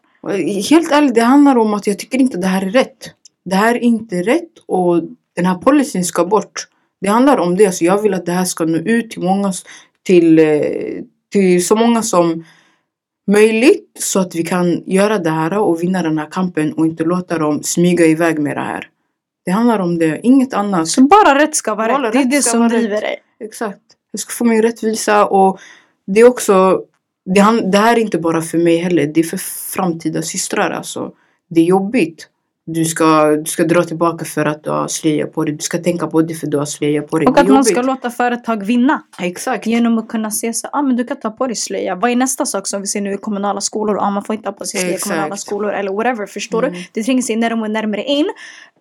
Helt 0.71 0.93
ärligt, 0.93 1.15
det 1.15 1.21
handlar 1.21 1.59
om 1.59 1.75
att 1.75 1.87
jag 1.87 1.99
tycker 1.99 2.19
inte 2.19 2.39
det 2.39 2.47
här 2.47 2.67
är 2.67 2.71
rätt. 2.71 3.11
Det 3.45 3.57
här 3.57 3.75
är 3.75 3.79
inte 3.79 4.23
rätt 4.23 4.53
och 4.67 5.03
den 5.37 5.47
här 5.47 5.55
policyn 5.55 6.05
ska 6.05 6.25
bort. 6.25 6.69
Det 7.01 7.09
handlar 7.09 7.39
om 7.39 7.57
det. 7.57 7.73
Så 7.73 7.85
jag 7.85 8.03
vill 8.03 8.15
att 8.15 8.27
det 8.27 8.33
här 8.33 8.45
ska 8.45 8.65
nå 8.65 8.79
ut 8.79 9.11
till 9.11 9.23
många, 9.23 9.53
till, 10.03 10.39
eh, 10.39 11.03
till 11.33 11.67
så 11.67 11.77
många 11.77 12.03
som 12.03 12.45
möjligt 13.27 13.97
så 14.01 14.21
att 14.21 14.35
vi 14.35 14.43
kan 14.43 14.83
göra 14.87 15.19
det 15.19 15.31
här 15.31 15.59
och 15.59 15.83
vinna 15.83 16.03
den 16.03 16.19
här 16.19 16.31
kampen 16.31 16.73
och 16.73 16.87
inte 16.87 17.05
låta 17.05 17.39
dem 17.39 17.63
smyga 17.63 18.07
iväg 18.07 18.39
med 18.39 18.57
det 18.57 18.61
här. 18.61 18.89
Det 19.49 19.53
handlar 19.53 19.79
om 19.79 19.99
det, 19.99 20.21
inget 20.23 20.55
annat. 20.55 20.89
Så 20.89 21.03
bara 21.03 21.39
rätt 21.39 21.57
ska 21.57 21.75
vara 21.75 21.93
Bara 21.93 22.07
rätt. 22.07 22.13
Det 22.13 22.19
är 22.19 22.25
det 22.25 22.43
som 22.43 22.69
driver 22.69 23.01
dig. 23.01 23.17
Exakt. 23.41 23.81
Jag 24.11 24.21
ska 24.21 24.33
få 24.33 24.45
min 24.45 24.63
rättvisa 24.63 25.27
och 25.27 25.61
det 26.07 26.21
är 26.21 26.29
också 26.29 26.83
det, 27.25 27.71
det 27.71 27.79
här 27.79 27.97
är 27.97 28.01
inte 28.01 28.19
bara 28.19 28.43
för 28.43 28.59
mig 28.59 28.77
heller. 28.77 29.07
Det 29.07 29.21
är 29.21 29.25
för 29.25 29.37
framtida 29.73 30.23
systrar 30.23 30.71
alltså. 30.71 31.13
Det 31.51 31.61
är 31.61 31.65
jobbigt. 31.65 32.29
Du 32.71 32.85
ska, 32.85 33.27
du 33.37 33.45
ska 33.45 33.65
dra 33.65 33.83
tillbaka 33.83 34.25
för 34.25 34.47
att 34.47 34.65
du 34.65 34.71
har 34.71 34.89
slöja 34.89 35.27
på 35.27 35.45
dig. 35.45 35.55
Du 35.55 35.63
ska 35.63 35.79
tänka 35.79 36.07
på 36.07 36.23
det 36.23 36.35
för 36.35 36.47
att 36.47 36.51
du 36.51 36.59
har 36.59 36.65
slöja 36.65 37.03
på 37.03 37.19
dig. 37.19 37.29
Och 37.29 37.39
att 37.39 37.49
man 37.49 37.65
ska 37.65 37.83
låta 37.83 38.11
företag 38.11 38.65
vinna. 38.65 39.03
Exakt. 39.19 39.67
Genom 39.67 39.99
att 39.99 40.09
kunna 40.09 40.31
se 40.31 40.53
så 40.53 40.69
ah, 40.73 40.83
men 40.83 40.97
du 40.97 41.05
kan 41.05 41.17
ta 41.21 41.31
på 41.31 41.47
dig 41.47 41.57
slöja. 41.57 41.95
Vad 41.95 42.11
är 42.11 42.17
nästa 42.17 42.47
sak 42.47 42.67
som 42.67 42.81
vi 42.81 42.87
ser 42.87 43.01
nu 43.01 43.13
i 43.13 43.17
kommunala 43.17 43.61
skolor? 43.61 43.99
Ah, 44.01 44.11
man 44.11 44.25
får 44.25 44.35
inte 44.37 44.49
ha 44.49 44.53
på 44.53 44.65
sig 44.65 44.81
slöja 44.81 44.97
i 44.97 44.99
kommunala 44.99 45.37
skolor 45.37 45.73
eller 45.73 45.93
whatever. 45.93 46.27
Förstår 46.27 46.63
Mm. 46.63 46.75
du? 46.75 46.85
Det 46.93 47.03
tränger 47.03 47.23
sig 47.23 47.37
närmare 47.37 47.65
och 47.69 47.71
närmare 47.71 48.05
in. 48.05 48.27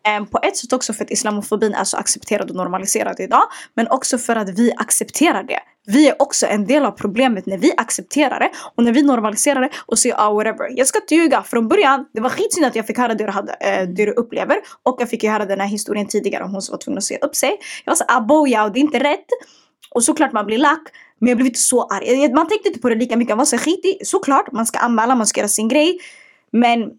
Ehm, 0.07 0.25
på 0.25 0.39
ett 0.43 0.57
sätt 0.57 0.73
också 0.73 0.93
för 0.93 1.03
att 1.03 1.11
islamofobin 1.11 1.73
är 1.73 1.83
så 1.83 1.97
accepterad 1.97 2.49
och 2.49 2.55
normaliserad 2.55 3.19
idag. 3.19 3.43
Men 3.73 3.87
också 3.87 4.17
för 4.17 4.35
att 4.35 4.49
vi 4.59 4.71
accepterar 4.77 5.43
det. 5.43 5.59
Vi 5.89 6.07
är 6.07 6.21
också 6.21 6.45
en 6.47 6.65
del 6.65 6.85
av 6.85 6.91
problemet 6.91 7.45
när 7.45 7.57
vi 7.57 7.73
accepterar 7.77 8.39
det 8.39 8.49
och 8.75 8.83
när 8.83 8.91
vi 8.91 9.03
normaliserar 9.03 9.61
det 9.61 9.69
och 9.85 9.99
säger 9.99 10.15
ah 10.19 10.33
whatever. 10.33 10.69
Jag 10.75 10.87
ska 10.87 10.99
inte 10.99 11.15
ljuga. 11.15 11.43
Från 11.43 11.67
början, 11.67 12.05
det 12.13 12.21
var 12.21 12.29
skitsynd 12.29 12.65
att 12.65 12.75
jag 12.75 12.87
fick 12.87 12.97
höra 12.97 13.13
det 13.13 13.25
du, 13.25 13.31
hade, 13.31 13.53
eh, 13.53 13.87
det 13.87 14.05
du 14.05 14.11
upplever. 14.11 14.57
Och 14.83 14.97
jag 14.99 15.09
fick 15.09 15.23
ju 15.23 15.29
höra 15.29 15.45
den 15.45 15.59
här 15.59 15.67
historien 15.67 16.07
tidigare 16.07 16.43
om 16.43 16.51
hon 16.51 16.61
som 16.61 16.73
var 16.73 16.77
tvungen 16.77 16.97
att 16.97 17.03
säga 17.03 17.19
upp 17.19 17.35
sig. 17.35 17.59
Jag 17.85 17.91
var 17.91 17.95
så 17.95 18.03
aboja 18.07 18.61
ah, 18.61 18.65
och 18.65 18.73
det 18.73 18.79
är 18.79 18.81
inte 18.81 18.99
rätt. 18.99 19.27
Och 19.89 20.03
såklart 20.03 20.33
man 20.33 20.45
blir 20.45 20.57
lack. 20.57 20.83
Men 21.19 21.29
jag 21.29 21.37
blev 21.37 21.47
inte 21.47 21.59
så 21.59 21.83
arg. 21.83 22.33
Man 22.33 22.47
tänkte 22.47 22.69
inte 22.69 22.79
på 22.79 22.89
det 22.89 22.95
lika 22.95 23.17
mycket. 23.17 23.31
Man 23.31 23.37
var 23.37 23.45
så 23.45 23.57
skitig. 23.57 23.97
Såklart, 24.03 24.51
man 24.51 24.65
ska 24.65 24.79
anmäla, 24.79 25.15
man 25.15 25.27
ska 25.27 25.39
göra 25.39 25.49
sin 25.49 25.67
grej. 25.67 25.99
Men 26.51 26.91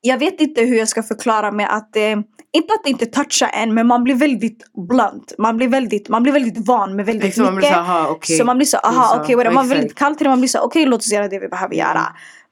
jag 0.00 0.18
vet 0.18 0.40
inte 0.40 0.60
hur 0.60 0.78
jag 0.78 0.88
ska 0.88 1.02
förklara 1.02 1.52
med 1.52 1.76
att 1.76 1.96
eh, 1.96 2.12
inte 2.52 2.74
att 2.74 2.84
det 2.84 2.90
inte 2.90 3.06
touchar 3.06 3.50
en 3.52 3.74
men 3.74 3.86
man 3.86 4.04
blir 4.04 4.14
väldigt 4.14 4.72
blunt. 4.88 5.32
Man 5.38 5.56
blir 5.56 5.68
väldigt, 5.68 6.08
man 6.08 6.22
blir 6.22 6.32
väldigt 6.32 6.66
van 6.66 6.96
med 6.96 7.06
väldigt 7.06 7.24
Exakt, 7.24 7.44
man 7.44 7.54
blir 7.54 7.68
mycket. 7.68 7.86
såhär, 7.86 8.00
aha. 8.00 8.18
Så 8.22 8.44
man 8.44 8.56
blir 8.56 8.66
så, 8.66 8.76
aha 8.76 9.04
så. 9.04 9.20
okej, 9.20 9.36
okay, 9.36 9.52
man 9.52 9.66
blir 9.66 9.76
väldigt 9.76 9.94
kall 9.98 10.16
till 10.16 10.24
det. 10.24 10.30
Man 10.30 10.40
blir 10.40 10.48
så, 10.48 10.60
okej 10.60 10.86
låt 10.86 11.00
oss 11.00 11.12
göra 11.12 11.28
det 11.28 11.38
vi 11.38 11.48
behöver 11.48 11.74
göra. 11.74 12.02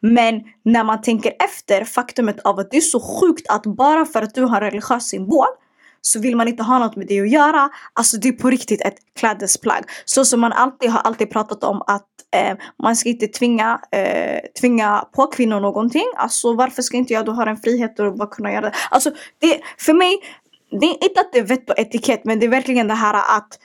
Men 0.01 0.43
när 0.65 0.85
man 0.85 1.03
tänker 1.03 1.33
efter 1.45 1.85
faktumet 1.85 2.41
av 2.41 2.59
att 2.59 2.71
det 2.71 2.77
är 2.77 2.81
så 2.81 3.01
sjukt 3.01 3.51
att 3.51 3.63
bara 3.63 4.05
för 4.05 4.23
att 4.23 4.35
du 4.35 4.43
har 4.43 4.61
en 4.61 4.71
religiös 4.71 5.09
symbol 5.09 5.47
så 6.01 6.21
vill 6.21 6.37
man 6.37 6.49
inte 6.49 6.63
ha 6.63 6.79
något 6.79 6.97
med 6.97 7.07
det 7.07 7.21
att 7.21 7.31
göra. 7.31 7.71
Alltså 7.93 8.17
det 8.17 8.29
är 8.29 8.33
på 8.33 8.51
riktigt 8.51 8.81
ett 8.81 8.97
klädesplagg. 9.19 9.85
Så 10.05 10.25
som 10.25 10.41
man 10.41 10.53
alltid 10.53 10.91
har 10.91 11.01
alltid 11.01 11.31
pratat 11.31 11.65
om 11.65 11.83
att 11.87 12.07
eh, 12.37 12.57
man 12.83 12.97
ska 12.97 13.09
inte 13.09 13.27
tvinga, 13.27 13.81
eh, 13.93 14.41
tvinga 14.61 15.05
på 15.13 15.27
kvinnor 15.27 15.61
någonting. 15.61 16.07
Alltså 16.17 16.55
varför 16.55 16.83
ska 16.83 16.97
inte 16.97 17.13
jag 17.13 17.25
då 17.25 17.33
ha 17.33 17.49
en 17.49 17.57
frihet 17.57 18.01
att 18.01 18.17
bara 18.17 18.29
kunna 18.29 18.53
göra 18.53 18.61
det? 18.61 18.73
Alltså 18.91 19.11
det, 19.39 19.61
för 19.79 19.93
mig, 19.93 20.19
det 20.71 20.87
är 20.87 21.05
inte 21.05 21.21
att 21.21 21.33
det 21.33 21.39
är 21.39 21.47
vett 21.47 21.71
och 21.71 21.79
etikett 21.79 22.25
men 22.25 22.39
det 22.39 22.47
är 22.47 22.51
verkligen 22.51 22.89
det 22.89 22.95
här 22.95 23.15
att 23.15 23.59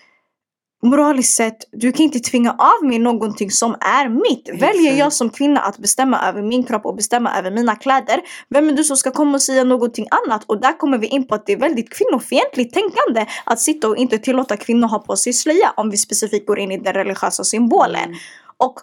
moraliskt 0.83 1.35
sett, 1.35 1.57
du 1.71 1.91
kan 1.91 2.03
inte 2.03 2.19
tvinga 2.19 2.51
av 2.51 2.87
mig 2.87 2.99
någonting 2.99 3.51
som 3.51 3.75
är 3.79 4.09
mitt. 4.09 4.61
Väljer 4.61 4.91
jag 4.91 4.97
Exakt. 4.97 5.15
som 5.15 5.29
kvinna 5.29 5.59
att 5.59 5.77
bestämma 5.77 6.29
över 6.29 6.41
min 6.41 6.63
kropp 6.63 6.85
och 6.85 6.95
bestämma 6.95 7.37
över 7.37 7.51
mina 7.51 7.75
kläder, 7.75 8.21
vem 8.49 8.69
är 8.69 8.73
du 8.73 8.83
som 8.83 8.97
ska 8.97 9.11
komma 9.11 9.33
och 9.33 9.41
säga 9.41 9.63
någonting 9.63 10.07
annat? 10.25 10.43
Och 10.47 10.61
där 10.61 10.77
kommer 10.77 10.97
vi 10.97 11.07
in 11.07 11.27
på 11.27 11.35
att 11.35 11.45
det 11.45 11.53
är 11.53 11.57
väldigt 11.57 11.89
kvinnofientligt 11.89 12.73
tänkande 12.73 13.25
att 13.45 13.59
sitta 13.59 13.87
och 13.87 13.97
inte 13.97 14.17
tillåta 14.17 14.57
kvinnor 14.57 14.87
ha 14.87 14.99
på 14.99 15.15
sig 15.15 15.33
slöja 15.33 15.73
om 15.77 15.89
vi 15.89 15.97
specifikt 15.97 16.47
går 16.47 16.59
in 16.59 16.71
i 16.71 16.77
den 16.77 16.93
religiösa 16.93 17.43
symbolen. 17.43 18.03
Mm. 18.03 18.17
Och 18.57 18.79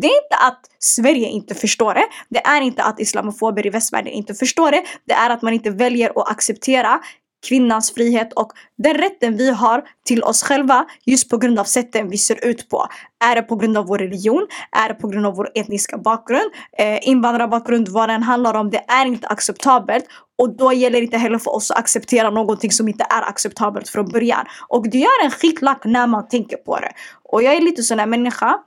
det 0.00 0.06
är 0.06 0.24
inte 0.24 0.36
att 0.36 0.60
Sverige 0.78 1.28
inte 1.28 1.54
förstår 1.54 1.94
det. 1.94 2.04
Det 2.28 2.46
är 2.46 2.60
inte 2.60 2.82
att 2.82 3.00
islamofober 3.00 3.66
i 3.66 3.70
västvärlden 3.70 4.12
inte 4.12 4.34
förstår 4.34 4.70
det. 4.70 4.84
Det 5.04 5.12
är 5.12 5.30
att 5.30 5.42
man 5.42 5.52
inte 5.52 5.70
väljer 5.70 6.10
att 6.10 6.30
acceptera 6.30 7.00
kvinnans 7.46 7.94
frihet 7.94 8.32
och 8.32 8.52
den 8.78 8.94
rätten 8.94 9.36
vi 9.36 9.50
har 9.50 9.84
till 10.04 10.22
oss 10.22 10.42
själva 10.42 10.86
just 11.04 11.30
på 11.30 11.36
grund 11.38 11.58
av 11.58 11.64
sätten 11.64 12.08
vi 12.10 12.18
ser 12.18 12.44
ut 12.44 12.68
på. 12.68 12.86
Är 13.24 13.34
det 13.34 13.42
på 13.42 13.56
grund 13.56 13.78
av 13.78 13.86
vår 13.86 13.98
religion? 13.98 14.46
Är 14.72 14.88
det 14.88 14.94
på 14.94 15.08
grund 15.08 15.26
av 15.26 15.34
vår 15.34 15.50
etniska 15.54 15.98
bakgrund? 15.98 16.50
Eh, 16.78 17.08
invandrarbakgrund, 17.08 17.88
vad 17.88 18.08
den 18.08 18.22
handlar 18.22 18.54
om. 18.54 18.70
Det 18.70 18.84
är 18.88 19.06
inte 19.06 19.28
acceptabelt. 19.28 20.04
Och 20.38 20.56
då 20.56 20.72
gäller 20.72 20.98
det 20.98 21.04
inte 21.04 21.18
heller 21.18 21.38
för 21.38 21.54
oss 21.54 21.70
att 21.70 21.78
acceptera 21.78 22.30
någonting 22.30 22.70
som 22.70 22.88
inte 22.88 23.06
är 23.10 23.22
acceptabelt 23.28 23.88
från 23.88 24.08
början. 24.08 24.46
Och 24.68 24.90
det 24.90 24.98
gör 24.98 25.24
en 25.24 25.30
skitlack 25.30 25.84
när 25.84 26.06
man 26.06 26.28
tänker 26.28 26.56
på 26.56 26.80
det. 26.80 26.92
Och 27.32 27.42
jag 27.42 27.54
är 27.54 27.60
lite 27.60 27.82
sån 27.82 27.98
här 27.98 28.06
människa 28.06 28.58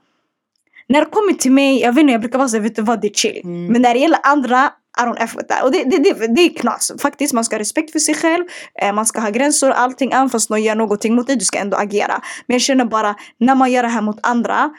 när 0.88 1.00
det 1.00 1.06
kommer 1.06 1.32
till 1.32 1.52
mig, 1.52 1.80
jag 1.80 1.92
vet 1.92 2.02
inte, 2.02 2.12
jag 2.12 2.20
brukar 2.20 2.38
vara 2.38 2.48
såhär, 2.48 2.62
vet 2.62 2.76
du 2.76 2.82
vad, 2.82 3.00
det 3.00 3.06
är 3.06 3.14
chill. 3.14 3.40
Mm. 3.44 3.66
Men 3.66 3.82
när 3.82 3.94
det 3.94 4.00
gäller 4.00 4.18
andra, 4.22 4.70
I 5.00 5.02
don't 5.02 5.16
F 5.18 5.34
with 5.36 5.46
that. 5.46 5.64
Och 5.64 5.72
det, 5.72 5.84
det, 5.84 5.98
det, 5.98 6.34
det 6.34 6.40
är 6.40 6.56
knas. 6.56 6.92
Faktiskt, 6.98 7.32
man 7.32 7.44
ska 7.44 7.56
ha 7.56 7.60
respekt 7.60 7.92
för 7.92 7.98
sig 7.98 8.14
själv. 8.14 8.44
Eh, 8.82 8.92
man 8.92 9.06
ska 9.06 9.20
ha 9.20 9.30
gränser 9.30 9.70
och 9.70 9.80
allting. 9.80 10.12
Även 10.12 10.30
fast 10.30 10.50
någon 10.50 10.62
gör 10.62 10.74
någonting 10.74 11.14
mot 11.14 11.26
dig, 11.26 11.36
du 11.36 11.44
ska 11.44 11.58
ändå 11.58 11.76
agera. 11.76 12.22
Men 12.46 12.54
jag 12.54 12.60
känner 12.60 12.84
bara, 12.84 13.14
när 13.38 13.54
man 13.54 13.72
gör 13.72 13.82
det 13.82 13.88
här 13.88 14.02
mot 14.02 14.18
andra. 14.22 14.70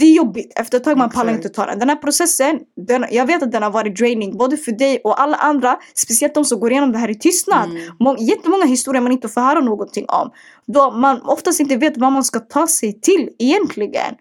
Det 0.00 0.06
är 0.06 0.12
jobbigt. 0.12 0.52
Efter 0.56 0.76
ett 0.76 0.84
tag 0.84 0.98
man 0.98 1.10
pallar 1.10 1.32
inte 1.32 1.48
ta 1.48 1.66
den. 1.66 1.78
Den 1.78 1.88
här 1.88 1.96
processen, 1.96 2.60
den, 2.86 3.06
jag 3.10 3.26
vet 3.26 3.42
att 3.42 3.52
den 3.52 3.62
har 3.62 3.70
varit 3.70 3.96
draining. 3.98 4.36
Både 4.36 4.56
för 4.56 4.72
dig 4.72 5.00
och 5.04 5.20
alla 5.20 5.36
andra. 5.36 5.78
Speciellt 5.94 6.34
de 6.34 6.44
som 6.44 6.60
går 6.60 6.70
igenom 6.70 6.92
det 6.92 6.98
här 6.98 7.10
i 7.10 7.14
tystnad. 7.14 7.70
Mm. 7.70 7.92
Må, 8.00 8.16
jättemånga 8.18 8.64
historier 8.64 9.02
man 9.02 9.12
inte 9.12 9.28
får 9.28 9.40
höra 9.40 9.60
någonting 9.60 10.04
om. 10.08 10.30
Då 10.66 10.90
man 10.90 11.20
oftast 11.22 11.60
inte 11.60 11.76
vet 11.76 11.96
vad 11.96 12.12
man 12.12 12.24
ska 12.24 12.38
ta 12.38 12.66
sig 12.66 13.00
till 13.00 13.28
egentligen. 13.38 14.14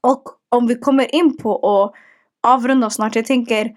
Och 0.00 0.22
om 0.48 0.66
vi 0.66 0.74
kommer 0.74 1.14
in 1.14 1.36
på 1.36 1.54
att 1.54 1.92
avrunda 2.52 2.90
snart. 2.90 3.16
Jag 3.16 3.26
tänker, 3.26 3.70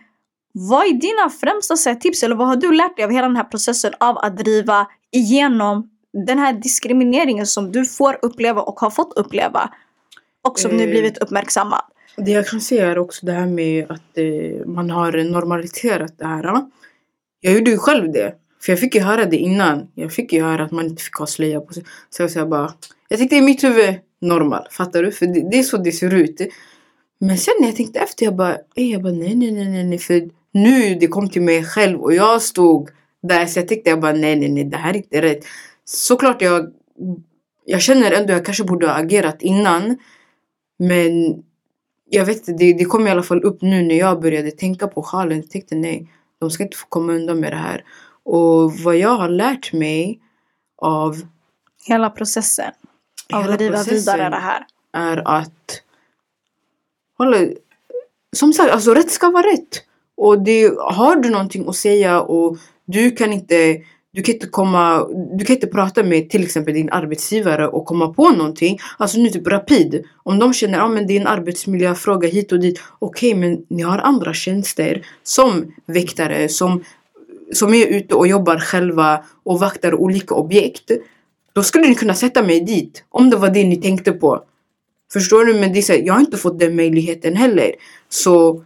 vad 0.53 0.86
är 0.86 0.93
dina 0.93 1.30
främsta 1.30 1.89
här, 1.89 1.95
tips 1.95 2.24
eller 2.24 2.36
vad 2.36 2.47
har 2.47 2.55
du 2.55 2.71
lärt 2.71 2.95
dig 2.95 3.05
av 3.05 3.11
hela 3.11 3.28
den 3.28 3.36
här 3.36 3.43
processen 3.43 3.93
av 3.99 4.17
att 4.17 4.38
driva 4.38 4.88
igenom 5.11 5.89
den 6.28 6.39
här 6.39 6.53
diskrimineringen 6.53 7.45
som 7.47 7.71
du 7.71 7.86
får 7.86 8.17
uppleva 8.21 8.61
och 8.61 8.80
har 8.80 8.89
fått 8.89 9.13
uppleva? 9.15 9.74
Och 10.47 10.59
som 10.59 10.71
nu 10.71 10.84
Eh. 10.84 10.89
blivit 10.89 11.17
uppmärksammad. 11.17 11.82
Det 12.17 12.32
jag 12.32 12.47
kan 12.47 12.61
säga 12.61 12.91
är 12.91 12.97
också 12.97 13.26
det 13.26 13.32
här 13.32 13.45
med 13.45 13.91
att 13.91 14.17
eh, 14.17 14.65
man 14.65 14.89
har 14.89 15.11
normaliserat 15.32 16.17
det 16.17 16.28
här. 16.28 16.61
Jag 17.39 17.53
gjorde 17.53 17.71
ju 17.71 17.78
själv 17.78 18.11
det. 18.11 18.34
För 18.61 18.71
jag 18.71 18.80
fick 18.80 18.95
ju 18.95 19.01
höra 19.01 19.26
det 19.26 19.38
innan. 19.38 19.88
Jag 19.95 20.11
fick 20.11 20.34
ju 20.34 20.43
höra 20.43 20.63
att 20.63 20.71
man 20.71 20.86
inte 20.86 21.03
fick 21.03 21.15
ha 21.15 21.28
slöja 21.28 21.61
på 21.61 21.74
sig. 21.74 21.84
Så 22.09 22.39
jag 22.39 22.49
bara, 22.49 22.74
jag 23.07 23.19
tyckte 23.19 23.36
i 23.36 23.41
mitt 23.41 23.63
huvud 23.63 23.95
normal. 24.24 24.67
Fattar 24.71 25.03
du? 25.03 25.11
För 25.11 25.26
det, 25.26 25.49
det 25.51 25.59
är 25.59 25.63
så 25.63 25.78
det 25.78 25.91
ser 25.91 26.13
ut. 26.13 26.41
Men 27.19 27.38
sen 27.38 27.53
när 27.59 27.67
jag 27.67 27.76
tänkte 27.76 27.99
efter, 27.99 28.26
jag 28.26 28.36
bara, 28.36 28.57
jag 28.74 29.03
bara 29.03 29.13
nej, 29.13 29.36
nej, 29.36 29.51
nej, 29.51 29.69
nej, 29.69 29.84
nej. 29.84 29.97
För 29.97 30.30
nu 30.51 30.95
det 30.95 31.07
kom 31.07 31.30
till 31.30 31.41
mig 31.41 31.63
själv 31.63 32.01
och 32.01 32.13
jag 32.13 32.41
stod 32.41 32.89
där. 33.24 33.45
Så 33.45 33.59
jag 33.59 33.67
tyckte 33.67 33.89
jag 33.89 34.01
bara, 34.01 34.13
nej, 34.13 34.36
nej, 34.36 34.51
nej, 34.51 34.63
det 34.63 34.78
här 34.78 34.93
är 34.93 34.97
inte 34.97 35.21
rätt. 35.21 35.45
Såklart 35.86 36.41
jag, 36.41 36.71
jag 37.65 37.82
känner 37.82 38.11
ändå 38.11 38.34
jag 38.34 38.45
kanske 38.45 38.63
borde 38.63 38.88
ha 38.88 38.93
agerat 38.93 39.41
innan. 39.41 39.97
Men 40.80 41.43
jag 42.09 42.26
vet 42.26 42.38
inte, 42.38 42.53
det, 42.53 42.74
det 42.74 42.86
kom 42.86 43.07
i 43.07 43.11
alla 43.11 43.24
fall 43.24 43.43
upp 43.43 43.61
nu 43.61 43.82
när 43.82 43.95
jag 43.95 44.21
började 44.21 44.51
tänka 44.51 44.88
på 44.88 45.03
sjalen. 45.03 45.38
Jag 45.38 45.49
tänkte 45.49 45.76
nej, 45.76 46.09
de 46.39 46.51
ska 46.51 46.63
inte 46.63 46.78
få 46.78 46.88
komma 46.88 47.13
undan 47.13 47.39
med 47.39 47.51
det 47.51 47.57
här. 47.57 47.84
Och 48.26 48.74
vad 48.74 48.97
jag 48.97 49.17
har 49.17 49.30
lärt 49.30 49.74
mig 49.74 50.19
av 50.78 51.21
Hela 51.86 52.09
processen. 52.09 52.71
Av 53.34 53.51
att 53.51 53.57
driva 53.57 53.84
vidare 53.84 54.29
det 54.29 54.36
här. 54.36 54.65
är 54.93 55.27
att 55.27 55.81
hålla, 57.17 57.38
som 58.36 58.53
sagt, 58.53 58.71
alltså 58.71 58.93
rätt 58.93 59.11
ska 59.11 59.31
vara 59.31 59.47
rätt. 59.47 59.84
Och 60.17 60.41
det, 60.41 60.73
har 60.77 61.15
du 61.15 61.29
någonting 61.29 61.69
att 61.69 61.75
säga 61.75 62.21
och 62.21 62.57
du 62.86 63.11
kan 63.11 63.34
inte 63.34 63.84
du 64.15 64.21
kan 64.21 64.34
inte 64.34 64.47
komma, 64.47 65.07
du 65.38 65.45
kan 65.45 65.55
inte 65.55 65.67
prata 65.67 66.03
med 66.03 66.29
till 66.29 66.43
exempel 66.43 66.73
din 66.73 66.89
arbetsgivare 66.89 67.67
och 67.67 67.86
komma 67.86 68.13
på 68.13 68.29
någonting. 68.29 68.79
Alltså 68.97 69.17
nu 69.17 69.29
typ 69.29 69.47
Rapid. 69.47 70.03
Om 70.23 70.39
de 70.39 70.53
känner 70.53 70.77
att 70.77 70.86
ah, 70.86 70.88
men 70.88 71.07
det 71.07 71.17
är 71.17 71.21
en 71.21 71.27
arbetsmiljöfråga 71.27 72.27
hit 72.27 72.51
och 72.51 72.59
dit. 72.59 72.81
Okej 72.99 73.36
men 73.36 73.65
ni 73.67 73.81
har 73.81 73.97
andra 73.97 74.34
tjänster 74.34 75.05
som 75.23 75.73
väktare 75.86 76.49
som, 76.49 76.84
som 77.53 77.73
är 77.73 77.88
ute 77.88 78.15
och 78.15 78.27
jobbar 78.27 78.57
själva 78.57 79.23
och 79.43 79.59
vaktar 79.59 79.93
olika 79.93 80.36
objekt. 80.36 80.91
Då 81.54 81.64
skulle 81.64 81.88
ni 81.88 81.95
kunna 81.95 82.14
sätta 82.14 82.43
mig 82.43 82.60
dit. 82.60 83.04
Om 83.10 83.30
det 83.30 83.38
var 83.38 83.49
det 83.49 83.64
ni 83.64 83.76
tänkte 83.82 84.12
på. 84.12 84.43
Förstår 85.14 85.45
du? 85.45 85.54
Men 85.54 85.74
det 85.74 85.80
är 85.80 85.82
så 85.82 85.93
här, 85.93 85.99
jag 85.99 86.14
har 86.14 86.22
inte 86.22 86.38
fått 86.38 86.60
den 86.60 86.76
möjligheten 86.76 87.36
heller. 87.36 87.72
Så 88.10 88.64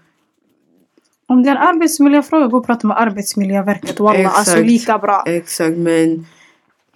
Om 1.28 1.44
det 1.44 1.50
är 1.50 1.56
en 1.56 1.62
arbetsmiljöfråga, 1.62 2.48
gå 2.48 2.58
och 2.58 2.66
prata 2.66 2.88
med 2.88 2.98
Arbetsmiljöverket. 2.98 4.00
Walla, 4.00 4.30
alltså 4.30 4.52
Exakt. 4.52 4.68
lika 4.68 4.98
bra. 4.98 5.24
Exakt, 5.28 5.78
men 5.78 6.26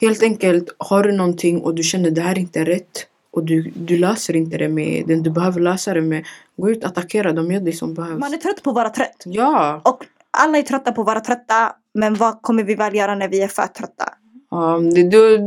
helt 0.02 0.24
enkelt 0.24 0.76
har 0.78 1.04
du 1.04 1.12
någonting 1.12 1.62
och 1.62 1.76
du 1.76 1.84
känner 1.84 2.12
det 2.12 2.22
här 2.22 2.38
inte 2.38 2.60
är 2.60 2.66
rätt 2.66 3.08
och 3.32 3.44
du, 3.44 3.72
du 3.76 3.98
löser 3.98 4.36
inte 4.36 4.58
det 4.58 4.70
med 4.70 5.04
den 5.08 5.24
du 5.24 5.30
behöver 5.30 5.60
lösa 5.60 5.94
det 5.94 6.02
med. 6.02 6.26
Gå 6.58 6.70
ut, 6.70 6.84
attackera 6.84 7.34
dem, 7.34 7.52
gör 7.52 7.60
det 7.60 7.74
som 7.74 7.94
behövs. 7.94 8.20
Man 8.20 8.34
är 8.34 8.38
trött 8.38 8.64
på 8.64 8.70
att 8.70 8.76
vara 8.76 8.90
trött. 8.90 9.24
Ja, 9.26 9.82
Och 9.86 10.06
alla 10.32 10.58
är 10.58 10.62
trötta 10.62 10.92
på 10.92 11.02
att 11.02 11.08
vara 11.08 11.20
trötta. 11.20 11.76
Men 11.94 12.16
vad 12.16 12.42
kommer 12.42 12.64
vi 12.64 12.76
väl 12.76 12.96
göra 12.96 13.16
när 13.16 13.28
vi 13.28 13.42
är 13.42 13.48
för 13.48 13.68
trötta? 13.68 14.14
Um, 14.52 14.94
det, 14.94 15.04
det, 15.04 15.38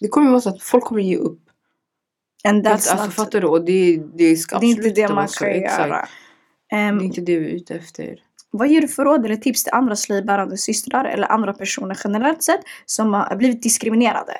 det 0.00 0.08
kommer 0.08 0.30
vara 0.30 0.40
så 0.40 0.48
att 0.48 0.62
folk 0.62 0.84
kommer 0.84 1.02
ge 1.02 1.16
upp. 1.16 1.38
And 2.44 2.66
that's 2.66 2.70
alltså, 2.70 3.04
not, 3.04 3.14
fattar 3.14 3.40
du? 3.40 3.46
Och 3.46 3.64
det, 3.64 4.02
det 4.14 4.36
ska 4.36 4.58
det 4.58 4.66
är 4.66 4.70
inte 4.70 4.90
det 4.90 5.08
man 5.08 5.28
ska 5.28 5.56
göra. 5.56 5.96
Det 5.96 6.08
Ehm, 6.72 6.98
är 6.98 7.04
inte 7.04 7.20
det 7.20 7.38
vi 7.38 7.46
är 7.46 7.54
ute 7.54 7.74
efter. 7.74 8.18
Vad 8.50 8.68
ger 8.68 8.80
du 8.80 8.88
för 8.88 9.04
råd 9.04 9.24
eller 9.24 9.36
tips 9.36 9.64
till 9.64 9.72
andra 9.72 9.96
slöjbärande 9.96 10.56
systrar 10.56 11.04
eller 11.04 11.32
andra 11.32 11.52
personer 11.52 11.98
generellt 12.04 12.42
sett 12.42 12.60
som 12.86 13.14
har 13.14 13.36
blivit 13.36 13.62
diskriminerade? 13.62 14.32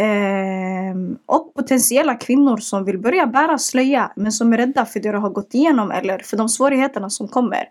Ehm, 0.00 1.18
och 1.26 1.54
potentiella 1.54 2.14
kvinnor 2.14 2.56
som 2.56 2.84
vill 2.84 2.98
börja 2.98 3.26
bära 3.26 3.58
slöja 3.58 4.12
men 4.16 4.32
som 4.32 4.52
är 4.52 4.56
rädda 4.56 4.86
för 4.86 5.00
det 5.00 5.12
de 5.12 5.22
har 5.22 5.30
gått 5.30 5.54
igenom 5.54 5.90
eller 5.90 6.18
för 6.18 6.36
de 6.36 6.48
svårigheterna 6.48 7.10
som 7.10 7.28
kommer. 7.28 7.68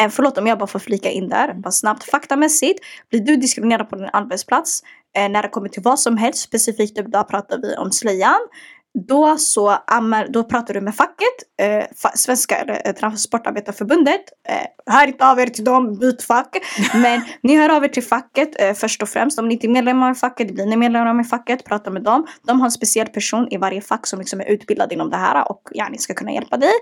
Eh, 0.00 0.08
förlåt 0.10 0.38
om 0.38 0.46
jag 0.46 0.58
bara 0.58 0.66
får 0.66 0.78
flika 0.78 1.10
in 1.10 1.28
där, 1.28 1.54
bara 1.54 1.70
snabbt. 1.70 2.04
Faktamässigt, 2.04 2.80
blir 3.10 3.20
du 3.20 3.36
diskriminerad 3.36 3.90
på 3.90 3.96
din 3.96 4.08
arbetsplats 4.12 4.82
eh, 5.16 5.28
när 5.28 5.42
det 5.42 5.48
kommer 5.48 5.68
till 5.68 5.82
vad 5.82 6.00
som 6.00 6.16
helst, 6.16 6.42
specifikt 6.42 6.96
då 6.96 7.24
pratar 7.24 7.58
vi 7.62 7.76
om 7.76 7.92
slöjan. 7.92 8.40
Då 8.96 9.36
så 9.38 9.78
då 10.28 10.44
pratar 10.44 10.74
du 10.74 10.80
med 10.80 10.94
facket, 10.94 11.34
eh, 11.60 11.84
Svenska 12.14 12.64
eh, 12.64 12.92
Transportarbetarförbundet. 12.92 14.20
Eh, 14.48 14.92
hör 14.94 15.06
inte 15.06 15.26
av 15.26 15.40
er 15.40 15.46
till 15.46 15.64
dem, 15.64 15.98
byt 15.98 16.22
fack. 16.22 16.56
Men 16.94 17.20
ni 17.42 17.56
hör 17.56 17.76
av 17.76 17.84
er 17.84 17.88
till 17.88 18.02
facket 18.02 18.60
eh, 18.60 18.74
först 18.74 19.02
och 19.02 19.08
främst. 19.08 19.38
Om 19.38 19.48
ni 19.48 19.54
inte 19.54 19.66
är 19.66 19.68
medlemmar 19.68 20.12
i 20.12 20.14
facket, 20.14 20.54
blir 20.54 20.66
ni 20.66 20.76
medlemmar 20.76 21.20
i 21.20 21.24
facket, 21.24 21.64
prata 21.64 21.90
med 21.90 22.02
dem. 22.02 22.26
De 22.46 22.60
har 22.60 22.66
en 22.66 22.70
speciell 22.70 23.06
person 23.06 23.48
i 23.50 23.56
varje 23.56 23.80
fack 23.80 24.06
som 24.06 24.18
liksom 24.18 24.40
är 24.40 24.44
utbildad 24.44 24.92
inom 24.92 25.10
det 25.10 25.16
här 25.16 25.50
och 25.50 25.62
ja, 25.70 25.88
ni 25.88 25.98
ska 25.98 26.14
kunna 26.14 26.32
hjälpa 26.32 26.56
dig. 26.56 26.72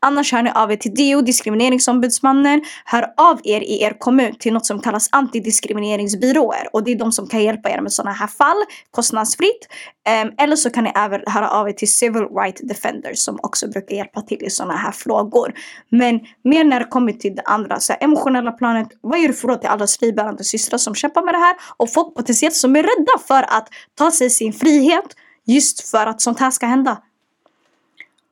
Annars 0.00 0.32
hör 0.32 0.42
ni 0.42 0.50
av 0.54 0.72
er 0.72 0.76
till 0.76 0.94
DO, 0.94 1.20
Diskrimineringsombudsmannen. 1.22 2.62
Hör 2.84 3.12
av 3.16 3.40
er 3.44 3.60
i 3.60 3.82
er 3.82 3.96
kommun 3.98 4.34
till 4.38 4.52
något 4.52 4.66
som 4.66 4.80
kallas 4.80 5.08
antidiskrimineringsbyråer. 5.12 6.68
Och 6.72 6.84
det 6.84 6.92
är 6.92 6.96
de 6.96 7.12
som 7.12 7.26
kan 7.26 7.42
hjälpa 7.42 7.70
er 7.70 7.80
med 7.80 7.92
sådana 7.92 8.12
här 8.12 8.26
fall 8.26 8.64
kostnadsfritt. 8.90 9.68
Ehm, 10.06 10.32
eller 10.38 10.56
så 10.56 10.70
kan 10.70 10.84
ni 10.84 10.92
även 10.94 11.20
höra 11.26 11.50
av 11.50 11.63
er 11.68 11.72
till 11.72 11.92
Civil 11.92 12.22
Rights 12.22 12.60
Defenders 12.60 13.18
som 13.18 13.38
också 13.42 13.68
brukar 13.68 13.96
hjälpa 13.96 14.20
till 14.20 14.44
i 14.44 14.50
sådana 14.50 14.76
här 14.76 14.92
frågor. 14.92 15.54
Men 15.88 16.20
mer 16.42 16.64
när 16.64 16.80
det 16.80 16.86
kommer 16.86 17.12
till 17.12 17.34
det 17.34 17.42
andra, 17.42 17.80
så 17.80 17.92
här, 17.92 18.04
emotionella 18.04 18.52
planet. 18.52 18.88
Vad 19.00 19.18
ger 19.18 19.28
du 19.28 19.34
för 19.34 19.48
råd 19.48 19.60
till 19.60 19.70
alla 19.70 19.86
fribärande 19.86 20.44
systrar 20.44 20.78
som 20.78 20.94
kämpar 20.94 21.22
med 21.22 21.34
det 21.34 21.38
här? 21.38 21.56
Och 21.76 21.92
folk 21.92 22.14
potentiellt 22.14 22.54
som 22.54 22.76
är 22.76 22.82
rädda 22.82 23.18
för 23.28 23.42
att 23.42 23.68
ta 23.94 24.10
sig 24.10 24.30
sin 24.30 24.52
frihet 24.52 25.16
just 25.44 25.90
för 25.90 26.06
att 26.06 26.20
sånt 26.20 26.40
här 26.40 26.50
ska 26.50 26.66
hända. 26.66 27.02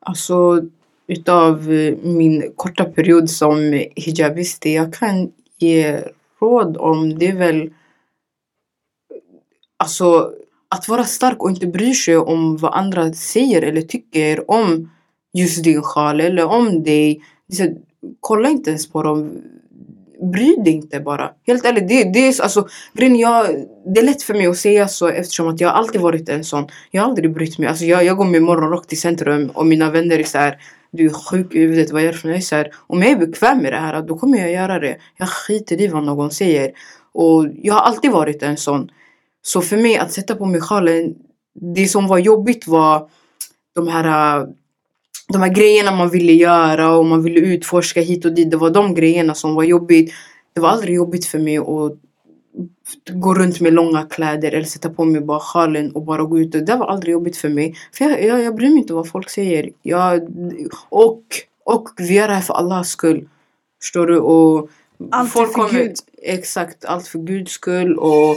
Alltså 0.01 0.63
utav 1.07 1.73
eh, 1.73 1.95
min 2.03 2.53
korta 2.57 2.85
period 2.85 3.31
som 3.31 3.87
hijabist, 3.97 4.67
jag 4.67 4.95
kan 4.95 5.33
ge 5.59 6.05
råd 6.41 6.77
om 6.77 7.19
det 7.19 7.27
är 7.27 7.37
väl 7.37 7.71
alltså 9.77 10.33
att 10.73 10.89
vara 10.89 11.05
stark 11.05 11.43
och 11.43 11.51
inte 11.51 11.67
bry 11.67 11.95
sig 11.95 12.17
om 12.17 12.57
vad 12.57 12.75
andra 12.75 13.13
säger 13.13 13.63
eller 13.63 13.83
tycker 13.83 14.51
om 14.51 14.91
just 15.33 15.65
din 15.65 15.83
sjal 15.83 16.21
eller 16.21 16.45
om 16.45 16.83
dig. 16.83 17.21
Så, 17.53 17.77
kolla 18.21 18.49
inte 18.49 18.71
ens 18.71 18.91
på 18.91 19.03
dem. 19.03 19.43
Bry 20.33 20.57
dig 20.65 20.73
inte 20.73 21.01
bara. 21.01 21.31
Helt 21.47 21.65
ärligt, 21.65 21.89
det, 21.89 22.05
det 22.05 22.19
är 22.19 22.43
alltså 22.43 22.69
grejen 22.95 23.17
jag, 23.17 23.47
det 23.95 24.01
är 24.01 24.05
lätt 24.05 24.23
för 24.23 24.35
mig 24.35 24.47
att 24.47 24.57
säga 24.57 24.89
så 24.89 25.09
eftersom 25.09 25.49
att 25.49 25.61
jag 25.61 25.73
alltid 25.73 26.01
varit 26.01 26.29
en 26.29 26.45
sån. 26.45 26.67
Jag 26.91 27.03
har 27.03 27.09
aldrig 27.09 27.35
brytt 27.35 27.59
mig. 27.59 27.69
Alltså 27.69 27.85
jag, 27.85 28.05
jag 28.05 28.17
går 28.17 28.25
med 28.25 28.43
morgonrock 28.43 28.87
till 28.87 29.01
centrum 29.01 29.51
och 29.55 29.67
mina 29.67 29.91
vänner 29.91 30.19
är 30.19 30.25
så 30.25 30.39
här. 30.39 30.59
Du 30.91 31.07
är 31.07 31.11
sjuk 31.11 31.55
i 31.55 31.59
huvudet, 31.59 31.91
vad 31.91 32.03
gör 32.03 32.13
du 32.13 32.19
för 32.19 32.29
något? 32.29 32.45
Så 32.45 32.57
här, 32.57 32.73
Om 32.87 33.03
jag 33.03 33.11
är 33.11 33.17
bekväm 33.17 33.59
med 33.59 33.73
det 33.73 33.79
här, 33.79 34.03
då 34.03 34.19
kommer 34.19 34.39
jag 34.39 34.53
göra 34.53 34.79
det. 34.79 34.97
Jag 35.17 35.29
skiter 35.29 35.81
i 35.81 35.89
vad 35.89 36.05
någon 36.05 36.31
säger. 36.31 36.73
Och 37.13 37.47
jag 37.63 37.75
har 37.75 37.81
alltid 37.81 38.11
varit 38.11 38.43
en 38.43 38.57
sån. 38.57 38.91
Så 39.43 39.61
för 39.61 39.77
mig 39.77 39.97
att 39.97 40.13
sätta 40.13 40.37
på 40.37 40.47
mig 40.47 40.61
sjalen, 40.61 41.15
det 41.55 41.87
som 41.87 42.07
var 42.07 42.19
jobbigt 42.19 42.67
var 42.67 43.09
de 43.75 43.89
här, 43.89 44.39
äh, 44.41 44.47
de 45.29 45.43
här 45.43 45.55
grejerna 45.55 45.91
man 45.91 46.11
ville 46.11 46.33
göra 46.33 46.97
och 46.97 47.05
man 47.05 47.23
ville 47.23 47.41
utforska 47.41 48.01
hit 48.01 48.25
och 48.25 48.33
dit. 48.33 48.51
Det 48.51 48.57
var 48.57 48.71
de 48.71 48.95
grejerna 48.95 49.35
som 49.35 49.55
var 49.55 49.65
jobbigt. 49.65 50.13
Det 50.55 50.61
var 50.61 50.69
aldrig 50.69 50.95
jobbigt 50.95 51.27
för 51.27 51.39
mig 51.39 51.59
att 51.59 51.99
gå 53.11 53.35
runt 53.35 53.61
med 53.61 53.73
långa 53.73 54.03
kläder 54.03 54.53
eller 54.53 54.65
sätta 54.65 54.91
på 54.91 55.05
mig 55.05 55.21
bara 55.21 55.41
sjalen 55.41 55.93
och 55.93 56.03
bara 56.03 56.23
gå 56.23 56.39
ut. 56.39 56.53
Det 56.53 56.77
var 56.77 56.87
aldrig 56.87 57.13
jobbigt 57.13 57.37
för 57.37 57.49
mig. 57.49 57.75
För 57.93 58.05
jag, 58.05 58.25
jag, 58.25 58.43
jag 58.43 58.55
bryr 58.55 58.69
mig 58.69 58.79
inte 58.79 58.95
vad 58.95 59.09
folk 59.09 59.31
säger. 59.31 59.71
Jag, 59.83 60.29
och, 60.89 61.23
och 61.65 61.89
vi 61.97 62.15
gör 62.15 62.29
det 62.29 62.35
här 62.35 62.41
för 62.41 62.55
Allahs 62.55 62.89
skull. 62.89 63.29
Förstår 63.81 64.07
du? 64.07 64.19
Och 64.19 64.71
Allt 65.11 65.37
är 65.37 65.47
för 65.47 65.79
Gud. 65.79 65.95
Exakt, 66.23 66.85
allt 66.85 67.09
för 67.09 67.19
Guds 67.19 67.53
skull. 67.53 67.99
Och 67.99 68.37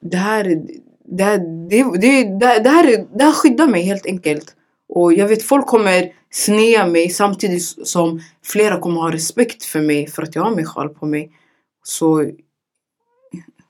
det 0.00 0.16
här, 0.16 0.62
det, 1.04 1.24
här, 1.24 1.38
det, 1.68 1.82
det, 2.00 2.38
det, 2.38 2.58
det, 2.62 2.68
här, 2.68 3.06
det 3.18 3.24
här 3.24 3.32
skyddar 3.32 3.66
mig 3.68 3.82
helt 3.82 4.06
enkelt. 4.06 4.54
Och 4.88 5.12
jag 5.12 5.28
vet 5.28 5.42
folk 5.42 5.66
kommer 5.66 6.12
snea 6.30 6.86
mig 6.86 7.10
samtidigt 7.10 7.86
som 7.86 8.20
flera 8.44 8.80
kommer 8.80 9.00
ha 9.00 9.12
respekt 9.12 9.64
för 9.64 9.80
mig 9.80 10.06
för 10.06 10.22
att 10.22 10.34
jag 10.34 10.42
har 10.42 10.56
min 10.56 10.66
sjal 10.66 10.88
på 10.88 11.06
mig. 11.06 11.30
Så 11.82 12.30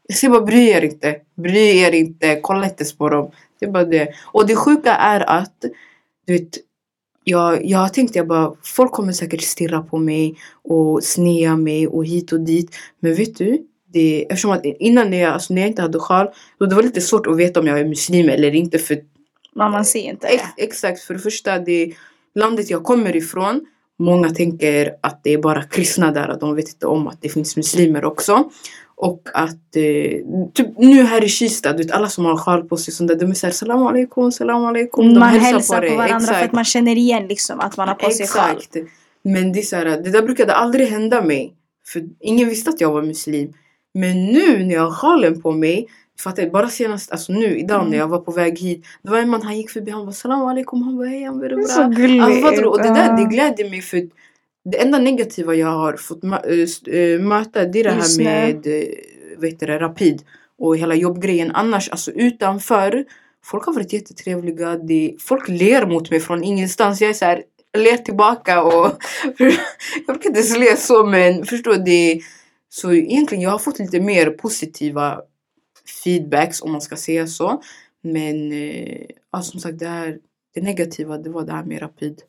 jag 0.09 0.17
säger 0.17 0.33
bara 0.33 0.45
bry 0.45 0.69
er 0.69 0.83
inte. 0.83 1.17
Bry 1.37 1.79
er 1.79 1.93
inte. 1.93 2.41
Kolla 2.43 2.65
inte 2.65 2.83
ens 2.83 2.97
på 2.97 3.09
dem. 3.09 3.31
Det 3.61 3.67
är 3.67 3.71
bara 3.71 3.85
det. 3.85 4.09
Och 4.25 4.47
det 4.47 4.57
sjuka 4.57 4.95
är 4.95 5.21
att 5.21 5.65
du 6.27 6.33
vet, 6.33 6.59
jag, 7.25 7.67
jag 7.67 7.95
tänkte 7.95 8.19
jag 8.19 8.27
bara 8.27 8.55
folk 8.63 8.93
kommer 8.93 9.13
säkert 9.13 9.43
stirra 9.43 9.83
på 9.83 9.99
mig 9.99 10.39
och 10.65 11.05
snea 11.05 11.57
mig 11.57 11.89
och 11.89 12.05
hit 12.05 12.33
och 12.33 12.41
dit. 12.41 12.77
Men 13.01 13.15
vet 13.15 13.39
du? 13.39 13.67
Det, 13.93 14.23
eftersom 14.23 14.51
att 14.51 14.65
innan 14.65 15.11
när 15.11 15.19
jag, 15.19 15.33
alltså 15.33 15.55
när 15.55 15.63
jag 15.63 15.69
inte 15.69 15.83
hade 15.83 15.99
sjal 15.99 16.27
då 16.59 16.67
det 16.67 16.75
var 16.75 16.83
lite 16.83 17.01
svårt 17.01 17.27
att 17.27 17.37
veta 17.37 17.61
om 17.61 17.67
jag 17.67 17.81
är 17.81 17.85
muslim 17.85 18.29
eller 18.29 18.55
inte 18.55 18.79
för 18.79 18.99
Men 19.55 19.73
man 19.73 19.85
ser 19.85 20.01
inte 20.01 20.27
Ex, 20.27 20.43
exakt, 20.57 21.01
för 21.01 21.15
det 21.15 21.21
första 21.21 21.59
det 21.59 21.93
landet 22.35 22.71
jag 22.71 22.85
kommer 22.85 23.17
ifrån 23.17 23.61
Många 24.01 24.29
tänker 24.29 24.95
att 25.01 25.25
det 25.25 25.33
är 25.33 25.39
bara 25.39 25.63
kristna 25.63 26.13
där, 26.13 26.29
att 26.29 26.41
de 26.41 26.55
vet 26.55 26.69
inte 26.69 26.87
om 26.87 27.09
att 27.09 27.23
det 27.23 27.29
finns 27.29 27.57
muslimer 27.57 28.05
också. 28.05 28.51
Och 28.97 29.23
att 29.35 29.77
eh, 29.77 30.53
typ 30.55 30.79
nu 30.79 31.03
här 31.03 31.25
i 31.25 31.29
Kista, 31.29 31.73
du 31.73 31.83
vet 31.83 31.93
alla 31.93 32.09
som 32.09 32.25
har 32.25 32.37
sjal 32.37 32.69
på 32.69 32.77
sig 32.77 32.95
sånt 32.95 33.09
där, 33.09 33.17
de 33.17 33.31
är 33.31 33.35
såhär 33.35 33.53
salam 33.53 33.87
alaikum, 33.87 34.33
salam 34.33 34.65
alaikum. 34.65 35.15
De 35.15 35.21
man 35.21 35.29
hälsar 35.29 35.89
på, 35.89 35.97
varandra 35.97 36.21
för 36.21 36.33
exakt. 36.33 36.45
att 36.45 36.53
man 36.53 36.65
känner 36.65 36.97
igen 36.97 37.27
liksom 37.27 37.61
att 37.61 37.77
man 37.77 37.89
har 37.89 37.95
på 37.95 38.11
sig 38.11 38.27
sjal. 38.27 38.57
Exakt. 38.57 38.77
Men 39.23 39.53
det 39.53 39.59
är 39.59 39.63
så 39.63 39.77
här, 39.77 39.85
det 39.85 40.11
där 40.11 40.23
brukade 40.23 40.55
aldrig 40.55 40.89
hända 40.89 41.23
mig. 41.23 41.55
För 41.87 42.03
ingen 42.21 42.49
visste 42.49 42.71
att 42.71 42.81
jag 42.81 42.93
var 42.93 43.03
muslim. 43.03 43.53
Men 44.01 44.25
nu 44.25 44.65
när 44.65 44.75
jag 44.75 44.83
har 44.83 44.91
sjalen 44.91 45.43
på 45.43 45.53
mig. 45.53 45.89
Fattar 46.25 46.43
du? 46.43 46.51
Bara 46.51 46.69
senast, 46.69 47.13
alltså 47.13 47.33
nu 47.33 47.59
idag 47.59 47.79
Mm. 47.81 47.91
när 47.91 47.99
jag 47.99 48.09
var 48.09 48.19
på 48.19 48.33
väg 48.33 48.59
hit. 48.59 48.85
Det 49.03 49.11
var 49.11 49.19
en 49.19 49.29
man, 49.29 49.43
han 49.43 49.57
gick 49.57 49.71
förbi, 49.71 49.91
han 49.91 50.07
var 50.07 50.13
salam 50.13 50.43
alaikum, 50.43 50.83
han 50.83 50.97
bara 50.97 51.09
hej, 51.09 51.23
han 51.23 51.41
var 51.41 51.49
bra? 51.49 51.63
så 51.65 51.89
gulligt. 51.89 52.25
Alltså, 52.25 52.41
fattar 52.43 52.63
du? 52.63 52.69
Och 52.69 52.83
det 52.83 52.89
där 52.89 53.17
det 53.17 53.25
gläder 53.25 53.71
mig 53.71 53.81
för 53.81 54.09
det 54.65 54.83
enda 54.83 54.99
negativa 54.99 55.55
jag 55.55 55.69
har 55.69 55.93
fått 55.97 56.21
st- 56.65 57.13
äh, 57.15 57.21
möta 57.21 57.65
det 57.65 57.81
är 57.81 57.85
det 57.85 57.91
här 57.91 58.25
med 58.25 58.67
vad 59.39 59.51
heter 59.51 59.67
det, 59.67 59.79
rapid 59.79 60.23
och 60.59 60.77
hela 60.77 60.95
jobbgrejen. 60.95 61.51
Annars 61.55 61.89
alltså 61.91 62.11
utanför 62.11 63.05
folk 63.45 63.65
har 63.65 63.73
varit 63.73 63.93
jättetrevliga. 63.93 64.77
Det, 64.77 65.15
folk 65.21 65.49
ler 65.49 65.87
mot 65.87 66.11
mig 66.11 66.21
från 66.21 66.45
ingenstans. 66.45 67.01
Jag 67.01 67.11
är 67.11 67.15
så 67.15 67.25
här, 67.25 67.43
ler 67.79 67.97
tillbaka 67.97 68.63
och 68.63 68.91
jag 69.39 69.53
brukar 70.07 70.29
inte 70.31 70.41
ens 70.41 70.57
le 70.59 70.77
så 70.77 71.07
men 71.07 71.45
förstår 71.45 71.75
du? 71.75 72.21
Så 72.69 72.93
egentligen 72.93 73.43
jag 73.43 73.51
har 73.51 73.59
fått 73.59 73.79
lite 73.79 74.01
mer 74.01 74.31
positiva 74.31 75.23
feedbacks 76.05 76.63
om 76.63 76.73
man 76.73 76.81
ska 76.81 76.97
säga 76.97 77.27
så. 77.27 77.63
Men 78.01 78.53
eh, 78.53 79.07
ja, 79.33 79.43
som 79.43 79.61
sagt 79.61 79.79
det 79.79 79.89
här 79.89 80.19
det 80.55 80.61
negativa 80.61 81.19
det 81.19 81.31
var 81.31 81.45
det 81.45 81.53
här 81.53 81.65
med 81.65 81.83
rapid. 81.83 82.23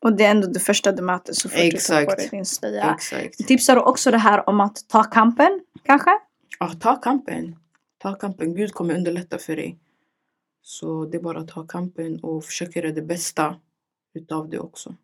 Och 0.00 0.12
det 0.12 0.24
är 0.24 0.30
ändå 0.30 0.46
det 0.46 0.60
första 0.60 0.92
du 0.92 1.02
möter 1.02 1.32
så 1.32 1.48
fort 1.48 1.58
du 1.58 1.70
tar 1.70 1.70
på 1.70 1.76
Exakt. 1.76 2.18
dig 2.18 2.28
din 2.30 2.44
slöja. 2.44 2.94
Exakt. 2.94 3.46
Tipsar 3.46 3.74
du 3.74 3.82
också 3.82 4.10
det 4.10 4.18
här 4.18 4.48
om 4.48 4.60
att 4.60 4.88
ta 4.88 5.02
kampen 5.02 5.60
kanske? 5.82 6.10
Ja, 6.58 6.72
ta 6.80 6.96
kampen. 6.96 7.56
Ta 7.98 8.14
kampen. 8.14 8.54
Gud 8.54 8.72
kommer 8.72 8.94
underlätta 8.94 9.38
för 9.38 9.56
dig. 9.56 9.78
Så 10.62 11.04
det 11.04 11.16
är 11.16 11.22
bara 11.22 11.38
att 11.38 11.48
ta 11.48 11.66
kampen 11.66 12.20
och 12.20 12.44
försöka 12.44 12.80
göra 12.80 12.92
det 12.92 13.02
bästa 13.02 13.56
utav 14.14 14.48
det 14.48 14.58
också. 14.58 14.94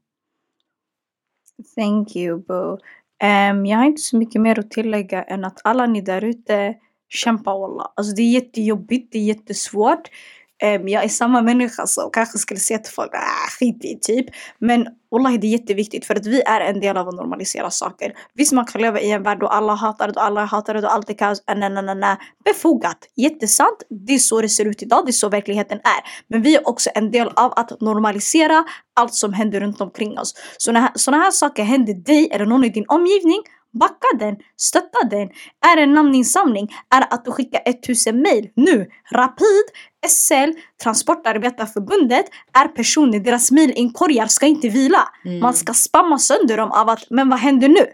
Thank 1.76 2.16
you 2.16 2.38
Boo. 2.38 2.78
Ehm, 3.24 3.66
jag 3.66 3.78
har 3.78 3.84
inte 3.84 4.02
så 4.02 4.16
mycket 4.16 4.40
mer 4.40 4.58
att 4.58 4.70
tillägga 4.70 5.22
än 5.22 5.44
att 5.44 5.60
alla 5.64 5.86
ni 5.86 6.00
där 6.00 6.24
ute 6.24 6.74
kämpa 7.08 7.58
wallah. 7.58 7.86
Alltså 7.96 8.14
det 8.16 8.22
är 8.22 8.30
jättejobbigt, 8.30 9.12
det 9.12 9.18
är 9.18 9.22
jättesvårt. 9.22 10.10
Jag 10.58 11.04
är 11.04 11.08
samma 11.08 11.42
människa 11.42 11.86
som 11.86 12.10
kanske 12.12 12.38
skulle 12.38 12.60
säga 12.60 12.78
till 12.78 12.92
folk 12.92 13.14
ah, 13.14 13.50
skit 13.58 13.84
i 13.84 13.98
typ. 14.00 14.26
Men 14.58 14.86
wallahi 15.10 15.38
det 15.38 15.46
är 15.46 15.50
jätteviktigt 15.50 16.06
för 16.06 16.14
att 16.14 16.26
vi 16.26 16.42
är 16.42 16.60
en 16.60 16.80
del 16.80 16.96
av 16.96 17.08
att 17.08 17.14
normalisera 17.14 17.70
saker. 17.70 18.12
Visst 18.34 18.52
man 18.52 18.66
kan 18.66 18.82
leva 18.82 19.00
i 19.00 19.10
en 19.10 19.22
värld 19.22 19.40
då 19.40 19.46
alla 19.46 19.74
hatar 19.74 20.06
det 20.08 20.12
och 20.14 20.24
alla 20.24 20.44
hatar 20.44 20.74
det 20.74 20.80
och 20.80 20.92
allt 20.92 21.10
är 21.10 21.14
kaos. 21.14 21.42
Eh, 21.48 21.56
na, 21.56 21.68
nej, 21.68 21.82
nej, 21.82 21.84
nej, 21.84 21.94
nej. 21.94 22.16
Befogat. 22.44 22.98
Jättesant. 23.16 23.82
Det 24.06 24.14
är 24.14 24.18
så 24.18 24.40
det 24.40 24.48
ser 24.48 24.64
ut 24.64 24.82
idag. 24.82 25.06
Det 25.06 25.10
är 25.10 25.12
så 25.12 25.28
verkligheten 25.28 25.78
är. 25.78 26.28
Men 26.28 26.42
vi 26.42 26.56
är 26.56 26.68
också 26.68 26.90
en 26.94 27.10
del 27.10 27.28
av 27.28 27.52
att 27.56 27.80
normalisera 27.80 28.64
allt 28.96 29.14
som 29.14 29.32
händer 29.32 29.60
runt 29.60 29.80
omkring 29.80 30.18
oss. 30.18 30.34
Så 30.58 30.72
när 30.72 30.90
sådana 30.94 31.22
här 31.22 31.30
saker 31.30 31.64
händer 31.64 31.94
dig 31.94 32.28
eller 32.32 32.46
någon 32.46 32.64
i 32.64 32.68
din 32.68 32.84
omgivning 32.88 33.42
Backa 33.78 34.06
den, 34.18 34.36
stötta 34.56 35.04
den. 35.10 35.28
Är 35.72 35.76
en 35.82 35.92
namninsamling? 35.94 36.68
Är 36.90 37.00
det 37.00 37.06
att 37.06 37.24
du 37.24 37.30
skickar 37.30 37.62
1000 37.66 38.22
mail 38.22 38.48
nu? 38.56 38.90
Rapid, 39.12 39.64
SL, 40.08 40.50
Transportarbetarförbundet 40.82 42.26
är 42.52 42.68
personer, 42.68 43.18
deras 43.20 43.50
mailinkorgar 43.50 44.26
ska 44.26 44.46
inte 44.46 44.68
vila. 44.68 45.08
Mm. 45.24 45.40
Man 45.40 45.54
ska 45.54 45.74
spamma 45.74 46.18
sönder 46.18 46.56
dem 46.56 46.70
av 46.72 46.88
att, 46.88 47.10
men 47.10 47.28
vad 47.28 47.38
händer 47.38 47.68
nu? 47.68 47.86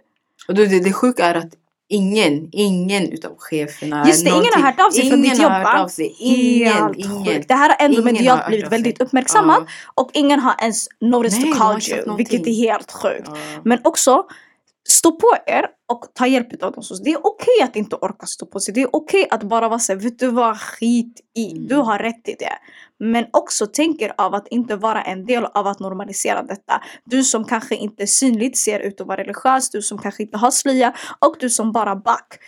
Och 0.49 0.55
det, 0.55 0.67
det, 0.67 0.81
det 0.81 0.93
sjuka 0.93 1.25
är 1.27 1.35
att 1.35 1.55
ingen, 1.89 2.49
ingen 2.53 3.13
utav 3.13 3.35
cheferna. 3.39 4.05
Just 4.07 4.25
det, 4.25 4.31
ingen 4.31 4.53
har 4.55 4.63
hört 4.63 4.81
av 4.81 4.91
sig 4.91 5.09
från 5.09 5.23
ditt 5.23 5.33
ingen 5.33 5.43
jobb 5.43 5.53
har 5.53 5.63
va? 5.63 5.71
hört 5.71 5.81
av 5.81 5.89
sig. 5.89 6.17
Ingen, 6.19 6.73
Helt 6.73 6.97
ingen. 6.97 7.45
Det 7.49 7.55
här 7.55 7.69
har 7.69 7.77
ändå 7.85 8.01
Ingen 8.01 8.07
har 8.07 8.13
medialt 8.13 8.47
blivit 8.47 8.73
väldigt 8.73 9.01
uppmärksammat 9.01 9.63
Ja. 9.67 9.93
och 9.95 10.11
ingen 10.15 10.41
har 10.41 10.55
ens 10.61 10.89
noticed 11.01 11.41
Nej, 11.41 11.53
to 11.53 11.59
har 11.59 11.73
call 11.73 11.91
you, 11.91 12.17
vilket 12.17 12.47
är 12.47 12.55
helt 12.55 12.93
sjukt. 12.93 13.23
Ja. 13.27 13.61
Men 13.65 13.79
också 13.85 14.25
stå 14.89 15.13
på 15.13 15.37
er 15.47 15.67
och 15.93 16.05
ta 16.15 16.27
hjälp 16.27 16.63
av 16.63 16.73
dem. 16.73 16.83
Det 17.05 17.11
är 17.11 17.27
okej 17.27 17.63
att 17.63 17.77
inte 17.77 17.97
orka 17.97 18.27
stå 18.27 18.47
på 18.47 18.61
sig. 18.61 18.75
Det 18.75 18.83
är 18.83 18.97
okej 18.97 19.29
att 19.31 19.43
bara 19.43 19.69
vara 19.69 19.79
såhär, 19.79 20.01
vet 20.01 20.19
du 20.19 20.31
vad, 20.31 20.61
skit 20.61 21.21
i. 21.37 21.51
Mm. 21.53 21.67
Du 21.67 21.77
har 21.77 21.99
rätt 21.99 22.29
i 22.29 22.37
det. 22.39 22.59
Men 22.99 23.27
också 23.33 23.67
tänker 23.67 24.13
av 24.17 24.35
att 24.35 24.49
inte 24.49 24.77
vara 24.77 25.03
en 25.03 25.27
del 25.27 25.45
av 25.45 25.67
att 25.67 25.81
normalisera 25.81 26.43
detta. 26.43 26.83
Du 27.05 27.25
som 27.25 27.45
kanske 27.45 27.77
inte 27.77 28.07
synligt 28.07 28.57
ser 28.57 28.81
ut 28.81 29.01
att 29.01 29.07
vara 29.07 29.21
religiös, 29.21 29.71
du 29.71 29.83
som 29.83 29.99
kanske 29.99 30.23
inte 30.23 30.39
har 30.39 30.51
slöja 30.51 30.95
och 31.19 31.37
du 31.41 31.51
som 31.51 31.73
bara 31.73 31.97
back. 31.97 32.39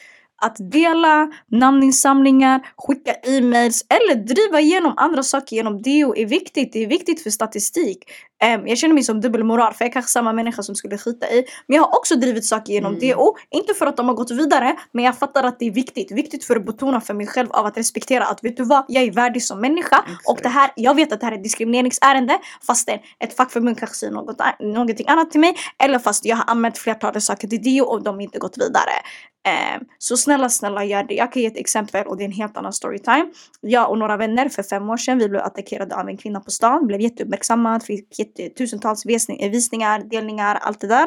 Att 0.45 0.57
dela 0.59 1.29
namninsamlingar, 1.51 2.61
skicka 2.77 3.13
e-mails 3.13 3.85
eller 3.89 4.15
driva 4.15 4.61
igenom 4.61 4.95
andra 4.97 5.23
saker 5.23 5.57
genom 5.57 5.83
DO 5.83 6.17
är 6.17 6.27
viktigt. 6.27 6.73
Det 6.73 6.83
är 6.83 6.87
viktigt 6.87 7.23
för 7.23 7.31
statistik. 7.31 7.99
Em, 8.43 8.67
jag 8.67 8.79
känner 8.79 8.95
mig 8.95 9.03
som 9.03 9.21
dubbelmoral 9.21 9.75
för 9.75 9.85
jag 9.85 9.89
är 9.89 9.93
kanske 9.93 10.11
samma 10.11 10.33
människa 10.33 10.63
som 10.63 10.75
skulle 10.75 10.99
skita 10.99 11.31
i. 11.31 11.45
Men 11.67 11.77
jag 11.77 11.83
har 11.83 11.97
också 11.99 12.17
drivit 12.17 12.45
saker 12.45 12.73
genom 12.73 12.95
Mm. 12.95 13.17
DO. 13.17 13.37
Inte 13.51 13.75
för 13.75 13.87
att 13.87 13.97
de 13.97 14.09
har 14.09 14.15
gått 14.15 14.31
vidare 14.31 14.77
men 14.93 15.05
jag 15.05 15.19
fattar 15.19 15.45
att 15.45 15.59
det 15.59 15.67
är 15.67 15.71
viktigt. 15.71 16.13
Viktigt 16.13 16.45
för 16.45 16.57
att 16.57 16.67
betona 16.67 17.01
för 17.01 17.15
mig 17.15 17.27
själv 17.27 17.53
av 17.53 17.67
att 17.67 17.77
respektera 17.77 18.25
att 18.25 18.45
vet 18.45 18.57
du 18.57 18.65
vad, 18.65 18.85
jag 18.89 19.05
är 19.05 19.13
värdig 19.13 19.43
som 19.43 19.61
människa. 19.61 19.97
Exakt. 19.97 20.29
Och 20.29 20.39
det 20.43 20.49
här, 20.49 20.71
jag 20.77 20.95
vet 20.95 21.13
att 21.13 21.21
det 21.21 21.27
här 21.27 21.33
är 21.33 21.37
ett 21.37 21.45
diskrimineringsärende 21.45 22.39
fastän 22.67 22.99
ett 23.19 23.37
fackförbund 23.37 23.79
kanske 23.79 23.97
säger 23.97 24.13
något, 24.13 24.37
någonting 24.61 25.09
annat 25.09 25.31
till 25.31 25.41
mig. 25.41 25.55
Eller 25.79 25.99
fast 25.99 26.25
jag 26.25 26.37
har 26.37 26.45
anmält 26.47 26.79
flertalet 26.79 27.23
saker 27.23 27.49
till 27.49 27.63
DO 27.63 27.85
och 27.85 28.03
de 28.03 28.15
har 28.15 28.23
inte 28.23 28.39
gått 28.39 28.59
vidare. 28.59 28.93
Ehm, 29.45 29.85
så 29.99 30.17
snälla, 30.17 30.49
snälla 30.49 30.85
gör 30.85 31.05
det. 31.05 31.15
Jag 31.15 31.33
kan 31.33 31.43
ge 31.43 31.49
ett 31.49 31.57
exempel 31.57 32.07
och 32.07 32.17
det 32.17 32.23
är 32.23 32.27
en 32.27 32.33
helt 32.33 32.57
annan 32.57 32.73
storytime. 32.73 33.27
Jag 33.61 33.91
och 33.91 33.99
några 33.99 34.17
vänner 34.17 34.49
för 34.49 34.63
fem 34.63 34.91
år 34.91 34.97
sedan, 34.97 35.19
vi 35.19 35.29
blev 35.29 35.43
attackerade 35.43 35.97
av 35.97 36.09
en 36.09 36.17
kvinna 36.17 36.41
på 36.41 36.51
stan. 36.51 36.87
Blev 36.87 37.01
jätteuppmärksammad, 37.01 37.83
fick 37.83 38.19
jätte, 38.19 38.49
tusentals 38.49 39.07
visningar, 39.07 39.99
delningar, 40.11 40.55
allt 40.55 40.81
det 40.81 40.87
där. 40.87 41.07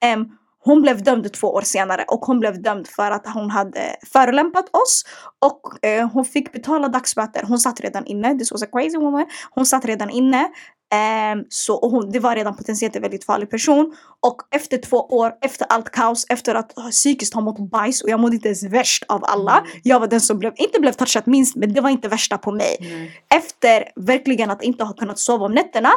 Ehm, 0.00 0.28
hon 0.64 0.82
blev 0.82 1.02
dömd 1.02 1.32
två 1.32 1.46
år 1.46 1.62
senare 1.62 2.04
och 2.08 2.20
hon 2.20 2.40
blev 2.40 2.62
dömd 2.62 2.88
för 2.88 3.10
att 3.10 3.26
hon 3.34 3.50
hade 3.50 3.96
förolämpat 4.12 4.64
oss 4.64 5.04
och 5.38 5.86
eh, 5.86 6.08
hon 6.08 6.24
fick 6.24 6.52
betala 6.52 6.88
dagsböter. 6.88 7.42
Hon 7.42 7.58
satt 7.58 7.80
redan 7.80 8.06
inne, 8.06 8.38
this 8.38 8.52
was 8.52 8.62
a 8.62 8.66
crazy 8.72 8.98
woman. 8.98 9.26
Hon 9.50 9.66
satt 9.66 9.84
redan 9.84 10.10
inne. 10.10 10.48
Ehm, 10.92 11.44
så, 11.48 11.88
hon, 11.88 12.10
det 12.10 12.18
var 12.18 12.36
redan 12.36 12.56
potentiellt 12.56 12.96
en 12.96 13.02
väldigt 13.02 13.24
farlig 13.24 13.50
person. 13.50 13.96
Och 14.20 14.36
efter 14.50 14.78
två 14.78 14.96
år, 14.96 15.32
efter 15.40 15.66
allt 15.68 15.90
kaos, 15.90 16.26
efter 16.28 16.54
att 16.54 16.74
psykiskt 16.90 17.34
ha 17.34 17.40
mått 17.40 17.70
bajs 17.70 18.02
och 18.02 18.08
jag 18.08 18.20
mådde 18.20 18.36
inte 18.36 18.48
ens 18.48 18.62
värst 18.62 19.04
av 19.08 19.24
alla. 19.24 19.58
Mm. 19.58 19.70
Jag 19.82 20.00
var 20.00 20.06
den 20.06 20.20
som 20.20 20.38
blev, 20.38 20.52
inte 20.56 20.80
blev 20.80 20.92
touchat 20.92 21.26
minst 21.26 21.56
men 21.56 21.72
det 21.72 21.80
var 21.80 21.90
inte 21.90 22.08
värsta 22.08 22.38
på 22.38 22.52
mig. 22.52 22.76
Nej. 22.80 23.22
Efter 23.34 23.84
verkligen 23.96 24.50
att 24.50 24.62
inte 24.62 24.84
ha 24.84 24.92
kunnat 24.92 25.18
sova 25.18 25.46
om 25.46 25.52
nätterna. 25.52 25.90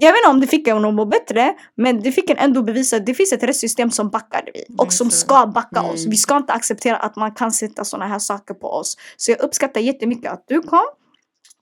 Jag 0.00 0.12
vet 0.12 0.18
inte 0.18 0.30
om 0.30 0.40
det 0.40 0.46
fick 0.46 0.68
en 0.68 0.84
att 0.84 0.94
må 0.94 1.04
bättre 1.04 1.54
men 1.76 2.00
det 2.00 2.12
fick 2.12 2.30
en 2.30 2.38
ändå 2.38 2.62
bevisa 2.62 2.96
att 2.96 3.06
det 3.06 3.14
finns 3.14 3.32
ett 3.32 3.42
rättssystem 3.42 3.90
som 3.90 4.08
backar 4.10 4.42
vi 4.54 4.64
och 4.78 4.92
som 4.92 5.10
ska 5.10 5.46
backa 5.46 5.80
Mm. 5.80 5.90
oss. 5.90 6.06
Vi 6.06 6.16
ska 6.16 6.36
inte 6.36 6.52
acceptera 6.52 6.96
att 6.96 7.16
man 7.16 7.34
kan 7.34 7.52
sätta 7.52 7.84
sådana 7.84 8.06
här 8.06 8.18
saker 8.18 8.54
på 8.54 8.66
oss. 8.68 8.96
Så 9.16 9.30
jag 9.30 9.40
uppskattar 9.40 9.80
jättemycket 9.80 10.32
att 10.32 10.44
du 10.48 10.60
kom. 10.60 10.84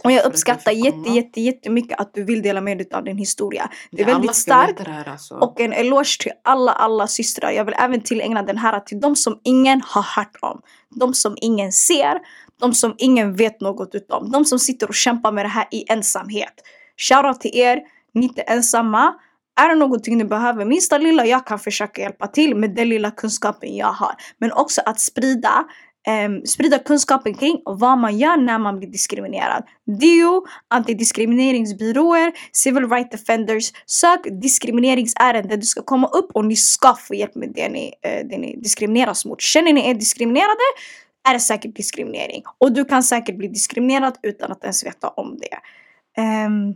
Och 0.04 0.12
jag 0.12 0.24
uppskattar 0.24 0.72
jätte, 0.72 1.10
jätte, 1.10 1.40
jättemycket 1.40 2.00
att 2.00 2.14
du 2.14 2.24
vill 2.24 2.42
dela 2.42 2.60
med 2.60 2.78
dig 2.78 2.88
av 2.92 3.04
din 3.04 3.18
historia. 3.18 3.70
Det 3.90 4.02
är 4.02 4.06
väldigt 4.06 4.34
starkt. 4.34 4.80
alltså. 5.08 5.34
Och 5.34 5.60
en 5.60 5.72
eloge 5.72 6.18
till 6.20 6.32
alla, 6.44 6.72
alla 6.72 7.06
systrar. 7.06 7.50
Jag 7.50 7.64
vill 7.64 7.74
även 7.78 8.00
tillägna 8.00 8.42
den 8.42 8.58
här 8.58 8.80
till 8.80 9.00
de 9.00 9.16
som 9.16 9.40
ingen 9.44 9.80
har 9.84 10.02
hört 10.02 10.36
om. 10.40 10.60
De 11.00 11.14
som 11.14 11.36
ingen 11.40 11.72
ser. 11.72 12.18
De 12.60 12.72
som 12.74 12.94
ingen 12.98 13.34
vet 13.36 13.60
något 13.60 13.94
utav. 13.94 14.30
De 14.30 14.44
som 14.44 14.58
sitter 14.58 14.88
och 14.88 14.94
kämpar 14.94 15.32
med 15.32 15.44
det 15.44 15.48
här 15.48 15.68
i 15.70 15.84
ensamhet. 15.92 16.54
Shoutout 16.96 17.40
till 17.40 17.56
er. 17.58 17.80
Ni 18.16 18.24
är 18.24 18.28
inte 18.28 18.42
ensamma. 18.42 19.14
Är 19.60 19.68
det 19.68 19.74
någonting 19.74 20.18
ni 20.18 20.24
behöver, 20.24 20.64
minsta 20.64 20.98
lilla 20.98 21.26
jag 21.26 21.46
kan 21.46 21.58
försöka 21.58 22.02
hjälpa 22.02 22.26
till 22.26 22.56
med 22.56 22.74
den 22.74 22.88
lilla 22.88 23.10
kunskapen 23.10 23.76
jag 23.76 23.92
har. 23.92 24.14
Men 24.38 24.52
också 24.52 24.82
att 24.86 25.00
sprida 25.00 25.64
ehm, 26.06 26.46
sprida 26.46 26.78
kunskapen 26.78 27.34
kring 27.34 27.62
vad 27.64 27.98
man 27.98 28.18
gör 28.18 28.36
när 28.36 28.58
man 28.58 28.78
blir 28.78 28.88
diskriminerad. 28.88 29.64
DO, 29.86 30.46
antidiskrimineringsbyråer, 30.68 32.32
civil 32.52 32.90
rights 32.90 33.10
defenders. 33.10 33.72
Sök 33.86 34.20
diskrimineringsärenden. 34.42 35.60
Du 35.60 35.66
ska 35.66 35.82
komma 35.82 36.06
upp 36.06 36.30
och 36.34 36.44
ni 36.44 36.56
ska 36.56 36.94
få 36.94 37.14
hjälp 37.14 37.34
med 37.34 37.52
det 37.54 37.68
ni, 37.68 37.92
eh, 38.02 38.26
det 38.30 38.38
ni 38.38 38.56
diskrimineras 38.56 39.24
mot. 39.24 39.40
Känner 39.40 39.72
ni 39.72 39.90
er 39.90 39.94
diskriminerade 39.94 40.66
är 41.28 41.34
det 41.34 41.40
säkert 41.40 41.76
diskriminering. 41.76 42.42
Och 42.58 42.72
du 42.72 42.84
kan 42.84 43.02
säkert 43.02 43.36
bli 43.36 43.48
diskriminerad 43.48 44.16
utan 44.22 44.52
att 44.52 44.62
ens 44.62 44.86
veta 44.86 45.08
om 45.08 45.38
det. 45.38 45.58
Ehm, 46.22 46.74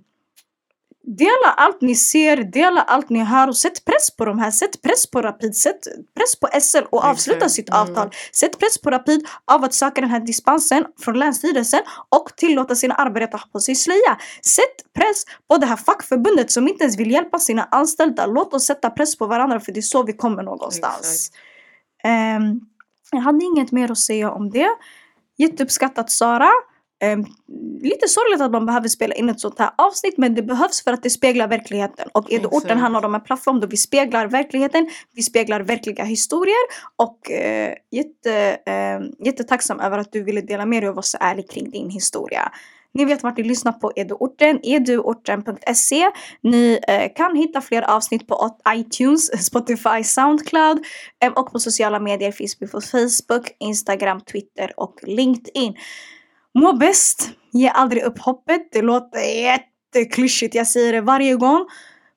Dela 1.18 1.52
allt 1.56 1.80
ni 1.80 1.94
ser, 1.94 2.36
dela 2.36 2.82
allt 2.82 3.10
ni 3.10 3.18
hör 3.24 3.48
och 3.48 3.56
sätt 3.56 3.84
press 3.84 4.16
på 4.16 4.24
de 4.24 4.38
här. 4.38 4.50
Sätt 4.50 4.82
press 4.82 5.10
på 5.10 5.22
Rapid, 5.22 5.56
sätt 5.56 5.80
press 6.16 6.40
på 6.40 6.48
SL 6.60 6.84
och 6.90 7.04
avsluta 7.04 7.36
Exakt. 7.36 7.52
sitt 7.52 7.68
Mm. 7.68 7.80
avtal. 7.80 8.10
Sätt 8.32 8.58
press 8.58 8.78
på 8.78 8.90
Rapid 8.90 9.26
av 9.44 9.64
att 9.64 9.74
söka 9.74 10.00
den 10.00 10.10
här 10.10 10.20
dispensen 10.20 10.84
från 11.00 11.18
Länsstyrelsen 11.18 11.80
och 12.08 12.36
tillåta 12.36 12.74
sina 12.74 12.94
arbetare 12.94 13.24
att 13.34 13.40
ha 13.40 13.48
på 13.52 13.60
sig 13.60 13.74
slöja. 13.74 14.18
Sätt 14.44 14.92
press 14.94 15.24
på 15.48 15.56
det 15.56 15.66
här 15.66 15.76
fackförbundet 15.76 16.50
som 16.50 16.68
inte 16.68 16.84
ens 16.84 16.96
vill 16.98 17.10
hjälpa 17.10 17.38
sina 17.38 17.68
anställda. 17.70 18.26
Låt 18.26 18.54
oss 18.54 18.64
sätta 18.64 18.90
press 18.90 19.18
på 19.18 19.26
varandra 19.26 19.60
för 19.60 19.72
det 19.72 19.80
är 19.80 19.82
så 19.82 20.02
vi 20.02 20.12
kommer 20.12 20.42
någonstans. 20.42 21.30
Ehm, 22.04 22.60
jag 23.12 23.20
hade 23.20 23.44
inget 23.44 23.72
mer 23.72 23.90
att 23.90 23.98
säga 23.98 24.30
om 24.30 24.50
det. 24.50 24.68
Jätteuppskattat 25.38 26.10
Sara. 26.10 26.50
Ehm, 27.02 27.24
lite 27.82 28.08
sorgligt 28.08 28.40
att 28.40 28.50
man 28.50 28.66
behöver 28.66 28.88
spela 28.88 29.14
in 29.14 29.28
ett 29.28 29.40
sånt 29.40 29.58
här 29.58 29.70
avsnitt 29.78 30.18
men 30.18 30.34
det 30.34 30.42
behövs 30.42 30.84
för 30.84 30.92
att 30.92 31.02
det 31.02 31.10
speglar 31.10 31.48
verkligheten. 31.48 32.08
Och 32.14 32.32
Edo-orten 32.32 32.66
Exakt. 32.66 32.80
handlar 32.80 33.04
om 33.04 33.14
en 33.14 33.20
plattform 33.20 33.60
då 33.60 33.66
vi 33.66 33.76
speglar 33.76 34.26
verkligheten, 34.26 34.90
vi 35.14 35.22
speglar 35.22 35.60
verkliga 35.60 36.04
historier 36.04 36.66
och 36.96 37.30
eh, 37.30 37.74
jätte, 37.90 38.58
eh, 38.66 39.26
jättetacksam 39.26 39.80
över 39.80 39.98
att 39.98 40.12
du 40.12 40.22
ville 40.22 40.40
dela 40.40 40.66
med 40.66 40.82
dig 40.82 40.88
och 40.88 40.94
vara 40.94 41.02
så 41.02 41.18
ärlig 41.20 41.50
kring 41.50 41.70
din 41.70 41.90
historia. 41.90 42.52
Ni 42.92 43.04
vet 43.04 43.22
vart 43.22 43.36
ni 43.36 43.44
lyssnar 43.44 43.72
på 43.72 43.92
Eduorten, 43.96 44.60
eduorten.se. 44.62 46.10
Ni 46.40 46.78
eh, 46.88 47.12
kan 47.16 47.36
hitta 47.36 47.60
fler 47.60 47.82
avsnitt 47.82 48.26
på 48.26 48.56
iTunes, 48.68 49.44
Spotify, 49.46 50.04
Soundcloud 50.04 50.84
eh, 51.24 51.32
och 51.32 51.52
på 51.52 51.60
sociala 51.60 52.00
medier 52.00 52.32
finns 52.32 52.58
på 52.58 52.66
Facebook, 52.66 53.50
Instagram, 53.60 54.20
Twitter 54.20 54.72
och 54.76 54.94
LinkedIn. 55.02 55.74
Må 56.58 56.72
bäst, 56.72 57.30
ge 57.52 57.68
aldrig 57.68 58.02
upp 58.02 58.18
hoppet. 58.18 58.68
Det 58.72 58.82
låter 58.82 59.20
jätteklyschigt, 59.20 60.54
jag 60.54 60.66
säger 60.66 60.92
det 60.92 61.00
varje 61.00 61.34
gång. 61.34 61.66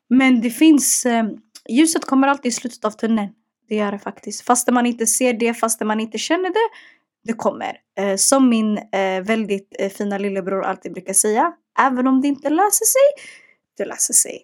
Men 0.10 0.42
det 0.42 0.50
finns, 0.50 1.06
eh, 1.06 1.26
ljuset 1.70 2.06
kommer 2.06 2.28
alltid 2.28 2.50
i 2.50 2.52
slutet 2.52 2.86
av 2.86 2.92
tunneln. 2.92 3.30
Det 3.70 3.76
gör 3.76 3.92
det 3.92 4.00
faktiskt. 4.00 4.42
Fast 4.42 4.72
man 4.72 4.86
inte 4.86 5.08
ser 5.08 5.34
det, 5.34 5.54
fast 5.54 5.82
man 5.82 6.00
inte 6.00 6.18
känner 6.18 6.50
det. 6.50 6.70
Det 7.24 7.34
kommer. 7.34 7.78
Eh, 7.98 8.16
som 8.16 8.50
min 8.50 8.78
eh, 8.78 9.24
väldigt 9.24 9.76
eh, 9.80 9.90
fina 9.90 10.18
lillebror 10.18 10.64
alltid 10.64 10.94
brukar 10.94 11.14
säga. 11.14 11.54
Även 11.80 12.08
om 12.08 12.22
det 12.22 12.28
inte 12.28 12.50
löser 12.50 12.86
sig, 12.86 13.26
det 13.78 13.86
löser 13.86 14.14
sig. 14.14 14.44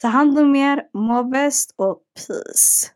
Ta 0.00 0.08
hand 0.08 0.38
om 0.38 0.56
er, 0.56 0.82
må 0.94 1.24
bäst 1.24 1.74
och 1.76 1.98
peace. 2.14 2.90